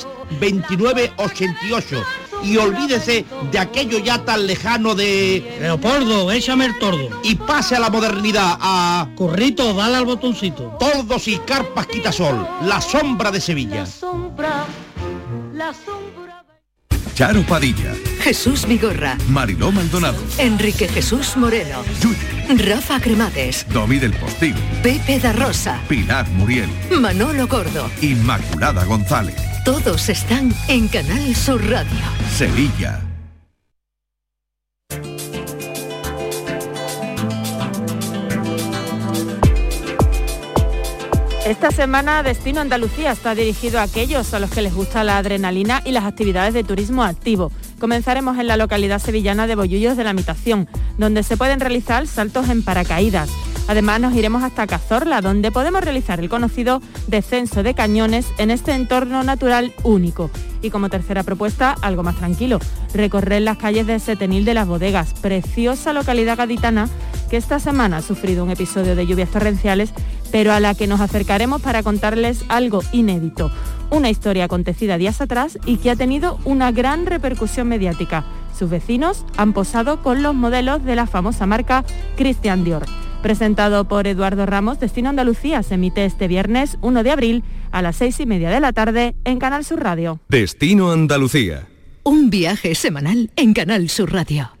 29 0.39 1.13
88 1.17 2.03
y 2.43 2.57
olvídese 2.57 3.25
de 3.51 3.59
aquello 3.59 3.99
ya 3.99 4.23
tan 4.25 4.47
lejano 4.47 4.95
de 4.95 5.57
Leopoldo, 5.59 6.31
échame 6.31 6.65
el 6.65 6.79
tordo. 6.79 7.09
y 7.23 7.35
pase 7.35 7.75
a 7.75 7.79
la 7.79 7.89
modernidad 7.89 8.57
a 8.59 9.07
Corrito, 9.15 9.73
dale 9.73 9.97
al 9.97 10.05
botoncito. 10.05 10.75
Tordos 10.79 11.27
y 11.27 11.37
Carpas 11.39 11.87
Quitasol, 11.87 12.47
la 12.63 12.81
sombra 12.81 13.31
de 13.31 13.41
Sevilla. 13.41 13.85
Charo 17.13 17.43
Padilla, 17.43 17.93
Jesús 18.21 18.65
Vigorra, 18.65 19.17
Mariló 19.27 19.71
Maldonado, 19.71 20.17
Enrique 20.37 20.87
Jesús 20.87 21.35
Moreno, 21.35 21.83
Rafa 22.57 22.99
Cremades, 22.99 23.65
Domi 23.69 23.99
del 23.99 24.13
Postigo, 24.13 24.57
Pepe 24.81 25.19
da 25.19 25.33
Rosa, 25.33 25.79
Pilar 25.87 26.27
Muriel, 26.29 26.69
Manolo 26.99 27.47
Gordo. 27.47 27.91
Inmaculada 28.01 28.85
González, 28.85 29.35
Todos 29.63 30.09
están 30.09 30.51
en 30.69 30.87
Canal 30.87 31.35
Sur 31.35 31.61
Radio. 31.69 31.91
Sevilla. 32.35 32.99
Esta 41.45 41.69
semana 41.69 42.23
Destino 42.23 42.61
Andalucía 42.61 43.11
está 43.11 43.35
dirigido 43.35 43.79
a 43.79 43.83
aquellos 43.83 44.33
a 44.33 44.39
los 44.39 44.49
que 44.49 44.63
les 44.63 44.73
gusta 44.73 45.03
la 45.03 45.19
adrenalina 45.19 45.83
y 45.85 45.91
las 45.91 46.05
actividades 46.05 46.55
de 46.55 46.63
turismo 46.63 47.03
activo. 47.03 47.51
Comenzaremos 47.79 48.39
en 48.39 48.47
la 48.47 48.57
localidad 48.57 48.97
sevillana 48.97 49.45
de 49.45 49.53
Bollullos 49.53 49.95
de 49.95 50.03
la 50.03 50.13
Mitación, 50.13 50.67
donde 50.97 51.21
se 51.21 51.37
pueden 51.37 51.59
realizar 51.59 52.07
saltos 52.07 52.49
en 52.49 52.63
paracaídas. 52.63 53.29
Además 53.67 54.01
nos 54.01 54.13
iremos 54.13 54.43
hasta 54.43 54.67
Cazorla, 54.67 55.21
donde 55.21 55.51
podemos 55.51 55.81
realizar 55.81 56.19
el 56.19 56.29
conocido 56.29 56.81
descenso 57.07 57.63
de 57.63 57.73
cañones 57.73 58.27
en 58.37 58.51
este 58.51 58.73
entorno 58.73 59.23
natural 59.23 59.73
único. 59.83 60.29
Y 60.61 60.69
como 60.69 60.89
tercera 60.89 61.23
propuesta, 61.23 61.75
algo 61.81 62.03
más 62.03 62.17
tranquilo, 62.17 62.59
recorrer 62.93 63.41
las 63.41 63.57
calles 63.57 63.87
de 63.87 63.99
Setenil 63.99 64.45
de 64.45 64.53
las 64.53 64.67
Bodegas, 64.67 65.13
preciosa 65.21 65.93
localidad 65.93 66.37
gaditana 66.37 66.89
que 67.29 67.37
esta 67.37 67.59
semana 67.59 67.97
ha 67.97 68.01
sufrido 68.01 68.43
un 68.43 68.51
episodio 68.51 68.93
de 68.93 69.07
lluvias 69.07 69.29
torrenciales, 69.29 69.93
pero 70.33 70.51
a 70.51 70.59
la 70.59 70.75
que 70.75 70.87
nos 70.87 70.99
acercaremos 70.99 71.61
para 71.61 71.81
contarles 71.81 72.43
algo 72.49 72.83
inédito, 72.91 73.51
una 73.89 74.09
historia 74.09 74.45
acontecida 74.45 74.97
días 74.97 75.21
atrás 75.21 75.57
y 75.65 75.77
que 75.77 75.91
ha 75.91 75.95
tenido 75.95 76.39
una 76.43 76.73
gran 76.73 77.05
repercusión 77.05 77.69
mediática. 77.69 78.25
Sus 78.57 78.69
vecinos 78.69 79.25
han 79.37 79.53
posado 79.53 80.01
con 80.01 80.21
los 80.23 80.35
modelos 80.35 80.83
de 80.83 80.95
la 80.97 81.07
famosa 81.07 81.45
marca 81.45 81.85
Christian 82.17 82.65
Dior. 82.65 82.83
Presentado 83.21 83.87
por 83.87 84.07
Eduardo 84.07 84.47
Ramos, 84.47 84.79
Destino 84.79 85.09
Andalucía 85.09 85.61
se 85.61 85.75
emite 85.75 86.05
este 86.05 86.27
viernes 86.27 86.79
1 86.81 87.03
de 87.03 87.11
abril 87.11 87.43
a 87.71 87.83
las 87.83 87.95
seis 87.95 88.19
y 88.19 88.25
media 88.25 88.49
de 88.49 88.59
la 88.59 88.73
tarde 88.73 89.15
en 89.25 89.37
Canal 89.37 89.63
Sur 89.63 89.81
Radio. 89.81 90.19
Destino 90.27 90.91
Andalucía. 90.91 91.67
Un 92.03 92.31
viaje 92.31 92.73
semanal 92.73 93.29
en 93.35 93.53
Canal 93.53 93.89
Sur 93.89 94.11
Radio. 94.11 94.60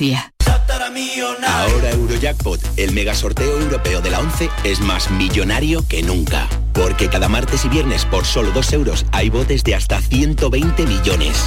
Ahora 1.47 1.91
Eurojackpot, 1.91 2.59
el 2.77 2.91
mega 2.91 3.13
sorteo 3.13 3.61
europeo 3.61 4.01
de 4.01 4.09
la 4.09 4.19
11, 4.19 4.49
es 4.63 4.79
más 4.79 5.11
millonario 5.11 5.87
que 5.87 6.01
nunca. 6.01 6.49
Porque 6.73 7.09
cada 7.09 7.29
martes 7.29 7.65
y 7.65 7.69
viernes 7.69 8.05
por 8.05 8.25
solo 8.25 8.51
2 8.51 8.73
euros 8.73 9.05
hay 9.11 9.29
botes 9.29 9.63
de 9.63 9.75
hasta 9.75 10.01
120 10.01 10.85
millones. 10.85 11.43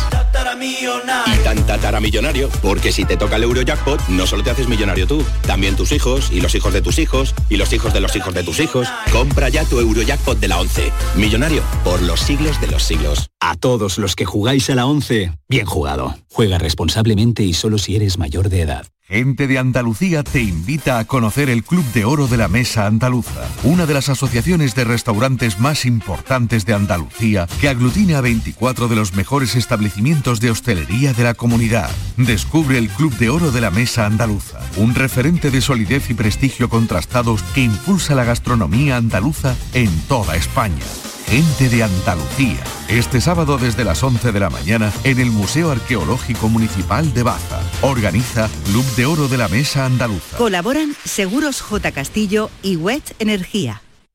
Y 1.27 1.45
tan 1.45 1.65
tataramillonario, 1.67 2.49
porque 2.63 2.93
si 2.93 3.05
te 3.05 3.17
toca 3.17 3.37
el 3.37 3.45
Eurojackpot, 3.45 4.09
no 4.09 4.27
solo 4.27 4.43
te 4.43 4.51
haces 4.51 4.69
millonario 4.69 5.07
tú, 5.07 5.25
también 5.47 5.77
tus 5.77 5.93
hijos, 5.93 6.31
y 6.31 6.41
los 6.41 6.55
hijos 6.55 6.73
de 6.73 6.83
tus 6.83 6.99
hijos, 6.99 7.35
y 7.49 7.57
los 7.57 7.73
hijos 7.73 7.93
de 7.93 8.01
los 8.01 8.15
hijos 8.17 8.35
de 8.35 8.43
tus 8.43 8.61
hijos. 8.61 8.89
Compra 9.13 9.49
ya 9.49 9.65
tu 9.65 9.81
Eurojackpot 9.81 10.39
de 10.39 10.49
la 10.49 10.61
11. 10.61 10.93
Millonario 11.17 11.63
por 11.83 12.03
los 12.03 12.21
siglos 12.21 12.61
de 12.61 12.69
los 12.69 12.83
siglos. 12.83 13.31
A 13.41 13.57
todos 13.57 13.99
los 13.99 14.17
que 14.17 14.25
jugáis 14.25 14.71
a 14.71 14.75
la 14.75 14.87
11, 14.87 15.33
bien 15.49 15.67
jugado. 15.67 16.15
Juega 16.31 16.59
responsablemente 16.59 17.43
y 17.43 17.53
solo 17.55 17.79
si 17.79 17.97
eres 17.97 18.19
mayor 18.19 18.49
de 18.49 18.63
edad. 18.63 18.87
Gente 19.07 19.47
de 19.47 19.59
Andalucía 19.59 20.23
te 20.23 20.41
invita 20.41 20.99
a 20.99 21.05
conocer 21.05 21.51
el 21.51 21.63
Club 21.63 21.85
de 21.93 22.07
Oro 22.07 22.27
de 22.27 22.39
la 22.39 22.49
Mesa 22.49 22.87
Andaluza, 22.87 23.47
una 23.63 23.85
de 23.85 23.93
las 23.93 24.09
asociaciones 24.09 24.75
de 24.75 24.85
restaurantes 24.85 25.14
más 25.59 25.87
importantes 25.87 26.67
de 26.67 26.75
Andalucía 26.75 27.47
que 27.61 27.69
aglutina 27.69 28.19
a 28.19 28.21
24 28.21 28.89
de 28.89 28.97
los 28.97 29.15
mejores 29.15 29.55
establecimientos 29.55 30.41
de 30.41 30.51
hostelería 30.51 31.13
de 31.13 31.25
la 31.25 31.35
comunidad. 31.35 31.89
Descubre 32.17 32.79
el 32.79 32.89
Club 32.89 33.17
de 33.17 33.31
Oro 33.31 33.51
de 33.51 33.61
la 33.61 33.71
Mesa 33.71 34.07
Andaluza, 34.07 34.59
un 34.77 34.95
referente 34.95 35.51
de 35.51 35.61
solidez 35.61 36.11
y 36.11 36.15
prestigio 36.15 36.69
contrastados 36.69 37.43
que 37.55 37.63
impulsa 37.63 38.15
la 38.15 38.25
gastronomía 38.25 38.97
andaluza 38.97 39.55
en 39.73 39.91
toda 40.09 40.37
España. 40.37 40.85
Gente 41.27 41.69
de 41.69 41.85
Andalucía. 41.85 42.63
Este 42.89 43.21
sábado 43.21 43.57
desde 43.57 43.85
las 43.85 44.03
11 44.03 44.31
de 44.31 44.41
la 44.41 44.51
mañana 44.51 44.93
en 45.05 45.19
el 45.21 45.31
Museo 45.31 45.71
Arqueológico 45.71 46.49
Municipal 46.49 47.15
de 47.15 47.23
Baza. 47.23 47.61
Organiza 47.81 48.51
Club 48.67 48.85
de 48.97 49.07
Oro 49.07 49.29
de 49.29 49.39
la 49.39 49.49
Mesa 49.49 49.87
Andaluza. 49.87 50.37
Colaboran 50.37 50.95
Seguros 51.05 51.63
J. 51.63 51.93
Castillo 51.93 52.51
y 52.63 52.77
Wet 52.77 53.17
Energía. 53.21 53.84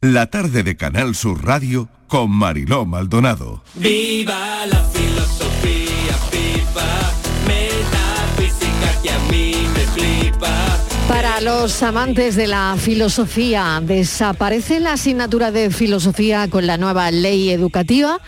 La 0.00 0.26
tarde 0.26 0.62
de 0.62 0.76
Canal 0.76 1.16
Sur 1.16 1.44
Radio 1.44 1.88
con 2.06 2.30
Mariló 2.30 2.86
Maldonado. 2.86 3.64
Viva 3.74 4.64
la 4.66 4.84
filosofía, 4.84 6.16
viva 6.30 7.12
metafísica 7.48 9.02
que 9.02 9.10
a 9.10 9.18
mí 9.28 9.54
me 9.74 9.80
flipa. 10.00 10.78
Para 11.08 11.40
los 11.40 11.82
amantes 11.82 12.36
de 12.36 12.46
la 12.46 12.76
filosofía, 12.78 13.82
¿desaparece 13.82 14.78
la 14.78 14.92
asignatura 14.92 15.50
de 15.50 15.68
filosofía 15.70 16.46
con 16.48 16.68
la 16.68 16.76
nueva 16.76 17.10
ley 17.10 17.50
educativa? 17.50 18.20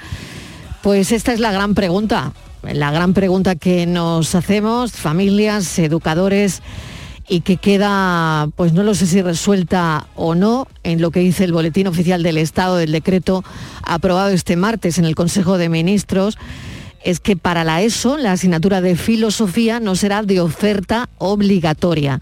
Pues 0.83 1.13
esta 1.13 1.33
es 1.33 1.39
la 1.39 1.53
gran 1.53 1.77
pregunta, 1.77 2.33
la 2.65 2.91
gran 2.91 3.15
pregunta 3.15 3.55
que 3.55 3.87
nos 3.87 4.35
hacemos, 4.35 4.91
familias, 4.91 5.79
educadores, 5.79 6.63
y 7.31 7.43
que 7.43 7.59
queda, 7.59 8.49
pues 8.57 8.73
no 8.73 8.83
lo 8.83 8.93
sé 8.97 9.07
si 9.07 9.23
resuelta 9.23 10.09
o 10.17 10.35
no, 10.35 10.67
en 10.83 11.01
lo 11.01 11.13
que 11.13 11.21
dice 11.21 11.45
el 11.45 11.53
Boletín 11.53 11.87
Oficial 11.87 12.25
del 12.25 12.37
Estado 12.37 12.77
del 12.77 12.91
decreto 12.91 13.45
aprobado 13.85 14.31
este 14.31 14.57
martes 14.57 14.99
en 14.99 15.05
el 15.05 15.15
Consejo 15.15 15.57
de 15.57 15.69
Ministros, 15.69 16.37
es 17.05 17.21
que 17.21 17.37
para 17.37 17.63
la 17.63 17.83
ESO 17.83 18.19
la 18.19 18.33
asignatura 18.33 18.81
de 18.81 18.97
filosofía 18.97 19.79
no 19.79 19.95
será 19.95 20.25
de 20.25 20.41
oferta 20.41 21.09
obligatoria. 21.19 22.21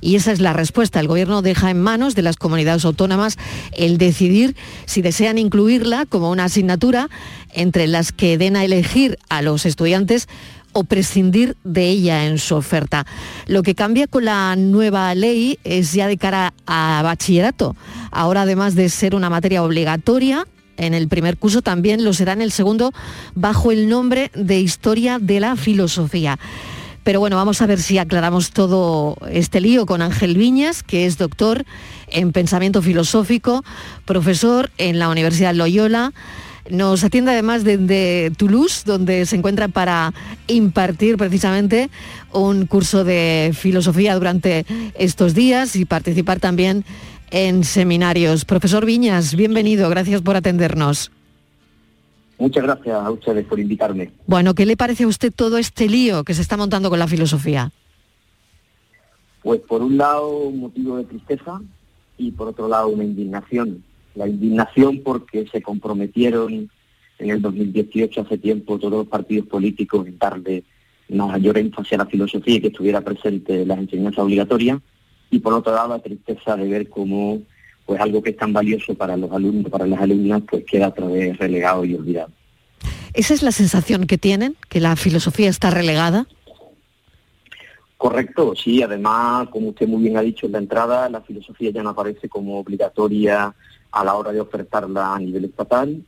Y 0.00 0.16
esa 0.16 0.32
es 0.32 0.40
la 0.40 0.52
respuesta. 0.52 1.00
El 1.00 1.08
Gobierno 1.08 1.40
deja 1.40 1.70
en 1.70 1.80
manos 1.80 2.14
de 2.14 2.22
las 2.22 2.36
comunidades 2.36 2.84
autónomas 2.84 3.36
el 3.72 3.96
decidir 3.96 4.56
si 4.86 5.02
desean 5.02 5.38
incluirla 5.38 6.04
como 6.06 6.30
una 6.30 6.44
asignatura 6.44 7.08
entre 7.52 7.86
las 7.86 8.12
que 8.12 8.38
den 8.38 8.56
a 8.56 8.64
elegir 8.64 9.18
a 9.28 9.40
los 9.42 9.66
estudiantes 9.66 10.28
o 10.72 10.84
prescindir 10.84 11.56
de 11.64 11.88
ella 11.88 12.26
en 12.26 12.38
su 12.38 12.54
oferta. 12.54 13.06
Lo 13.46 13.62
que 13.62 13.74
cambia 13.74 14.06
con 14.06 14.24
la 14.24 14.54
nueva 14.56 15.14
ley 15.14 15.58
es 15.64 15.92
ya 15.92 16.06
de 16.06 16.16
cara 16.16 16.54
a 16.66 17.00
bachillerato. 17.02 17.76
Ahora, 18.10 18.42
además 18.42 18.74
de 18.74 18.88
ser 18.88 19.14
una 19.14 19.30
materia 19.30 19.62
obligatoria, 19.62 20.46
en 20.76 20.94
el 20.94 21.08
primer 21.08 21.36
curso 21.36 21.60
también 21.60 22.04
lo 22.04 22.12
será 22.12 22.32
en 22.32 22.42
el 22.42 22.52
segundo 22.52 22.92
bajo 23.34 23.72
el 23.72 23.88
nombre 23.88 24.30
de 24.34 24.60
Historia 24.60 25.18
de 25.18 25.40
la 25.40 25.56
Filosofía. 25.56 26.38
Pero 27.02 27.20
bueno, 27.20 27.36
vamos 27.36 27.62
a 27.62 27.66
ver 27.66 27.80
si 27.80 27.96
aclaramos 27.96 28.50
todo 28.50 29.16
este 29.30 29.60
lío 29.60 29.86
con 29.86 30.02
Ángel 30.02 30.36
Viñas, 30.36 30.82
que 30.82 31.06
es 31.06 31.16
doctor 31.16 31.64
en 32.08 32.32
pensamiento 32.32 32.82
filosófico, 32.82 33.64
profesor 34.04 34.70
en 34.76 34.98
la 34.98 35.08
Universidad 35.08 35.54
Loyola. 35.54 36.12
Nos 36.70 37.02
atiende 37.04 37.30
además 37.30 37.64
desde 37.64 38.30
Toulouse, 38.36 38.82
donde 38.84 39.24
se 39.26 39.36
encuentra 39.36 39.68
para 39.68 40.12
impartir 40.46 41.16
precisamente 41.16 41.90
un 42.32 42.66
curso 42.66 43.04
de 43.04 43.52
filosofía 43.54 44.14
durante 44.14 44.66
estos 44.94 45.34
días 45.34 45.76
y 45.76 45.84
participar 45.84 46.40
también 46.40 46.84
en 47.30 47.64
seminarios. 47.64 48.44
Profesor 48.44 48.84
Viñas, 48.84 49.34
bienvenido, 49.34 49.88
gracias 49.88 50.20
por 50.20 50.36
atendernos. 50.36 51.10
Muchas 52.38 52.62
gracias 52.62 52.94
a 52.94 53.10
ustedes 53.10 53.46
por 53.46 53.58
invitarme. 53.58 54.12
Bueno, 54.26 54.54
¿qué 54.54 54.64
le 54.64 54.76
parece 54.76 55.04
a 55.04 55.08
usted 55.08 55.32
todo 55.34 55.58
este 55.58 55.88
lío 55.88 56.22
que 56.22 56.34
se 56.34 56.42
está 56.42 56.56
montando 56.56 56.90
con 56.90 56.98
la 56.98 57.08
filosofía? 57.08 57.72
Pues 59.42 59.60
por 59.60 59.82
un 59.82 59.96
lado 59.96 60.28
un 60.38 60.60
motivo 60.60 60.96
de 60.98 61.04
tristeza 61.04 61.60
y 62.16 62.30
por 62.32 62.48
otro 62.48 62.68
lado 62.68 62.88
una 62.88 63.04
indignación. 63.04 63.82
La 64.18 64.26
indignación 64.26 65.02
porque 65.04 65.46
se 65.46 65.62
comprometieron 65.62 66.68
en 67.20 67.30
el 67.30 67.40
2018, 67.40 68.20
hace 68.20 68.36
tiempo, 68.36 68.76
todos 68.76 68.92
los 68.92 69.06
partidos 69.06 69.46
políticos 69.46 70.08
en 70.08 70.18
darle 70.18 70.64
mayor 71.08 71.56
énfasis 71.56 71.92
a 71.92 71.98
la 71.98 72.06
filosofía 72.06 72.56
y 72.56 72.60
que 72.60 72.66
estuviera 72.66 73.00
presente 73.00 73.62
en 73.62 73.68
las 73.68 73.78
enseñanzas 73.78 74.24
obligatorias. 74.24 74.80
Y 75.30 75.38
por 75.38 75.52
otro 75.52 75.72
lado 75.72 75.90
la 75.90 76.00
tristeza 76.00 76.56
de 76.56 76.68
ver 76.68 76.88
cómo 76.88 77.42
pues 77.86 78.00
algo 78.00 78.20
que 78.20 78.30
es 78.30 78.36
tan 78.36 78.52
valioso 78.52 78.92
para 78.94 79.16
los 79.16 79.30
alumnos, 79.30 79.70
para 79.70 79.86
las 79.86 80.00
alumnas, 80.00 80.42
pues 80.50 80.64
queda 80.64 80.88
otra 80.88 81.06
vez 81.06 81.38
relegado 81.38 81.84
y 81.84 81.94
olvidado. 81.94 82.32
¿Esa 83.14 83.34
es 83.34 83.42
la 83.44 83.52
sensación 83.52 84.08
que 84.08 84.18
tienen, 84.18 84.56
que 84.68 84.80
la 84.80 84.96
filosofía 84.96 85.48
está 85.48 85.70
relegada? 85.70 86.26
Correcto, 87.96 88.54
sí. 88.56 88.82
Además, 88.82 89.48
como 89.48 89.68
usted 89.68 89.86
muy 89.88 90.02
bien 90.02 90.16
ha 90.16 90.22
dicho 90.22 90.46
en 90.46 90.52
la 90.52 90.58
entrada, 90.58 91.08
la 91.08 91.20
filosofía 91.20 91.70
ya 91.70 91.82
no 91.82 91.90
aparece 91.90 92.28
como 92.28 92.58
obligatoria 92.58 93.54
a 93.90 94.04
la 94.04 94.14
hora 94.14 94.32
de 94.32 94.40
ofertarla 94.40 95.14
a 95.14 95.18
nivel 95.18 95.46
estatal 95.46 96.02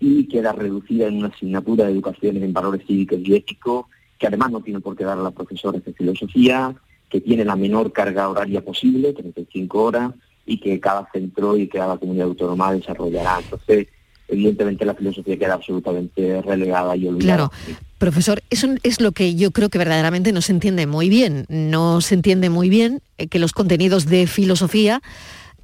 y 0.00 0.28
queda 0.28 0.52
reducida 0.52 1.06
en 1.06 1.18
una 1.18 1.28
asignatura 1.28 1.84
de 1.84 1.92
educación 1.92 2.36
en 2.36 2.52
valores 2.52 2.86
cívicos 2.86 3.18
y 3.22 3.34
éticos, 3.34 3.86
que 4.18 4.26
además 4.26 4.50
no 4.50 4.60
tiene 4.60 4.80
por 4.80 4.96
qué 4.96 5.04
dar 5.04 5.18
a 5.18 5.22
los 5.22 5.32
profesores 5.32 5.84
de 5.84 5.92
filosofía, 5.92 6.74
que 7.08 7.20
tiene 7.20 7.44
la 7.44 7.56
menor 7.56 7.92
carga 7.92 8.28
horaria 8.28 8.64
posible, 8.64 9.12
35 9.12 9.82
horas, 9.82 10.12
y 10.44 10.58
que 10.58 10.78
cada 10.80 11.08
centro 11.12 11.56
y 11.56 11.68
cada 11.68 11.96
comunidad 11.98 12.28
autónoma 12.28 12.72
desarrollará. 12.72 13.38
Entonces, 13.42 13.88
evidentemente 14.28 14.84
la 14.84 14.94
filosofía 14.94 15.36
queda 15.36 15.54
absolutamente 15.54 16.42
relegada 16.42 16.96
y 16.96 17.08
olvidada. 17.08 17.48
Claro, 17.48 17.52
profesor, 17.98 18.42
eso 18.50 18.68
es 18.82 19.00
lo 19.00 19.12
que 19.12 19.34
yo 19.34 19.50
creo 19.50 19.68
que 19.68 19.78
verdaderamente 19.78 20.32
no 20.32 20.40
se 20.40 20.52
entiende 20.52 20.86
muy 20.86 21.08
bien. 21.08 21.46
No 21.48 22.00
se 22.00 22.14
entiende 22.14 22.50
muy 22.50 22.68
bien 22.68 23.02
eh, 23.18 23.28
que 23.28 23.38
los 23.38 23.52
contenidos 23.52 24.06
de 24.06 24.26
filosofía 24.26 25.02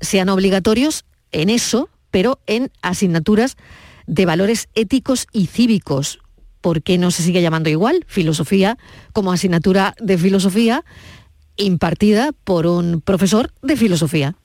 sean 0.01 0.29
obligatorios 0.29 1.05
en 1.33 1.51
eso, 1.51 1.89
pero 2.11 2.39
en 2.47 2.71
asignaturas 2.83 3.57
de 4.07 4.27
valores 4.27 4.69
éticos 4.75 5.27
y 5.33 5.47
cívicos. 5.47 6.21
¿Por 6.61 6.83
qué 6.83 6.97
no 6.97 7.11
se 7.11 7.23
sigue 7.23 7.43
llamando 7.43 7.71
igual 7.71 8.05
filosofía 8.07 8.79
como 9.13 9.33
asignatura 9.33 9.95
de 10.01 10.17
filosofía 10.17 10.85
impartida 11.57 12.33
por 12.45 12.67
un 12.67 13.01
profesor 13.01 13.51
de 13.63 13.77
filosofía? 13.77 14.37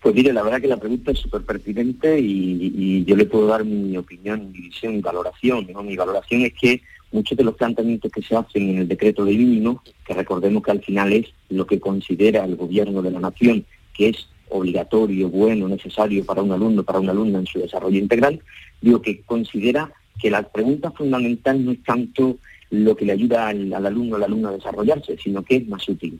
Pues 0.00 0.14
mire, 0.14 0.32
la 0.32 0.42
verdad 0.42 0.60
que 0.60 0.68
la 0.68 0.76
pregunta 0.76 1.10
es 1.10 1.18
súper 1.18 1.42
pertinente 1.42 2.18
y, 2.20 3.04
yo 3.04 3.16
le 3.16 3.26
puedo 3.26 3.46
dar 3.46 3.64
mi 3.64 3.96
opinión, 3.96 4.52
mi 4.52 4.60
visión, 4.60 4.94
mi 4.94 5.00
valoración. 5.00 5.66
¿no? 5.72 5.82
Mi 5.82 5.96
valoración 5.96 6.42
es 6.42 6.54
que 6.54 6.82
muchos 7.10 7.36
de 7.36 7.44
los 7.44 7.56
planteamientos 7.56 8.12
que 8.12 8.22
se 8.22 8.36
hacen 8.36 8.70
en 8.70 8.78
el 8.78 8.88
decreto 8.88 9.24
de 9.24 9.32
mínimo, 9.32 9.82
que 10.06 10.14
recordemos 10.14 10.62
que 10.62 10.70
al 10.70 10.82
final 10.82 11.12
es 11.12 11.26
lo 11.48 11.66
que 11.66 11.80
considera 11.80 12.44
el 12.44 12.56
gobierno 12.56 13.02
de 13.02 13.10
la 13.10 13.20
nación, 13.20 13.64
que 13.92 14.10
es 14.10 14.28
obligatorio, 14.50 15.28
bueno, 15.28 15.68
necesario 15.68 16.24
para 16.24 16.42
un 16.42 16.52
alumno, 16.52 16.82
para 16.82 17.00
una 17.00 17.12
alumna 17.12 17.38
en 17.38 17.46
su 17.46 17.58
desarrollo 17.58 17.98
integral, 17.98 18.40
digo 18.80 19.02
que 19.02 19.22
considera 19.22 19.90
que 20.20 20.30
la 20.30 20.42
pregunta 20.42 20.90
fundamental 20.90 21.64
no 21.64 21.72
es 21.72 21.82
tanto 21.82 22.38
lo 22.70 22.96
que 22.96 23.04
le 23.04 23.12
ayuda 23.12 23.48
al, 23.48 23.72
al 23.72 23.86
alumno 23.86 24.16
o 24.16 24.18
la 24.18 24.26
alumna 24.26 24.50
a 24.50 24.52
desarrollarse, 24.52 25.16
sino 25.22 25.42
que 25.42 25.56
es 25.56 25.68
más 25.68 25.88
útil. 25.88 26.18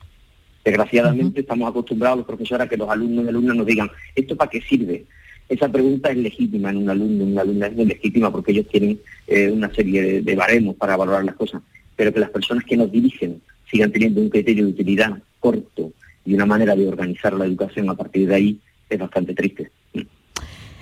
Desgraciadamente 0.63 1.41
estamos 1.41 1.69
acostumbrados 1.69 2.19
los 2.19 2.27
profesores 2.27 2.65
a 2.65 2.69
que 2.69 2.77
los 2.77 2.89
alumnos 2.89 3.25
y 3.25 3.29
alumnas 3.29 3.55
nos 3.55 3.65
digan, 3.65 3.89
¿esto 4.15 4.35
para 4.35 4.49
qué 4.49 4.61
sirve? 4.61 5.05
Esa 5.47 5.69
pregunta 5.69 6.11
es 6.11 6.17
legítima 6.17 6.69
en 6.69 6.77
un 6.77 6.89
alumno, 6.89 7.23
en 7.23 7.31
una 7.31 7.41
alumna 7.41 7.67
es 7.67 7.75
legítima 7.75 8.31
porque 8.31 8.51
ellos 8.51 8.67
tienen 8.67 8.99
eh, 9.27 9.49
una 9.49 9.73
serie 9.73 10.01
de, 10.01 10.21
de 10.21 10.35
baremos 10.35 10.75
para 10.75 10.95
valorar 10.95 11.23
las 11.23 11.35
cosas, 11.35 11.61
pero 11.95 12.13
que 12.13 12.19
las 12.19 12.29
personas 12.29 12.63
que 12.65 12.77
nos 12.77 12.91
dirigen 12.91 13.41
sigan 13.69 13.91
teniendo 13.91 14.21
un 14.21 14.29
criterio 14.29 14.65
de 14.65 14.71
utilidad 14.71 15.17
corto 15.39 15.91
y 16.25 16.33
una 16.33 16.45
manera 16.45 16.75
de 16.75 16.87
organizar 16.87 17.33
la 17.33 17.45
educación 17.45 17.89
a 17.89 17.95
partir 17.95 18.27
de 18.27 18.35
ahí 18.35 18.59
es 18.89 18.99
bastante 18.99 19.33
triste. 19.33 19.71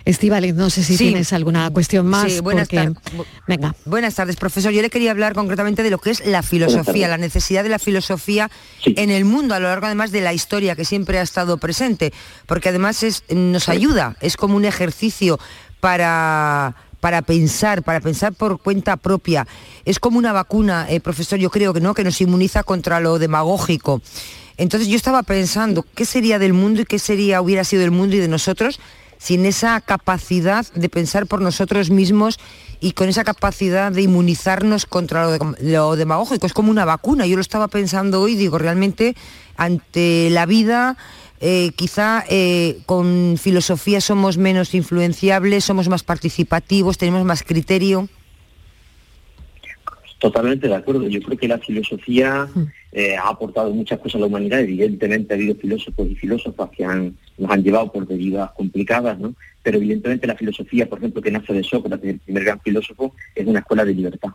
Estivaliz, 0.06 0.54
no 0.56 0.70
sé 0.70 0.84
si 0.86 0.96
Sí. 0.96 1.04
tienes 1.10 1.34
alguna 1.34 1.70
cuestión 1.72 2.06
más. 2.08 2.32
Sí, 2.32 2.40
buenas, 2.40 2.70
porque- 2.70 2.78
tar- 2.94 3.26
Venga. 3.46 3.76
buenas 3.84 4.16
tardes, 4.16 4.38
profesor. 4.38 4.72
Yo 4.72 4.82
le 4.82 4.90
quería 4.90 5.12
hablar 5.12 5.34
concretamente 5.34 5.84
de 5.84 5.90
lo 5.90 5.98
que 5.98 6.12
es 6.12 6.26
la 6.26 6.44
filosofía, 6.44 7.10
la 7.10 7.18
necesidad 7.18 7.62
de 7.64 7.68
la 7.70 7.78
filosofía 7.78 8.50
en 8.86 9.10
el 9.10 9.26
mundo, 9.26 9.54
a 9.54 9.60
lo 9.60 9.68
largo 9.68 9.86
además 9.88 10.12
de 10.14 10.22
la 10.22 10.32
historia 10.34 10.78
que 10.78 10.86
siempre 10.86 11.20
ha 11.20 11.24
estado 11.24 11.58
presente, 11.58 12.14
porque 12.46 12.70
además 12.70 13.04
es, 13.04 13.26
nos 13.30 13.68
ayuda, 13.68 14.16
es 14.22 14.38
como 14.38 14.56
un 14.56 14.64
ejercicio 14.66 15.40
para 15.82 16.76
para 17.02 17.22
pensar, 17.22 17.84
para 17.84 18.02
pensar 18.02 18.34
por 18.34 18.60
cuenta 18.60 18.98
propia. 18.98 19.46
Es 19.86 20.00
como 20.00 20.18
una 20.18 20.34
vacuna, 20.34 20.88
eh, 20.90 21.00
profesor, 21.00 21.38
yo 21.38 21.52
creo 21.52 21.72
que 21.72 21.80
no, 21.80 21.94
que 21.94 22.04
nos 22.04 22.20
inmuniza 22.22 22.64
contra 22.64 23.00
lo 23.00 23.20
demagógico. 23.20 24.02
Entonces 24.58 24.88
yo 24.90 24.96
estaba 24.96 25.24
pensando, 25.24 25.86
¿qué 25.96 26.06
sería 26.06 26.40
del 26.40 26.54
mundo 26.54 26.82
y 26.82 26.86
qué 26.86 27.00
sería, 27.00 27.42
hubiera 27.42 27.64
sido 27.64 27.82
del 27.82 27.92
mundo 27.92 28.16
y 28.16 28.20
de 28.20 28.28
nosotros 28.28 28.80
sin 29.20 29.46
esa 29.46 29.82
capacidad 29.82 30.66
de 30.74 30.90
pensar 30.90 31.26
por 31.26 31.42
nosotros 31.42 31.90
mismos 31.90 32.40
y 32.80 32.92
con 32.92 33.10
esa 33.10 33.24
capacidad 33.24 33.92
de 33.92 34.04
inmunizarnos 34.04 34.86
contra 34.86 35.24
lo, 35.26 35.32
de- 35.32 35.72
lo 35.72 35.96
demagógico? 35.96 36.46
Es 36.46 36.54
como 36.54 36.70
una 36.72 36.86
vacuna. 36.86 37.26
Yo 37.26 37.36
lo 37.36 37.42
estaba 37.42 37.68
pensando 37.68 38.22
hoy, 38.22 38.36
digo, 38.36 38.58
realmente 38.58 39.16
ante 39.58 40.30
la 40.32 40.46
vida, 40.46 40.98
eh, 41.40 41.72
quizá 41.76 42.24
eh, 42.30 42.80
con 42.88 43.38
filosofía 43.40 44.02
somos 44.02 44.38
menos 44.38 44.74
influenciables, 44.74 45.66
somos 45.66 45.88
más 45.88 46.04
participativos, 46.04 46.98
tenemos 46.98 47.24
más 47.26 47.44
criterio. 47.44 48.08
Totalmente 50.20 50.68
de 50.68 50.76
acuerdo. 50.76 51.08
Yo 51.08 51.22
creo 51.22 51.38
que 51.38 51.48
la 51.48 51.60
filosofía 51.60 52.48
eh, 52.92 53.16
ha 53.16 53.30
aportado 53.30 53.74
muchas 53.74 54.00
cosas 54.00 54.16
a 54.16 54.20
la 54.20 54.26
humanidad. 54.28 54.60
Evidentemente 54.62 55.34
ha 55.34 55.38
habido 55.38 55.56
filósofos 55.56 56.08
y 56.10 56.16
filósofas 56.16 56.70
que 56.76 56.86
nos 56.86 57.52
han 57.52 57.64
llevado 57.64 57.92
por 57.92 58.08
derivadas 58.08 58.52
complicadas, 58.52 59.20
¿no? 59.20 59.36
Pero 59.64 59.78
evidentemente 59.78 60.28
la 60.28 60.36
filosofía, 60.36 60.88
por 60.88 61.00
ejemplo, 61.00 61.22
que 61.22 61.32
nace 61.32 61.54
de 61.54 61.64
Sócrates, 61.64 62.10
el 62.10 62.20
primer 62.20 62.44
gran 62.46 62.60
filósofo, 62.62 63.14
es 63.36 63.46
una 63.46 63.60
escuela 63.60 63.84
de 63.84 63.94
libertad. 63.94 64.30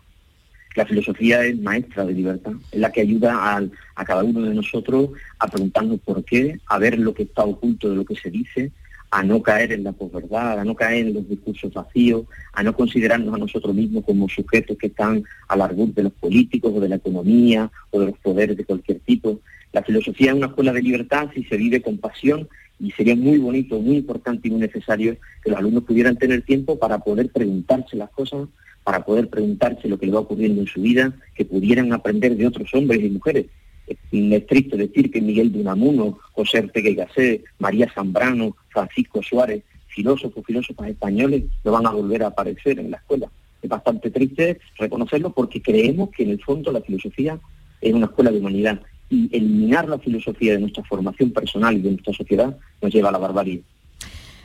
La 0.74 0.86
filosofía 0.86 1.44
es 1.44 1.58
maestra 1.60 2.04
de 2.06 2.14
libertad, 2.14 2.52
es 2.70 2.80
la 2.80 2.90
que 2.90 3.02
ayuda 3.02 3.54
al- 3.56 3.72
a 3.94 4.04
cada 4.04 4.24
uno 4.24 4.40
de 4.42 4.54
nosotros 4.54 5.10
a 5.38 5.46
preguntarnos 5.46 6.00
por 6.00 6.24
qué, 6.24 6.58
a 6.66 6.78
ver 6.78 6.98
lo 6.98 7.12
que 7.12 7.24
está 7.24 7.44
oculto 7.44 7.90
de 7.90 7.96
lo 7.96 8.04
que 8.06 8.16
se 8.16 8.30
dice, 8.30 8.72
a 9.12 9.22
no 9.22 9.42
caer 9.42 9.72
en 9.72 9.84
la 9.84 9.92
posverdad, 9.92 10.58
a 10.58 10.64
no 10.64 10.74
caer 10.74 11.06
en 11.06 11.12
los 11.12 11.28
discursos 11.28 11.70
vacíos, 11.70 12.24
a 12.54 12.62
no 12.62 12.74
considerarnos 12.74 13.34
a 13.34 13.38
nosotros 13.38 13.74
mismos 13.74 14.04
como 14.06 14.26
sujetos 14.26 14.78
que 14.78 14.86
están 14.86 15.22
al 15.48 15.60
arbur 15.60 15.92
de 15.92 16.04
los 16.04 16.14
políticos 16.14 16.72
o 16.74 16.80
de 16.80 16.88
la 16.88 16.96
economía 16.96 17.70
o 17.90 18.00
de 18.00 18.06
los 18.06 18.18
poderes 18.18 18.56
de 18.56 18.64
cualquier 18.64 19.00
tipo. 19.00 19.40
La 19.70 19.82
filosofía 19.82 20.30
es 20.30 20.36
una 20.38 20.46
escuela 20.46 20.72
de 20.72 20.80
libertad 20.80 21.28
si 21.34 21.44
se 21.44 21.58
vive 21.58 21.82
con 21.82 21.98
pasión 21.98 22.48
y 22.80 22.90
sería 22.92 23.14
muy 23.14 23.36
bonito, 23.36 23.78
muy 23.78 23.96
importante 23.96 24.48
y 24.48 24.50
muy 24.50 24.60
necesario 24.60 25.18
que 25.44 25.50
los 25.50 25.58
alumnos 25.58 25.84
pudieran 25.84 26.16
tener 26.16 26.40
tiempo 26.40 26.78
para 26.78 26.98
poder 26.98 27.30
preguntarse 27.30 27.96
las 27.96 28.08
cosas, 28.10 28.48
para 28.82 29.04
poder 29.04 29.28
preguntarse 29.28 29.88
lo 29.88 29.98
que 29.98 30.06
le 30.06 30.12
va 30.12 30.20
ocurriendo 30.20 30.62
en 30.62 30.66
su 30.66 30.80
vida, 30.80 31.12
que 31.34 31.44
pudieran 31.44 31.92
aprender 31.92 32.34
de 32.34 32.46
otros 32.46 32.72
hombres 32.72 33.02
y 33.02 33.10
mujeres. 33.10 33.44
Es, 33.86 34.46
triste 34.46 34.76
decir 34.76 35.10
que 35.10 35.20
Miguel 35.20 35.52
de 35.52 36.14
José 36.32 36.60
Ortega 36.60 36.90
y 36.90 36.94
Gasset, 36.94 37.44
María 37.58 37.90
Zambrano, 37.92 38.56
Francisco 38.68 39.22
Suárez, 39.22 39.62
filósofos, 39.88 40.44
filósofas 40.44 40.88
españoles, 40.88 41.44
no 41.64 41.72
van 41.72 41.86
a 41.86 41.90
volver 41.90 42.22
a 42.22 42.28
aparecer 42.28 42.78
en 42.78 42.90
la 42.90 42.96
escuela. 42.98 43.30
Es 43.60 43.68
bastante 43.68 44.10
triste 44.10 44.58
reconocerlo 44.78 45.30
porque 45.30 45.62
creemos 45.62 46.10
que 46.10 46.24
en 46.24 46.30
el 46.30 46.42
fondo 46.42 46.72
la 46.72 46.80
filosofía 46.80 47.38
es 47.80 47.92
una 47.92 48.06
escuela 48.06 48.30
de 48.30 48.38
humanidad 48.38 48.80
y 49.10 49.28
eliminar 49.36 49.88
la 49.88 49.98
filosofía 49.98 50.52
de 50.52 50.60
nuestra 50.60 50.82
formación 50.84 51.30
personal 51.30 51.76
y 51.76 51.82
de 51.82 51.90
nuestra 51.90 52.14
sociedad 52.14 52.56
nos 52.80 52.92
lleva 52.92 53.10
a 53.10 53.12
la 53.12 53.18
barbarie. 53.18 53.62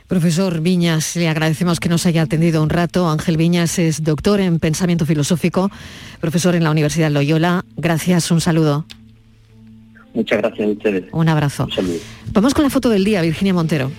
Profesor 0.06 0.62
Viñas, 0.62 1.16
le 1.16 1.28
agradecemos 1.28 1.80
que 1.80 1.90
nos 1.90 2.06
haya 2.06 2.22
atendido 2.22 2.62
un 2.62 2.70
rato. 2.70 3.10
Ángel 3.10 3.36
Viñas 3.36 3.78
es 3.78 4.02
doctor 4.02 4.40
en 4.40 4.58
pensamiento 4.58 5.04
filosófico, 5.04 5.70
profesor 6.20 6.54
en 6.54 6.64
la 6.64 6.70
Universidad 6.70 7.10
Loyola. 7.10 7.64
Gracias, 7.76 8.30
un 8.30 8.40
saludo. 8.40 8.86
Muchas 10.14 10.38
gracias 10.38 10.68
a 10.68 10.70
ustedes. 10.72 11.04
Un 11.12 11.28
abrazo. 11.28 11.64
Un 11.64 11.72
saludo. 11.72 11.98
Vamos 12.32 12.54
con 12.54 12.64
la 12.64 12.70
foto 12.70 12.88
del 12.88 13.04
día, 13.04 13.22
Virginia 13.22 13.54
Montero. 13.54 13.90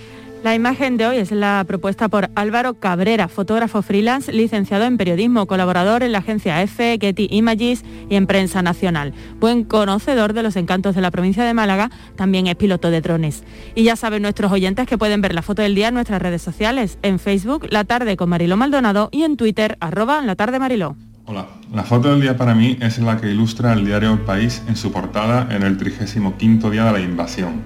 La 0.42 0.54
imagen 0.54 0.96
de 0.96 1.06
hoy 1.06 1.18
es 1.18 1.32
la 1.32 1.62
propuesta 1.68 2.08
por 2.08 2.30
Álvaro 2.34 2.72
Cabrera, 2.72 3.28
fotógrafo 3.28 3.82
freelance, 3.82 4.32
licenciado 4.32 4.86
en 4.86 4.96
periodismo, 4.96 5.44
colaborador 5.46 6.02
en 6.02 6.12
la 6.12 6.18
agencia 6.18 6.62
EFE, 6.62 6.96
Getty 6.98 7.28
Images 7.30 7.84
y 8.08 8.14
en 8.14 8.26
Prensa 8.26 8.62
Nacional. 8.62 9.12
Buen 9.38 9.64
conocedor 9.64 10.32
de 10.32 10.42
los 10.42 10.56
encantos 10.56 10.94
de 10.94 11.02
la 11.02 11.10
provincia 11.10 11.44
de 11.44 11.52
Málaga, 11.52 11.90
también 12.16 12.46
es 12.46 12.56
piloto 12.56 12.90
de 12.90 13.02
drones. 13.02 13.44
Y 13.74 13.82
ya 13.82 13.96
saben 13.96 14.22
nuestros 14.22 14.50
oyentes 14.50 14.86
que 14.86 14.96
pueden 14.96 15.20
ver 15.20 15.34
la 15.34 15.42
foto 15.42 15.60
del 15.60 15.74
día 15.74 15.88
en 15.88 15.94
nuestras 15.94 16.22
redes 16.22 16.40
sociales, 16.40 16.98
en 17.02 17.18
Facebook, 17.18 17.66
La 17.68 17.84
Tarde 17.84 18.16
con 18.16 18.30
Mariló 18.30 18.56
Maldonado 18.56 19.10
y 19.12 19.24
en 19.24 19.36
Twitter, 19.36 19.76
arroba 19.78 20.22
La 20.22 20.36
Tarde 20.36 20.58
Mariló. 20.58 20.96
Hola, 21.30 21.46
la 21.72 21.84
foto 21.84 22.10
del 22.10 22.22
día 22.22 22.36
para 22.36 22.56
mí 22.56 22.76
es 22.80 22.98
la 22.98 23.20
que 23.20 23.30
ilustra 23.30 23.72
el 23.72 23.84
diario 23.84 24.12
El 24.12 24.18
País 24.18 24.64
en 24.66 24.74
su 24.74 24.90
portada 24.90 25.46
en 25.54 25.62
el 25.62 25.78
35 25.78 26.70
día 26.70 26.86
de 26.86 26.92
la 26.92 26.98
invasión. 26.98 27.62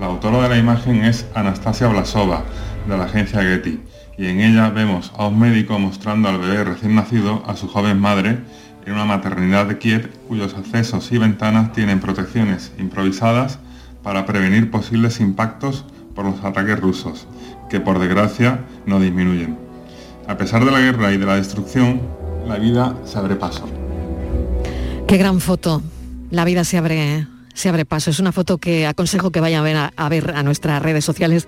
La 0.00 0.06
autora 0.06 0.42
de 0.42 0.48
la 0.48 0.58
imagen 0.58 1.04
es 1.04 1.24
Anastasia 1.32 1.86
Blasova, 1.86 2.42
de 2.88 2.98
la 2.98 3.04
agencia 3.04 3.42
Getty, 3.42 3.78
y 4.18 4.26
en 4.26 4.40
ella 4.40 4.70
vemos 4.70 5.12
a 5.16 5.28
un 5.28 5.38
médico 5.38 5.78
mostrando 5.78 6.28
al 6.28 6.40
bebé 6.40 6.64
recién 6.64 6.96
nacido 6.96 7.44
a 7.46 7.54
su 7.54 7.68
joven 7.68 8.00
madre 8.00 8.40
en 8.84 8.94
una 8.94 9.04
maternidad 9.04 9.66
de 9.66 9.78
Kiev 9.78 10.10
cuyos 10.26 10.54
accesos 10.54 11.12
y 11.12 11.18
ventanas 11.18 11.72
tienen 11.72 12.00
protecciones 12.00 12.72
improvisadas 12.76 13.60
para 14.02 14.26
prevenir 14.26 14.68
posibles 14.72 15.20
impactos 15.20 15.84
por 16.16 16.24
los 16.24 16.42
ataques 16.42 16.80
rusos, 16.80 17.28
que 17.70 17.78
por 17.78 18.00
desgracia 18.00 18.64
no 18.84 18.98
disminuyen. 18.98 19.56
A 20.26 20.36
pesar 20.36 20.64
de 20.64 20.72
la 20.72 20.80
guerra 20.80 21.12
y 21.12 21.18
de 21.18 21.26
la 21.26 21.36
destrucción, 21.36 22.25
la 22.46 22.58
vida 22.58 22.96
se 23.04 23.18
abre 23.18 23.36
paso. 23.36 23.68
Qué 25.06 25.16
gran 25.16 25.40
foto. 25.40 25.82
La 26.30 26.44
vida 26.44 26.64
se 26.64 26.78
abre, 26.78 27.26
se 27.54 27.68
abre 27.68 27.84
paso. 27.84 28.10
Es 28.10 28.18
una 28.18 28.32
foto 28.32 28.58
que 28.58 28.86
aconsejo 28.86 29.30
que 29.30 29.40
vayan 29.40 29.60
a 29.60 29.64
ver 29.64 29.76
a, 29.76 29.92
a 29.96 30.08
ver 30.08 30.32
a 30.34 30.42
nuestras 30.42 30.82
redes 30.82 31.04
sociales. 31.04 31.46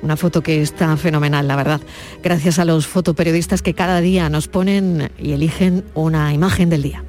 Una 0.00 0.16
foto 0.16 0.42
que 0.42 0.62
está 0.62 0.96
fenomenal, 0.96 1.48
la 1.48 1.56
verdad. 1.56 1.80
Gracias 2.22 2.58
a 2.58 2.64
los 2.64 2.86
fotoperiodistas 2.86 3.62
que 3.62 3.74
cada 3.74 4.00
día 4.00 4.28
nos 4.30 4.48
ponen 4.48 5.10
y 5.18 5.32
eligen 5.32 5.84
una 5.94 6.32
imagen 6.32 6.70
del 6.70 6.82
día. 6.82 7.04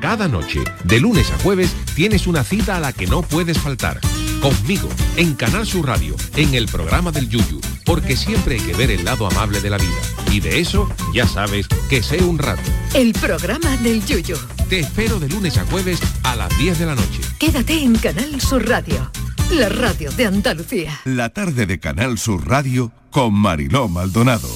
Cada 0.00 0.28
noche, 0.28 0.60
de 0.84 1.00
lunes 1.00 1.32
a 1.32 1.38
jueves, 1.38 1.74
tienes 1.96 2.28
una 2.28 2.44
cita 2.44 2.76
a 2.76 2.80
la 2.80 2.92
que 2.92 3.08
no 3.08 3.22
puedes 3.22 3.58
faltar. 3.58 4.00
Conmigo, 4.40 4.88
en 5.16 5.34
Canal 5.34 5.66
Sur 5.66 5.86
Radio, 5.86 6.14
en 6.36 6.54
el 6.54 6.66
programa 6.66 7.10
del 7.10 7.28
Yuyu, 7.28 7.60
porque 7.88 8.18
siempre 8.18 8.56
hay 8.56 8.60
que 8.60 8.74
ver 8.74 8.90
el 8.90 9.02
lado 9.02 9.26
amable 9.26 9.62
de 9.62 9.70
la 9.70 9.78
vida. 9.78 9.96
Y 10.30 10.40
de 10.40 10.60
eso, 10.60 10.90
ya 11.14 11.26
sabes, 11.26 11.66
que 11.88 12.02
sé 12.02 12.22
un 12.22 12.36
rato. 12.36 12.60
El 12.92 13.14
programa 13.14 13.78
del 13.78 14.04
Yuyu. 14.04 14.36
Te 14.68 14.80
espero 14.80 15.18
de 15.18 15.26
lunes 15.30 15.56
a 15.56 15.64
jueves 15.64 15.98
a 16.22 16.36
las 16.36 16.56
10 16.58 16.80
de 16.80 16.86
la 16.86 16.94
noche. 16.94 17.20
Quédate 17.38 17.82
en 17.82 17.96
Canal 17.96 18.42
Sur 18.42 18.68
Radio, 18.68 19.10
la 19.50 19.70
radio 19.70 20.12
de 20.12 20.26
Andalucía. 20.26 21.00
La 21.06 21.30
tarde 21.30 21.64
de 21.64 21.80
Canal 21.80 22.18
Sur 22.18 22.46
Radio 22.46 22.92
con 23.10 23.32
Mariló 23.32 23.88
Maldonado. 23.88 24.50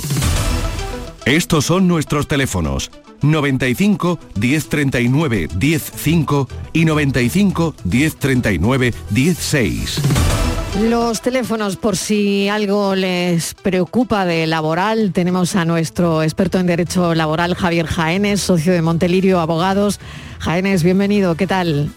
Estos 1.24 1.64
son 1.64 1.88
nuestros 1.88 2.28
teléfonos 2.28 2.90
95 3.22 4.20
1039 4.38 5.48
105 5.58 6.48
y 6.74 6.84
95 6.84 7.74
1039 7.84 8.94
16. 9.08 10.41
Los 10.80 11.20
teléfonos, 11.20 11.76
por 11.76 11.98
si 11.98 12.48
algo 12.48 12.94
les 12.94 13.52
preocupa 13.52 14.24
de 14.24 14.46
laboral, 14.46 15.12
tenemos 15.12 15.54
a 15.54 15.66
nuestro 15.66 16.22
experto 16.22 16.58
en 16.58 16.66
Derecho 16.66 17.14
Laboral, 17.14 17.54
Javier 17.54 17.86
Jaénes, 17.86 18.40
socio 18.40 18.72
de 18.72 18.80
Montelirio 18.80 19.38
Abogados. 19.40 20.00
Jaénes, 20.38 20.82
bienvenido, 20.82 21.34
¿qué 21.34 21.46
tal? 21.46 21.90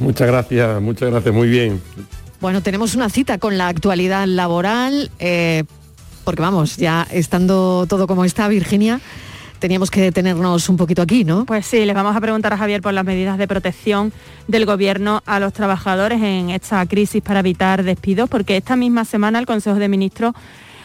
Muchas 0.00 0.26
gracias, 0.26 0.80
muchas 0.80 1.10
gracias, 1.10 1.34
muy 1.34 1.48
bien. 1.48 1.82
Bueno, 2.40 2.62
tenemos 2.62 2.94
una 2.94 3.10
cita 3.10 3.36
con 3.36 3.58
la 3.58 3.68
actualidad 3.68 4.26
laboral, 4.26 5.10
eh, 5.18 5.64
porque 6.24 6.40
vamos, 6.40 6.78
ya 6.78 7.06
estando 7.10 7.84
todo 7.86 8.06
como 8.06 8.24
está, 8.24 8.48
Virginia, 8.48 9.00
teníamos 9.64 9.90
que 9.90 10.02
detenernos 10.02 10.68
un 10.68 10.76
poquito 10.76 11.00
aquí, 11.00 11.24
¿no? 11.24 11.46
Pues 11.46 11.64
sí, 11.64 11.86
les 11.86 11.94
vamos 11.94 12.14
a 12.14 12.20
preguntar 12.20 12.52
a 12.52 12.58
Javier 12.58 12.82
por 12.82 12.92
las 12.92 13.02
medidas 13.02 13.38
de 13.38 13.48
protección 13.48 14.12
del 14.46 14.66
Gobierno 14.66 15.22
a 15.24 15.40
los 15.40 15.54
trabajadores 15.54 16.20
en 16.20 16.50
esta 16.50 16.84
crisis 16.84 17.22
para 17.22 17.40
evitar 17.40 17.82
despidos, 17.82 18.28
porque 18.28 18.58
esta 18.58 18.76
misma 18.76 19.06
semana 19.06 19.38
el 19.38 19.46
Consejo 19.46 19.76
de 19.76 19.88
Ministros 19.88 20.34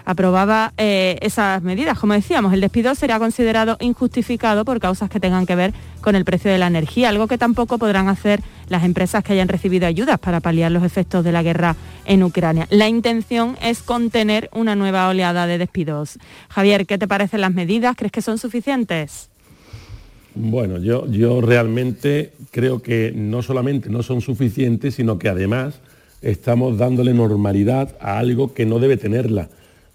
aprobaba 0.09 0.73
eh, 0.77 1.19
esas 1.21 1.61
medidas. 1.61 1.99
Como 1.99 2.13
decíamos, 2.13 2.51
el 2.51 2.61
despido 2.61 2.95
será 2.95 3.19
considerado 3.19 3.77
injustificado 3.79 4.65
por 4.65 4.79
causas 4.79 5.07
que 5.07 5.19
tengan 5.19 5.45
que 5.45 5.53
ver 5.53 5.71
con 6.01 6.15
el 6.15 6.25
precio 6.25 6.49
de 6.49 6.57
la 6.57 6.65
energía, 6.65 7.09
algo 7.09 7.27
que 7.27 7.37
tampoco 7.37 7.77
podrán 7.77 8.07
hacer 8.07 8.41
las 8.69 8.83
empresas 8.83 9.23
que 9.23 9.33
hayan 9.33 9.47
recibido 9.47 9.85
ayudas 9.85 10.17
para 10.17 10.39
paliar 10.39 10.71
los 10.71 10.81
efectos 10.83 11.23
de 11.23 11.31
la 11.31 11.43
guerra 11.43 11.75
en 12.05 12.23
Ucrania. 12.23 12.65
La 12.71 12.87
intención 12.87 13.55
es 13.61 13.83
contener 13.83 14.49
una 14.51 14.75
nueva 14.75 15.07
oleada 15.09 15.45
de 15.45 15.59
despidos. 15.59 16.17
Javier, 16.49 16.87
¿qué 16.87 16.97
te 16.97 17.07
parecen 17.07 17.41
las 17.41 17.53
medidas? 17.53 17.95
¿Crees 17.95 18.11
que 18.11 18.23
son 18.23 18.39
suficientes? 18.39 19.29
Bueno, 20.33 20.79
yo, 20.79 21.05
yo 21.05 21.39
realmente 21.39 22.33
creo 22.49 22.81
que 22.81 23.13
no 23.15 23.43
solamente 23.43 23.91
no 23.91 24.01
son 24.01 24.21
suficientes, 24.21 24.95
sino 24.95 25.19
que 25.19 25.29
además 25.29 25.81
estamos 26.23 26.79
dándole 26.79 27.13
normalidad 27.13 27.95
a 28.01 28.17
algo 28.17 28.55
que 28.55 28.65
no 28.65 28.79
debe 28.79 28.97
tenerla. 28.97 29.49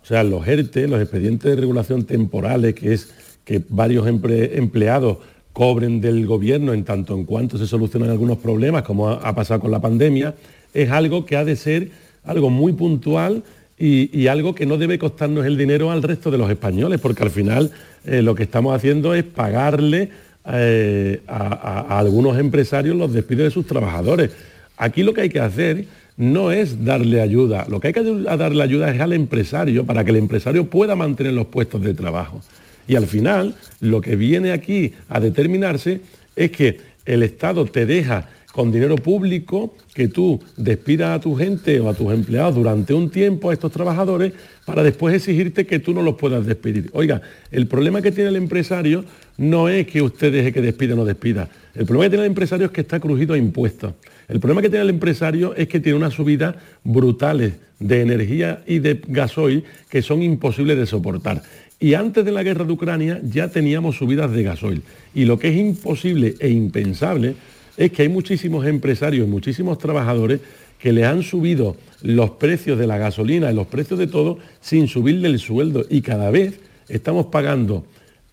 O 0.05 0.07
sea, 0.07 0.23
los 0.23 0.47
ERTE, 0.47 0.87
los 0.87 1.01
expedientes 1.01 1.51
de 1.51 1.57
regulación 1.57 2.05
temporales, 2.05 2.75
que 2.75 2.93
es 2.93 3.09
que 3.43 3.63
varios 3.71 4.07
emple- 4.07 4.51
empleados 4.53 5.17
cobren 5.55 6.03
del 6.03 6.27
gobierno 6.27 6.75
en 6.75 6.85
tanto 6.85 7.15
en 7.15 7.25
cuanto 7.25 7.57
se 7.57 7.67
solucionan 7.67 8.11
algunos 8.11 8.37
problemas, 8.37 8.83
como 8.83 9.09
ha, 9.09 9.35
pasado 9.35 9.61
con 9.61 9.71
la 9.71 9.81
pandemia, 9.81 10.35
es 10.75 10.91
algo 10.91 11.25
que 11.25 11.37
ha 11.39 11.45
de 11.47 11.57
ser 11.57 11.89
algo 12.23 12.51
muy 12.51 12.75
puntual 12.75 13.45
y, 13.79 14.27
algo 14.27 14.55
que 14.55 14.67
no 14.67 14.77
debe 14.77 14.99
costarnos 14.99 15.47
el 15.47 15.57
dinero 15.57 15.91
al 15.91 16.03
resto 16.03 16.31
de 16.31 16.37
los 16.37 16.51
españoles, 16.51 17.01
porque 17.01 17.23
al 17.23 17.31
final 17.31 17.71
eh, 18.05 18.21
lo 18.21 18.35
que 18.35 18.43
estamos 18.43 18.77
haciendo 18.77 19.15
es 19.15 19.25
pagarle 19.25 20.11
eh, 20.47 21.23
a 21.27 21.99
algunos 21.99 22.39
empresarios 22.39 22.95
los 22.95 23.11
despidos 23.11 23.45
de 23.45 23.51
sus 23.51 23.67
trabajadores. 23.67 24.33
Aquí 24.77 25.03
lo 25.03 25.15
que 25.15 25.23
hay 25.23 25.29
que 25.31 25.41
hacer 25.41 25.87
no 26.17 26.53
es 26.53 26.85
darle 26.85 27.21
ayuda, 27.21 27.67
lo 27.69 27.81
que 27.81 27.89
hay 27.89 27.93
que 27.93 28.03
darle 28.03 28.63
ayuda 28.63 28.95
es 28.95 29.01
al 29.01 29.13
empresario 29.13 29.85
para 29.85 30.05
que 30.05 30.11
el 30.11 30.17
empresario 30.17 30.71
pueda 30.71 30.95
mantener 30.95 31.33
los 31.33 31.47
puestos 31.47 31.83
de 31.83 31.95
trabajo. 31.95 32.41
Y 32.87 32.97
al 32.97 33.07
final 33.07 33.55
lo 33.81 34.01
que 34.01 34.15
viene 34.15 34.53
aquí 34.53 34.93
a 35.09 35.21
determinarse 35.21 36.01
es 36.37 36.51
que 36.51 36.79
el 37.05 37.23
Estado 37.23 37.65
te 37.67 37.87
deja 37.87 38.29
con 38.55 38.71
dinero 38.71 38.95
público 38.95 39.75
que 39.95 40.07
tú 40.07 40.41
despidas 40.57 41.19
a 41.19 41.21
tu 41.21 41.35
gente 41.35 41.81
o 41.81 41.89
a 41.89 41.95
tus 41.95 42.13
empleados 42.13 42.55
durante 42.55 42.95
un 42.95 43.11
tiempo 43.11 43.51
a 43.51 43.53
estos 43.53 43.73
trabajadores 43.73 44.33
para 44.65 44.85
después 44.85 45.13
exigirte 45.13 45.67
que 45.67 45.81
tú 45.81 45.93
no 45.93 46.03
los 46.03 46.15
puedas 46.15 46.47
despedir. 46.47 46.89
Oiga, 46.93 47.21
el 47.51 47.67
problema 47.67 48.01
que 48.01 48.13
tiene 48.13 48.31
el 48.31 48.37
empresario 48.37 49.05
no 49.39 49.69
es 49.69 49.89
que 49.89 50.01
usted 50.03 50.31
deje 50.31 50.53
que 50.53 50.63
despida 50.63 50.95
o 50.95 50.97
no 50.97 51.05
despida. 51.05 51.49
El 51.75 51.85
problema 51.85 52.05
que 52.05 52.11
tiene 52.11 52.27
el 52.27 52.31
empresario 52.31 52.67
es 52.67 52.73
que 52.73 52.83
está 52.83 53.01
crujido 53.01 53.35
a 53.35 53.39
impuestos. 53.39 53.95
El 54.29 54.39
problema 54.39 54.63
que 54.63 54.71
tiene 54.71 54.85
el 54.85 54.91
empresario 54.91 55.53
es 55.57 55.67
que 55.67 55.81
tiene 55.81 55.99
unas 55.99 56.15
subidas 56.15 56.55
brutales 56.85 57.55
de 57.81 58.03
energía 58.03 58.63
y 58.69 58.79
de 58.79 59.01
gasoil 59.09 59.65
que 59.91 60.01
son 60.01 60.23
imposibles 60.23 60.79
de 60.79 60.87
soportar. 60.87 61.43
Y 61.81 61.95
antes 61.95 62.25
de 62.25 62.31
la 62.31 62.45
guerra 62.45 62.65
de 62.65 62.73
Ucrania 62.73 63.21
ya 63.29 63.49
teníamos 63.49 63.97
subidas 63.97 64.31
de 64.31 64.45
gasoil. 64.45 64.83
Y 65.13 65.25
lo 65.25 65.41
que 65.41 65.49
es 65.49 65.57
imposible 65.57 66.37
e 66.39 66.51
impensable 66.51 67.35
es 67.77 67.91
que 67.93 68.03
hay 68.03 68.09
muchísimos 68.09 68.67
empresarios, 68.67 69.29
muchísimos 69.29 69.79
trabajadores 69.79 70.41
que 70.79 70.93
le 70.93 71.05
han 71.05 71.23
subido 71.23 71.77
los 72.03 72.31
precios 72.31 72.79
de 72.79 72.87
la 72.87 72.99
gasolina 72.99 73.51
y 73.51 73.55
los 73.55 73.67
precios 73.67 73.99
de 73.99 74.07
todo 74.07 74.39
sin 74.61 74.89
subirle 74.89 75.29
el 75.29 75.39
sueldo. 75.39 75.85
Y 75.89 76.03
cada 76.03 76.31
vez 76.31 76.61
estamos 76.89 77.27
pagando 77.27 77.85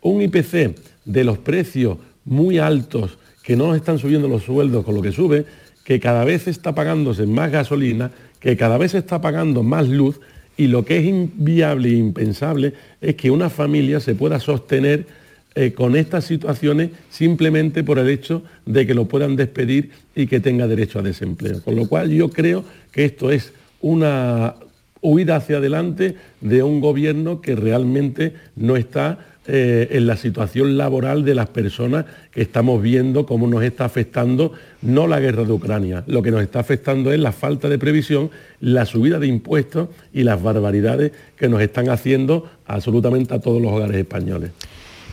un 0.01 0.21
IPC 0.21 0.75
de 1.05 1.23
los 1.23 1.37
precios 1.37 1.97
muy 2.25 2.59
altos 2.59 3.17
que 3.43 3.55
no 3.55 3.73
están 3.73 3.97
subiendo 3.97 4.27
los 4.27 4.43
sueldos 4.43 4.85
con 4.85 4.95
lo 4.95 5.01
que 5.01 5.11
sube, 5.11 5.45
que 5.83 5.99
cada 5.99 6.25
vez 6.25 6.47
está 6.47 6.75
pagándose 6.75 7.25
más 7.25 7.51
gasolina, 7.51 8.11
que 8.39 8.57
cada 8.57 8.77
vez 8.77 8.93
está 8.93 9.21
pagando 9.21 9.63
más 9.63 9.87
luz 9.87 10.19
y 10.57 10.67
lo 10.67 10.85
que 10.85 10.97
es 10.97 11.05
inviable 11.05 11.89
e 11.89 11.93
impensable 11.93 12.73
es 12.99 13.15
que 13.15 13.31
una 13.31 13.49
familia 13.49 13.99
se 13.99 14.13
pueda 14.13 14.39
sostener 14.39 15.05
eh, 15.53 15.73
con 15.73 15.95
estas 15.95 16.25
situaciones 16.25 16.91
simplemente 17.09 17.83
por 17.83 17.99
el 17.99 18.09
hecho 18.09 18.43
de 18.65 18.87
que 18.87 18.93
lo 18.93 19.05
puedan 19.05 19.35
despedir 19.35 19.91
y 20.15 20.27
que 20.27 20.39
tenga 20.39 20.67
derecho 20.67 20.99
a 20.99 21.01
desempleo. 21.01 21.61
Con 21.61 21.75
lo 21.75 21.87
cual 21.87 22.09
yo 22.09 22.29
creo 22.29 22.63
que 22.91 23.05
esto 23.05 23.31
es 23.31 23.51
una 23.81 24.55
huida 25.01 25.35
hacia 25.35 25.57
adelante 25.57 26.15
de 26.39 26.63
un 26.63 26.79
gobierno 26.79 27.41
que 27.41 27.55
realmente 27.55 28.33
no 28.55 28.77
está 28.77 29.31
eh, 29.47 29.87
en 29.91 30.05
la 30.05 30.17
situación 30.17 30.77
laboral 30.77 31.25
de 31.25 31.33
las 31.33 31.49
personas 31.49 32.05
que 32.31 32.43
estamos 32.43 32.81
viendo 32.81 33.25
cómo 33.25 33.47
nos 33.47 33.63
está 33.63 33.85
afectando 33.85 34.53
no 34.83 35.07
la 35.07 35.19
guerra 35.19 35.43
de 35.43 35.51
Ucrania, 35.51 36.03
lo 36.05 36.21
que 36.21 36.29
nos 36.29 36.43
está 36.43 36.59
afectando 36.59 37.11
es 37.11 37.19
la 37.19 37.31
falta 37.31 37.67
de 37.67 37.79
previsión, 37.79 38.29
la 38.59 38.85
subida 38.85 39.17
de 39.17 39.25
impuestos 39.25 39.89
y 40.13 40.23
las 40.23 40.41
barbaridades 40.41 41.11
que 41.35 41.49
nos 41.49 41.59
están 41.59 41.89
haciendo 41.89 42.51
absolutamente 42.67 43.33
a 43.33 43.39
todos 43.39 43.59
los 43.59 43.71
hogares 43.71 43.97
españoles. 43.97 44.51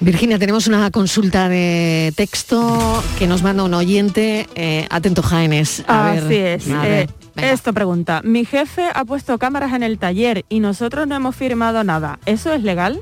Virginia, 0.00 0.38
tenemos 0.38 0.68
una 0.68 0.90
consulta 0.90 1.48
de 1.48 2.12
texto 2.14 3.02
que 3.18 3.26
nos 3.26 3.42
manda 3.42 3.64
un 3.64 3.74
oyente. 3.74 4.46
eh, 4.54 4.86
atento, 4.90 5.22
Jaénes. 5.22 5.82
A 5.88 6.12
ver, 6.12 6.24
Así 6.24 6.36
es. 6.36 6.70
a 6.70 6.88
eh, 6.88 7.08
esto 7.36 7.72
pregunta, 7.72 8.20
mi 8.24 8.44
jefe 8.44 8.84
ha 8.94 9.04
puesto 9.04 9.38
cámaras 9.38 9.72
en 9.72 9.82
el 9.82 9.98
taller 9.98 10.44
y 10.48 10.60
nosotros 10.60 11.06
no 11.06 11.16
hemos 11.16 11.34
firmado 11.36 11.82
nada. 11.84 12.18
¿Eso 12.26 12.52
es 12.52 12.62
legal? 12.62 13.00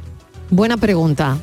Buena 0.51 0.77
pregunta. 0.77 1.39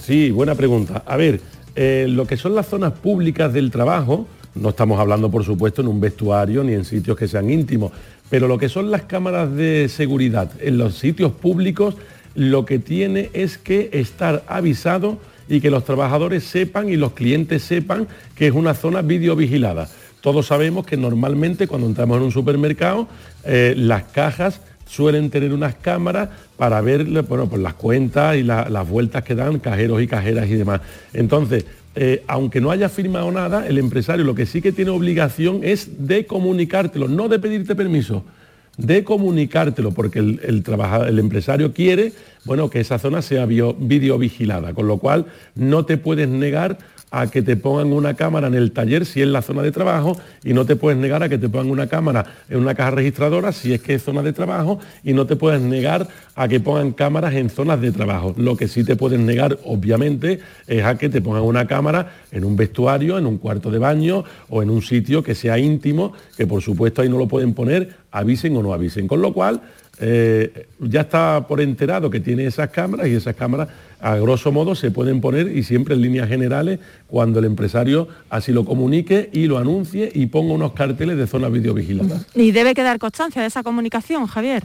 Sí, 0.00 0.30
buena 0.30 0.54
pregunta. 0.54 1.02
A 1.06 1.16
ver, 1.16 1.40
eh, 1.76 2.06
lo 2.08 2.26
que 2.26 2.36
son 2.36 2.54
las 2.54 2.66
zonas 2.66 2.92
públicas 2.94 3.52
del 3.52 3.70
trabajo, 3.70 4.26
no 4.54 4.70
estamos 4.70 4.98
hablando 4.98 5.30
por 5.30 5.44
supuesto 5.44 5.82
en 5.82 5.88
un 5.88 6.00
vestuario 6.00 6.64
ni 6.64 6.72
en 6.72 6.84
sitios 6.84 7.16
que 7.16 7.28
sean 7.28 7.50
íntimos, 7.50 7.92
pero 8.28 8.48
lo 8.48 8.58
que 8.58 8.68
son 8.68 8.90
las 8.90 9.02
cámaras 9.02 9.54
de 9.54 9.88
seguridad 9.88 10.50
en 10.60 10.78
los 10.78 10.96
sitios 10.98 11.32
públicos, 11.32 11.94
lo 12.34 12.64
que 12.64 12.78
tiene 12.78 13.30
es 13.32 13.58
que 13.58 13.90
estar 13.92 14.44
avisado 14.46 15.18
y 15.48 15.60
que 15.60 15.70
los 15.70 15.84
trabajadores 15.84 16.44
sepan 16.44 16.88
y 16.88 16.96
los 16.96 17.12
clientes 17.12 17.62
sepan 17.62 18.06
que 18.34 18.46
es 18.48 18.52
una 18.52 18.74
zona 18.74 19.02
videovigilada. 19.02 19.88
Todos 20.20 20.46
sabemos 20.46 20.84
que 20.86 20.96
normalmente 20.96 21.66
cuando 21.66 21.86
entramos 21.86 22.18
en 22.18 22.24
un 22.24 22.32
supermercado, 22.32 23.08
eh, 23.44 23.74
las 23.76 24.02
cajas 24.04 24.60
suelen 24.86 25.30
tener 25.30 25.52
unas 25.52 25.74
cámaras 25.74 26.28
para 26.56 26.80
ver 26.80 27.04
bueno, 27.22 27.48
pues 27.48 27.62
las 27.62 27.74
cuentas 27.74 28.36
y 28.36 28.42
la- 28.42 28.68
las 28.68 28.88
vueltas 28.88 29.22
que 29.22 29.34
dan 29.34 29.58
cajeros 29.58 30.02
y 30.02 30.06
cajeras 30.06 30.48
y 30.48 30.54
demás. 30.54 30.80
Entonces, 31.12 31.64
eh, 31.94 32.22
aunque 32.26 32.60
no 32.60 32.70
haya 32.70 32.88
firmado 32.88 33.30
nada, 33.30 33.66
el 33.66 33.78
empresario 33.78 34.24
lo 34.24 34.34
que 34.34 34.46
sí 34.46 34.60
que 34.62 34.72
tiene 34.72 34.90
obligación 34.90 35.60
es 35.62 36.06
de 36.06 36.26
comunicártelo, 36.26 37.08
no 37.08 37.28
de 37.28 37.38
pedirte 37.38 37.74
permiso, 37.74 38.24
de 38.78 39.04
comunicártelo, 39.04 39.90
porque 39.90 40.20
el, 40.20 40.40
el 40.42 40.64
el 41.08 41.18
empresario 41.18 41.74
quiere 41.74 42.12
bueno, 42.48 42.70
que 42.70 42.80
esa 42.80 42.98
zona 42.98 43.20
sea 43.20 43.44
videovigilada, 43.44 44.72
con 44.72 44.88
lo 44.88 44.96
cual 44.96 45.26
no 45.54 45.84
te 45.84 45.98
puedes 45.98 46.28
negar 46.28 46.78
a 47.10 47.26
que 47.28 47.42
te 47.42 47.56
pongan 47.56 47.92
una 47.92 48.14
cámara 48.14 48.48
en 48.48 48.54
el 48.54 48.72
taller 48.72 49.06
si 49.06 49.22
es 49.22 49.28
la 49.28 49.42
zona 49.42 49.62
de 49.62 49.72
trabajo 49.72 50.16
y 50.44 50.52
no 50.52 50.66
te 50.66 50.76
puedes 50.76 50.98
negar 50.98 51.22
a 51.22 51.28
que 51.28 51.38
te 51.38 51.48
pongan 51.48 51.70
una 51.70 51.86
cámara 51.86 52.26
en 52.48 52.58
una 52.58 52.74
caja 52.74 52.90
registradora 52.90 53.52
si 53.52 53.72
es 53.72 53.80
que 53.80 53.94
es 53.94 54.02
zona 54.02 54.22
de 54.22 54.32
trabajo 54.32 54.78
y 55.02 55.12
no 55.12 55.26
te 55.26 55.36
puedes 55.36 55.60
negar 55.60 56.08
a 56.34 56.48
que 56.48 56.60
pongan 56.60 56.92
cámaras 56.92 57.34
en 57.34 57.50
zonas 57.50 57.80
de 57.80 57.92
trabajo. 57.92 58.34
Lo 58.36 58.56
que 58.56 58.68
sí 58.68 58.84
te 58.84 58.96
puedes 58.96 59.18
negar, 59.18 59.58
obviamente, 59.64 60.40
es 60.66 60.84
a 60.84 60.96
que 60.96 61.08
te 61.08 61.20
pongan 61.20 61.42
una 61.42 61.66
cámara 61.66 62.12
en 62.30 62.44
un 62.44 62.56
vestuario, 62.56 63.18
en 63.18 63.26
un 63.26 63.38
cuarto 63.38 63.70
de 63.70 63.78
baño 63.78 64.24
o 64.48 64.62
en 64.62 64.70
un 64.70 64.82
sitio 64.82 65.22
que 65.22 65.34
sea 65.34 65.58
íntimo, 65.58 66.12
que 66.36 66.46
por 66.46 66.62
supuesto 66.62 67.02
ahí 67.02 67.08
no 67.08 67.18
lo 67.18 67.26
pueden 67.26 67.54
poner, 67.54 67.96
avisen 68.12 68.56
o 68.56 68.62
no 68.62 68.72
avisen. 68.72 69.08
Con 69.08 69.20
lo 69.20 69.32
cual, 69.32 69.60
eh, 70.00 70.66
ya 70.78 71.02
está 71.02 71.46
por 71.48 71.60
enterado 71.60 72.08
que 72.08 72.20
tiene 72.20 72.46
esas 72.46 72.70
cámaras 72.70 73.08
y 73.08 73.14
esas 73.14 73.34
cámaras 73.34 73.68
a 74.00 74.16
grosso 74.16 74.52
modo 74.52 74.76
se 74.76 74.92
pueden 74.92 75.20
poner 75.20 75.56
y 75.56 75.64
siempre 75.64 75.94
en 75.94 76.02
líneas 76.02 76.28
generales 76.28 76.78
cuando 77.08 77.40
el 77.40 77.46
empresario 77.46 78.06
así 78.30 78.52
lo 78.52 78.64
comunique 78.64 79.28
y 79.32 79.46
lo 79.46 79.58
anuncie 79.58 80.10
y 80.14 80.26
ponga 80.26 80.54
unos 80.54 80.72
carteles 80.72 81.16
de 81.16 81.26
zonas 81.26 81.50
videovigiladas. 81.50 82.26
Y 82.34 82.52
debe 82.52 82.74
quedar 82.74 82.98
constancia 82.98 83.42
de 83.42 83.48
esa 83.48 83.62
comunicación, 83.64 84.26
Javier. 84.26 84.64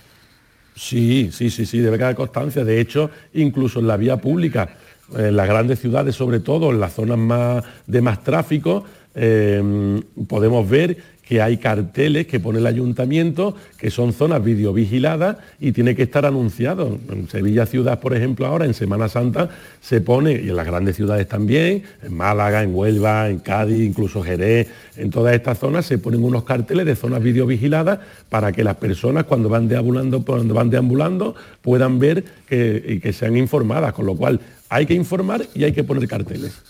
Sí, 0.76 1.30
sí, 1.32 1.50
sí, 1.50 1.66
sí, 1.66 1.80
debe 1.80 1.98
quedar 1.98 2.16
constancia. 2.16 2.64
De 2.64 2.80
hecho, 2.80 3.10
incluso 3.34 3.80
en 3.80 3.88
la 3.88 3.98
vía 3.98 4.18
pública, 4.18 4.70
en 5.16 5.36
las 5.36 5.48
grandes 5.48 5.80
ciudades, 5.80 6.16
sobre 6.16 6.40
todo 6.40 6.72
en 6.72 6.80
las 6.80 6.94
zonas 6.94 7.18
más 7.18 7.64
de 7.88 8.02
más 8.02 8.24
tráfico, 8.24 8.84
eh, 9.16 10.02
podemos 10.28 10.70
ver 10.70 10.98
que 11.24 11.42
hay 11.42 11.58
carteles 11.58 12.28
que 12.28 12.40
pone 12.40 12.60
el 12.60 12.68
ayuntamiento 12.68 13.56
que 13.78 13.90
son 13.90 14.12
zonas 14.12 14.44
videovigiladas 14.44 15.38
y 15.60 15.72
tiene 15.72 15.96
que 15.96 16.04
estar 16.04 16.26
anunciado. 16.26 17.00
En 17.10 17.30
Sevilla 17.30 17.66
Ciudad, 17.66 18.00
por 18.00 18.16
ejemplo, 18.16 18.46
ahora 18.46 18.66
en 18.66 18.74
Semana 18.74 19.08
Santa 19.08 19.50
se 19.82 20.02
pone, 20.02 20.34
y 20.34 20.50
en 20.50 20.56
las 20.56 20.68
grandes 20.68 20.98
ciudades 20.98 21.28
también, 21.28 21.84
en 22.04 22.14
Málaga, 22.14 22.62
en 22.62 22.76
Huelva, 22.76 23.30
en 23.30 23.40
Cádiz, 23.40 23.80
incluso 23.80 24.22
Jerez, 24.22 24.68
en 24.98 25.10
todas 25.10 25.34
estas 25.34 25.60
zonas 25.60 25.86
se 25.86 25.98
ponen 25.98 26.24
unos 26.24 26.44
carteles 26.44 26.86
de 26.86 26.96
zonas 26.96 27.24
videovigiladas 27.24 28.00
para 28.30 28.52
que 28.52 28.64
las 28.64 28.76
personas 28.76 29.24
cuando 29.24 29.48
van 29.48 29.70
deambulando, 29.70 30.24
cuando 30.26 30.54
van 30.54 30.70
deambulando 30.70 31.36
puedan 31.62 32.00
ver 32.00 32.26
que, 32.48 32.84
y 32.86 33.00
que 33.00 33.14
sean 33.14 33.38
informadas, 33.38 33.94
con 33.94 34.06
lo 34.06 34.16
cual 34.16 34.42
hay 34.68 34.86
que 34.86 34.94
informar 34.94 35.46
y 35.56 35.64
hay 35.64 35.72
que 35.72 35.86
poner 35.86 36.08
carteles. 36.08 36.62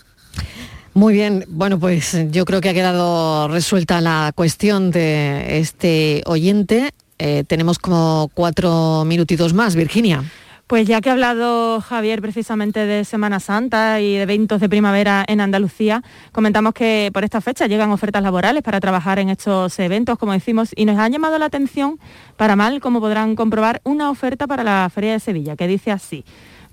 Muy 0.94 1.12
bien, 1.12 1.44
bueno, 1.48 1.80
pues 1.80 2.16
yo 2.30 2.44
creo 2.44 2.60
que 2.60 2.68
ha 2.68 2.72
quedado 2.72 3.48
resuelta 3.48 4.00
la 4.00 4.30
cuestión 4.32 4.92
de 4.92 5.58
este 5.58 6.22
oyente. 6.24 6.94
Eh, 7.18 7.42
tenemos 7.48 7.80
como 7.80 8.30
cuatro 8.32 9.04
minutitos 9.04 9.54
más, 9.54 9.74
Virginia. 9.74 10.22
Pues 10.68 10.86
ya 10.86 11.00
que 11.00 11.10
ha 11.10 11.12
hablado 11.12 11.80
Javier 11.80 12.22
precisamente 12.22 12.86
de 12.86 13.04
Semana 13.04 13.40
Santa 13.40 14.00
y 14.00 14.14
de 14.14 14.22
eventos 14.22 14.60
de 14.60 14.68
primavera 14.68 15.24
en 15.26 15.40
Andalucía, 15.40 16.02
comentamos 16.30 16.72
que 16.74 17.10
por 17.12 17.24
esta 17.24 17.40
fecha 17.40 17.66
llegan 17.66 17.90
ofertas 17.90 18.22
laborales 18.22 18.62
para 18.62 18.78
trabajar 18.78 19.18
en 19.18 19.30
estos 19.30 19.76
eventos, 19.80 20.16
como 20.16 20.32
decimos, 20.32 20.70
y 20.76 20.84
nos 20.84 20.96
han 20.96 21.12
llamado 21.12 21.38
la 21.38 21.46
atención, 21.46 21.98
para 22.36 22.54
mal, 22.56 22.80
como 22.80 23.00
podrán 23.00 23.34
comprobar, 23.34 23.82
una 23.84 24.10
oferta 24.10 24.46
para 24.46 24.62
la 24.62 24.88
Feria 24.94 25.12
de 25.12 25.20
Sevilla, 25.20 25.56
que 25.56 25.66
dice 25.66 25.90
así. 25.90 26.24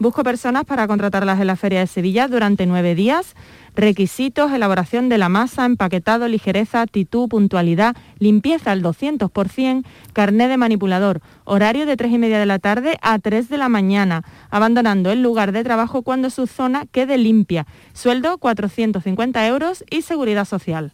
Busco 0.02 0.24
personas 0.24 0.66
para 0.66 0.88
contratarlas 0.88 1.39
en 1.39 1.45
la 1.45 1.56
Feria 1.56 1.82
de 1.82 1.86
Sevilla 1.86 2.28
durante 2.28 2.66
nueve 2.66 2.95
días. 2.95 3.36
Requisitos, 3.76 4.52
elaboración 4.52 5.10
de 5.10 5.20
la 5.20 5.30
masa, 5.30 5.64
empaquetado, 5.64 6.28
ligereza, 6.28 6.82
actitud, 6.82 7.30
puntualidad, 7.30 7.95
limpieza 8.18 8.72
al 8.72 8.82
200%, 8.82 9.86
carné 10.12 10.47
de 10.47 10.58
manipulador, 10.58 11.22
horario 11.43 11.86
de 11.86 11.97
3 11.97 12.14
y 12.14 12.18
media 12.18 12.39
de 12.39 12.47
la 12.47 12.58
tarde 12.58 12.97
a 13.04 13.20
3 13.20 13.47
de 13.47 13.60
la 13.60 13.70
mañana, 13.70 14.24
abandonando 14.49 15.12
el 15.12 15.22
lugar 15.22 15.52
de 15.52 15.64
trabajo 15.64 16.02
cuando 16.02 16.32
su 16.32 16.47
zona 16.47 16.88
quede 16.91 17.20
limpia. 17.20 17.68
Sueldo 17.93 18.39
450 18.39 19.45
euros 19.45 19.86
y 19.91 20.02
seguridad 20.02 20.45
social. 20.45 20.93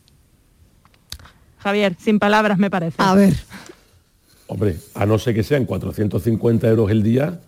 Javier, 1.60 1.95
sin 1.97 2.20
palabras 2.20 2.58
me 2.58 2.70
parece. 2.70 2.97
A 2.97 3.16
ver. 3.16 3.36
Hombre, 4.47 4.76
a 4.95 5.05
no 5.05 5.18
ser 5.18 5.34
que 5.34 5.43
sean 5.43 5.64
450 5.64 6.68
euros 6.68 6.91
el 6.91 7.03
día, 7.03 7.39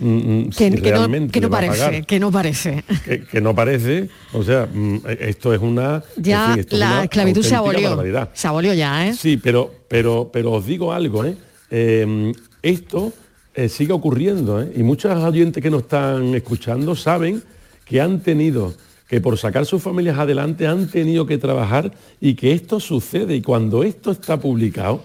mm, 0.00 0.48
Que, 0.50 0.70
no, 0.70 1.30
que 1.30 1.48
parece, 1.48 2.02
que 2.02 2.18
no 2.18 2.30
parece. 2.30 2.84
que, 3.30 3.40
no 3.40 3.54
parece, 3.54 4.08
o 4.32 4.42
sea, 4.42 4.66
mm, 4.72 5.00
esto 5.20 5.54
es 5.54 5.60
una... 5.60 6.02
Ya 6.16 6.46
en 6.46 6.50
fin, 6.52 6.60
esto 6.60 6.76
es 6.76 6.80
la 6.80 6.90
una 6.92 7.04
esclavitud 7.04 7.42
se 7.42 7.54
abolió. 7.54 7.88
barbaridad. 7.90 8.30
Se 8.32 8.48
abolió 8.48 8.74
ya, 8.74 9.08
¿eh? 9.08 9.14
Sí, 9.14 9.36
pero, 9.36 9.72
pero, 9.88 10.30
pero 10.32 10.52
os 10.52 10.66
digo 10.66 10.92
algo, 10.92 11.24
¿eh? 11.24 11.36
Eh, 11.70 12.32
esto 12.62 13.12
eh, 13.54 13.68
sigue 13.68 13.92
ocurriendo, 13.92 14.62
¿eh? 14.62 14.72
Y 14.76 14.82
muchos 14.82 15.12
oyentes 15.22 15.62
que 15.62 15.70
nos 15.70 15.82
están 15.82 16.34
escuchando 16.34 16.94
saben 16.96 17.42
que 17.84 18.00
han 18.00 18.20
tenido 18.20 18.74
que 19.08 19.20
por 19.20 19.36
sacar 19.36 19.66
sus 19.66 19.82
familias 19.82 20.18
adelante 20.18 20.68
han 20.68 20.88
tenido 20.88 21.26
que 21.26 21.36
trabajar 21.36 21.90
y 22.20 22.34
que 22.34 22.52
esto 22.52 22.78
sucede 22.78 23.34
y 23.34 23.42
cuando 23.42 23.82
esto 23.82 24.12
está 24.12 24.38
publicado 24.38 25.02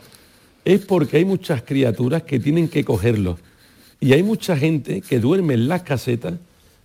es 0.63 0.85
porque 0.85 1.17
hay 1.17 1.25
muchas 1.25 1.63
criaturas 1.63 2.21
que 2.21 2.39
tienen 2.39 2.67
que 2.67 2.85
cogerlo 2.85 3.39
y 3.99 4.13
hay 4.13 4.23
mucha 4.23 4.57
gente 4.57 5.01
que 5.01 5.19
duerme 5.19 5.53
en 5.55 5.67
las 5.67 5.83
casetas 5.83 6.33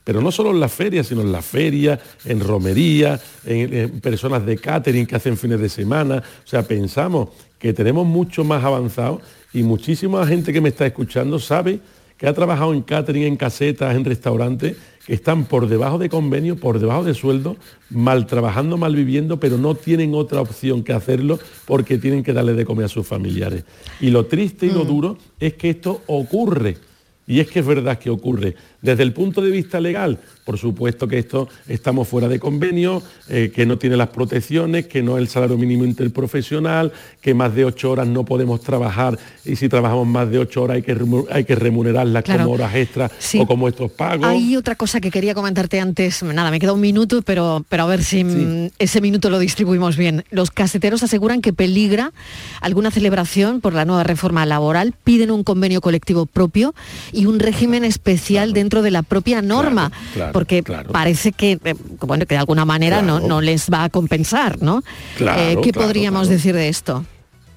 pero 0.03 0.23
no 0.23 0.33
solo 0.33 0.51
en 0.51 0.61
las 0.61 0.73
ferias, 0.73 1.07
sino 1.07 1.21
en 1.21 1.31
las 1.31 1.45
ferias, 1.45 2.01
en 2.25 2.41
romerías, 2.41 3.23
en, 3.45 3.73
en 3.73 4.01
personas 4.01 4.45
de 4.45 4.57
catering 4.57 5.07
que 5.07 5.15
hacen 5.15 5.37
fines 5.37 5.61
de 5.61 5.69
semana. 5.69 6.17
O 6.45 6.49
sea, 6.49 6.63
pensamos 6.63 7.29
que 7.59 7.73
tenemos 7.73 8.07
mucho 8.07 8.43
más 8.43 8.65
avanzado 8.65 9.21
y 9.53 9.63
muchísima 9.63 10.27
gente 10.27 10.53
que 10.53 10.61
me 10.61 10.71
está 10.71 10.87
escuchando 10.87 11.39
sabe 11.39 11.81
que 12.17 12.27
ha 12.27 12.35
trabajado 12.35 12.75
en 12.75 12.83
catering, 12.83 13.23
en 13.23 13.37
casetas, 13.37 13.95
en 13.95 14.05
restaurantes, 14.05 14.77
que 15.07 15.15
están 15.15 15.45
por 15.45 15.69
debajo 15.69 15.99
de 15.99 16.09
convenio, 16.09 16.57
por 16.57 16.79
debajo 16.79 17.03
de 17.05 17.15
sueldo, 17.15 17.57
mal 17.89 18.27
trabajando, 18.27 18.77
mal 18.77 18.95
viviendo, 18.95 19.41
pero 19.41 19.59
no 19.59 19.75
tienen 19.75 20.15
otra 20.15 20.41
opción 20.41 20.83
que 20.83 20.93
hacerlo 20.93 21.39
porque 21.67 21.99
tienen 21.99 22.23
que 22.23 22.33
darle 22.33 22.55
de 22.55 22.67
comer 22.67 22.87
a 22.87 22.89
sus 22.89 23.07
familiares. 23.07 23.65
Y 24.01 24.11
lo 24.11 24.27
triste 24.27 24.67
y 24.67 24.71
lo 24.71 24.85
duro 24.85 25.17
es 25.39 25.55
que 25.55 25.71
esto 25.71 26.03
ocurre. 26.07 26.89
Y 27.31 27.39
es 27.39 27.49
que 27.49 27.61
es 27.61 27.66
verdad 27.66 27.97
que 27.97 28.11
ocurre. 28.11 28.57
Desde 28.83 29.03
el 29.03 29.12
punto 29.12 29.41
de 29.43 29.51
vista 29.51 29.78
legal, 29.81 30.18
por 30.45 30.57
supuesto 30.59 31.07
que 31.07 31.18
esto 31.18 31.49
estamos 31.68 32.09
fuera 32.09 32.28
de 32.28 32.39
convenio, 32.41 33.03
eh, 33.28 33.53
que 33.55 33.66
no 33.66 33.76
tiene 33.78 33.97
las 33.97 34.09
protecciones, 34.09 34.87
que 34.87 35.03
no 35.03 35.16
es 35.16 35.22
el 35.22 35.28
salario 35.28 35.59
mínimo 35.59 35.85
interprofesional, 35.85 36.93
que 37.20 37.35
más 37.35 37.55
de 37.55 37.64
ocho 37.64 37.91
horas 37.91 38.07
no 38.07 38.24
podemos 38.24 38.61
trabajar 38.62 39.18
y 39.45 39.57
si 39.57 39.68
trabajamos 39.68 40.07
más 40.07 40.31
de 40.31 40.39
ocho 40.39 40.62
horas 40.62 40.76
hay 40.76 40.83
que, 40.83 40.97
remu- 40.97 41.26
hay 41.31 41.45
que 41.45 41.55
remunerarlas 41.55 42.24
Claro. 42.24 42.45
como 42.45 42.55
horas 42.55 42.74
extras 42.74 43.11
Sí. 43.18 43.39
o 43.39 43.47
como 43.47 43.68
estos 43.68 43.91
pagos. 43.91 44.26
Hay 44.26 44.57
otra 44.57 44.74
cosa 44.74 45.01
que 45.01 45.11
quería 45.11 45.35
comentarte 45.35 45.81
antes. 45.81 46.22
Nada, 46.22 46.51
me 46.51 46.59
queda 46.59 46.72
un 46.72 46.81
minuto, 46.81 47.22
pero, 47.22 47.64
pero 47.68 47.83
a 47.85 47.87
ver 47.87 48.03
si 48.03 48.24
mm, 48.24 48.70
ese 48.78 49.01
minuto 49.01 49.31
lo 49.31 49.39
distribuimos 49.39 49.97
bien. 49.97 50.24
Los 50.31 50.51
caseteros 50.51 51.03
aseguran 51.03 51.41
que 51.43 51.53
peligra 51.53 52.12
alguna 52.61 52.91
celebración 52.91 53.61
por 53.61 53.74
la 53.74 53.85
nueva 53.85 54.05
reforma 54.05 54.47
laboral, 54.47 54.95
piden 55.05 55.31
un 55.31 55.45
convenio 55.45 55.81
colectivo 55.81 56.26
propio 56.26 56.74
y 57.12 57.26
un 57.26 57.41
régimen 57.41 57.85
especial 57.85 58.53
dentro 58.53 58.70
de 58.71 58.91
la 58.91 59.03
propia 59.03 59.43
norma, 59.43 59.91
claro, 60.14 60.33
porque 60.33 60.62
claro. 60.62 60.93
parece 60.93 61.33
que, 61.33 61.59
eh, 61.64 61.75
bueno, 62.01 62.27
que 62.27 62.37
de 62.37 62.39
alguna 62.39 62.64
manera 62.64 63.03
no, 63.03 63.21
no 63.21 63.41
les 63.41 63.68
va 63.68 63.85
a 63.85 63.89
compensar, 63.91 64.62
¿no? 64.62 64.83
Claro, 65.16 65.43
Eh, 65.43 65.59
¿Qué 65.62 65.73
podríamos 65.73 66.29
decir 66.29 66.55
de 66.55 66.68
esto? 66.68 67.05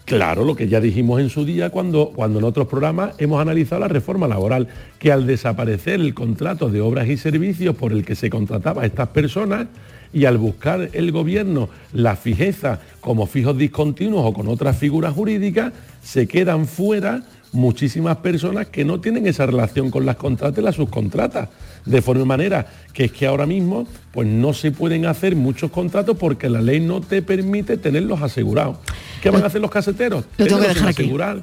Claro, 0.05 0.43
lo 0.43 0.55
que 0.55 0.68
ya 0.68 0.82
dijimos 0.82 1.22
en 1.22 1.30
su 1.30 1.45
día 1.45 1.70
cuando, 1.70 2.11
cuando 2.14 2.39
en 2.39 2.45
otros 2.45 2.68
programas 2.68 3.14
hemos 3.20 3.41
analizado 3.41 3.80
la 3.80 3.88
reforma 3.88 4.28
laboral, 4.28 4.68
que 4.99 5.14
al 5.14 5.26
desaparecer 5.26 6.01
el 6.01 6.14
contrato 6.14 6.70
de 6.70 6.82
obras 6.82 7.07
y 7.07 7.16
servicios 7.16 7.76
por 7.76 7.93
el 7.93 8.03
que 8.03 8.16
se 8.16 8.30
contrataba 8.30 8.82
a 8.82 8.86
estas 8.86 9.07
personas 9.09 9.68
y 10.11 10.26
al 10.26 10.38
buscar 10.38 10.89
el 10.91 11.11
gobierno 11.14 11.70
la 11.93 12.18
fijeza 12.18 12.82
como 12.99 13.28
fijos 13.28 13.57
discontinuos 13.57 14.26
o 14.26 14.34
con 14.34 14.49
otras 14.49 14.78
figuras 14.78 15.14
jurídicas, 15.14 15.72
se 16.03 16.28
quedan 16.28 16.68
fuera 16.68 17.24
muchísimas 17.54 18.18
personas 18.18 18.68
que 18.68 18.84
no 18.84 18.99
tienen 18.99 19.26
esa 19.28 19.45
relación 19.45 19.89
con 19.89 20.06
las 20.06 20.18
contratas 20.18 20.60
y 20.60 20.62
las 20.62 20.76
subcontratas. 20.76 21.49
De 21.86 22.01
forma 22.01 22.26
manera 22.26 22.66
que 22.93 23.06
es 23.06 23.12
que 23.12 23.26
ahora 23.26 23.45
mismo 23.45 23.88
pues 24.12 24.28
no 24.28 24.54
se 24.54 24.72
pueden 24.72 25.06
hacer 25.06 25.36
muchos 25.36 25.72
contratos 25.72 26.18
porque 26.18 26.49
la 26.49 26.62
ley 26.62 26.80
no 26.80 27.01
te 27.01 27.22
permite 27.22 27.78
tenerlos 27.78 28.22
asegurados. 28.22 28.78
¿Qué 29.22 29.30
van 29.30 29.43
a 29.43 29.47
hacer 29.47 29.62
los 29.62 29.72
caseteros? 29.72 30.26
lo 30.38 30.45
tengo 30.45 30.62
que 30.62 30.68
dejar 30.68 30.89
aquí. 30.89 31.04
asegurar. 31.04 31.41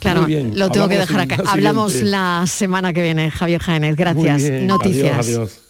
Claro, 0.00 0.24
bien, 0.26 0.58
lo 0.58 0.68
tengo 0.68 0.88
que 0.88 0.98
dejar 0.98 1.20
acá. 1.20 1.42
la 1.44 1.50
Hablamos 1.52 1.92
siguiente. 1.92 2.10
la 2.10 2.44
semana 2.48 2.92
que 2.92 3.02
viene, 3.02 3.30
Javier 3.30 3.60
Jaénez. 3.60 3.94
Gracias. 3.96 4.42
bien, 4.42 4.66
Noticias. 4.66 5.12
adiós, 5.12 5.26
adiós. 5.36 5.60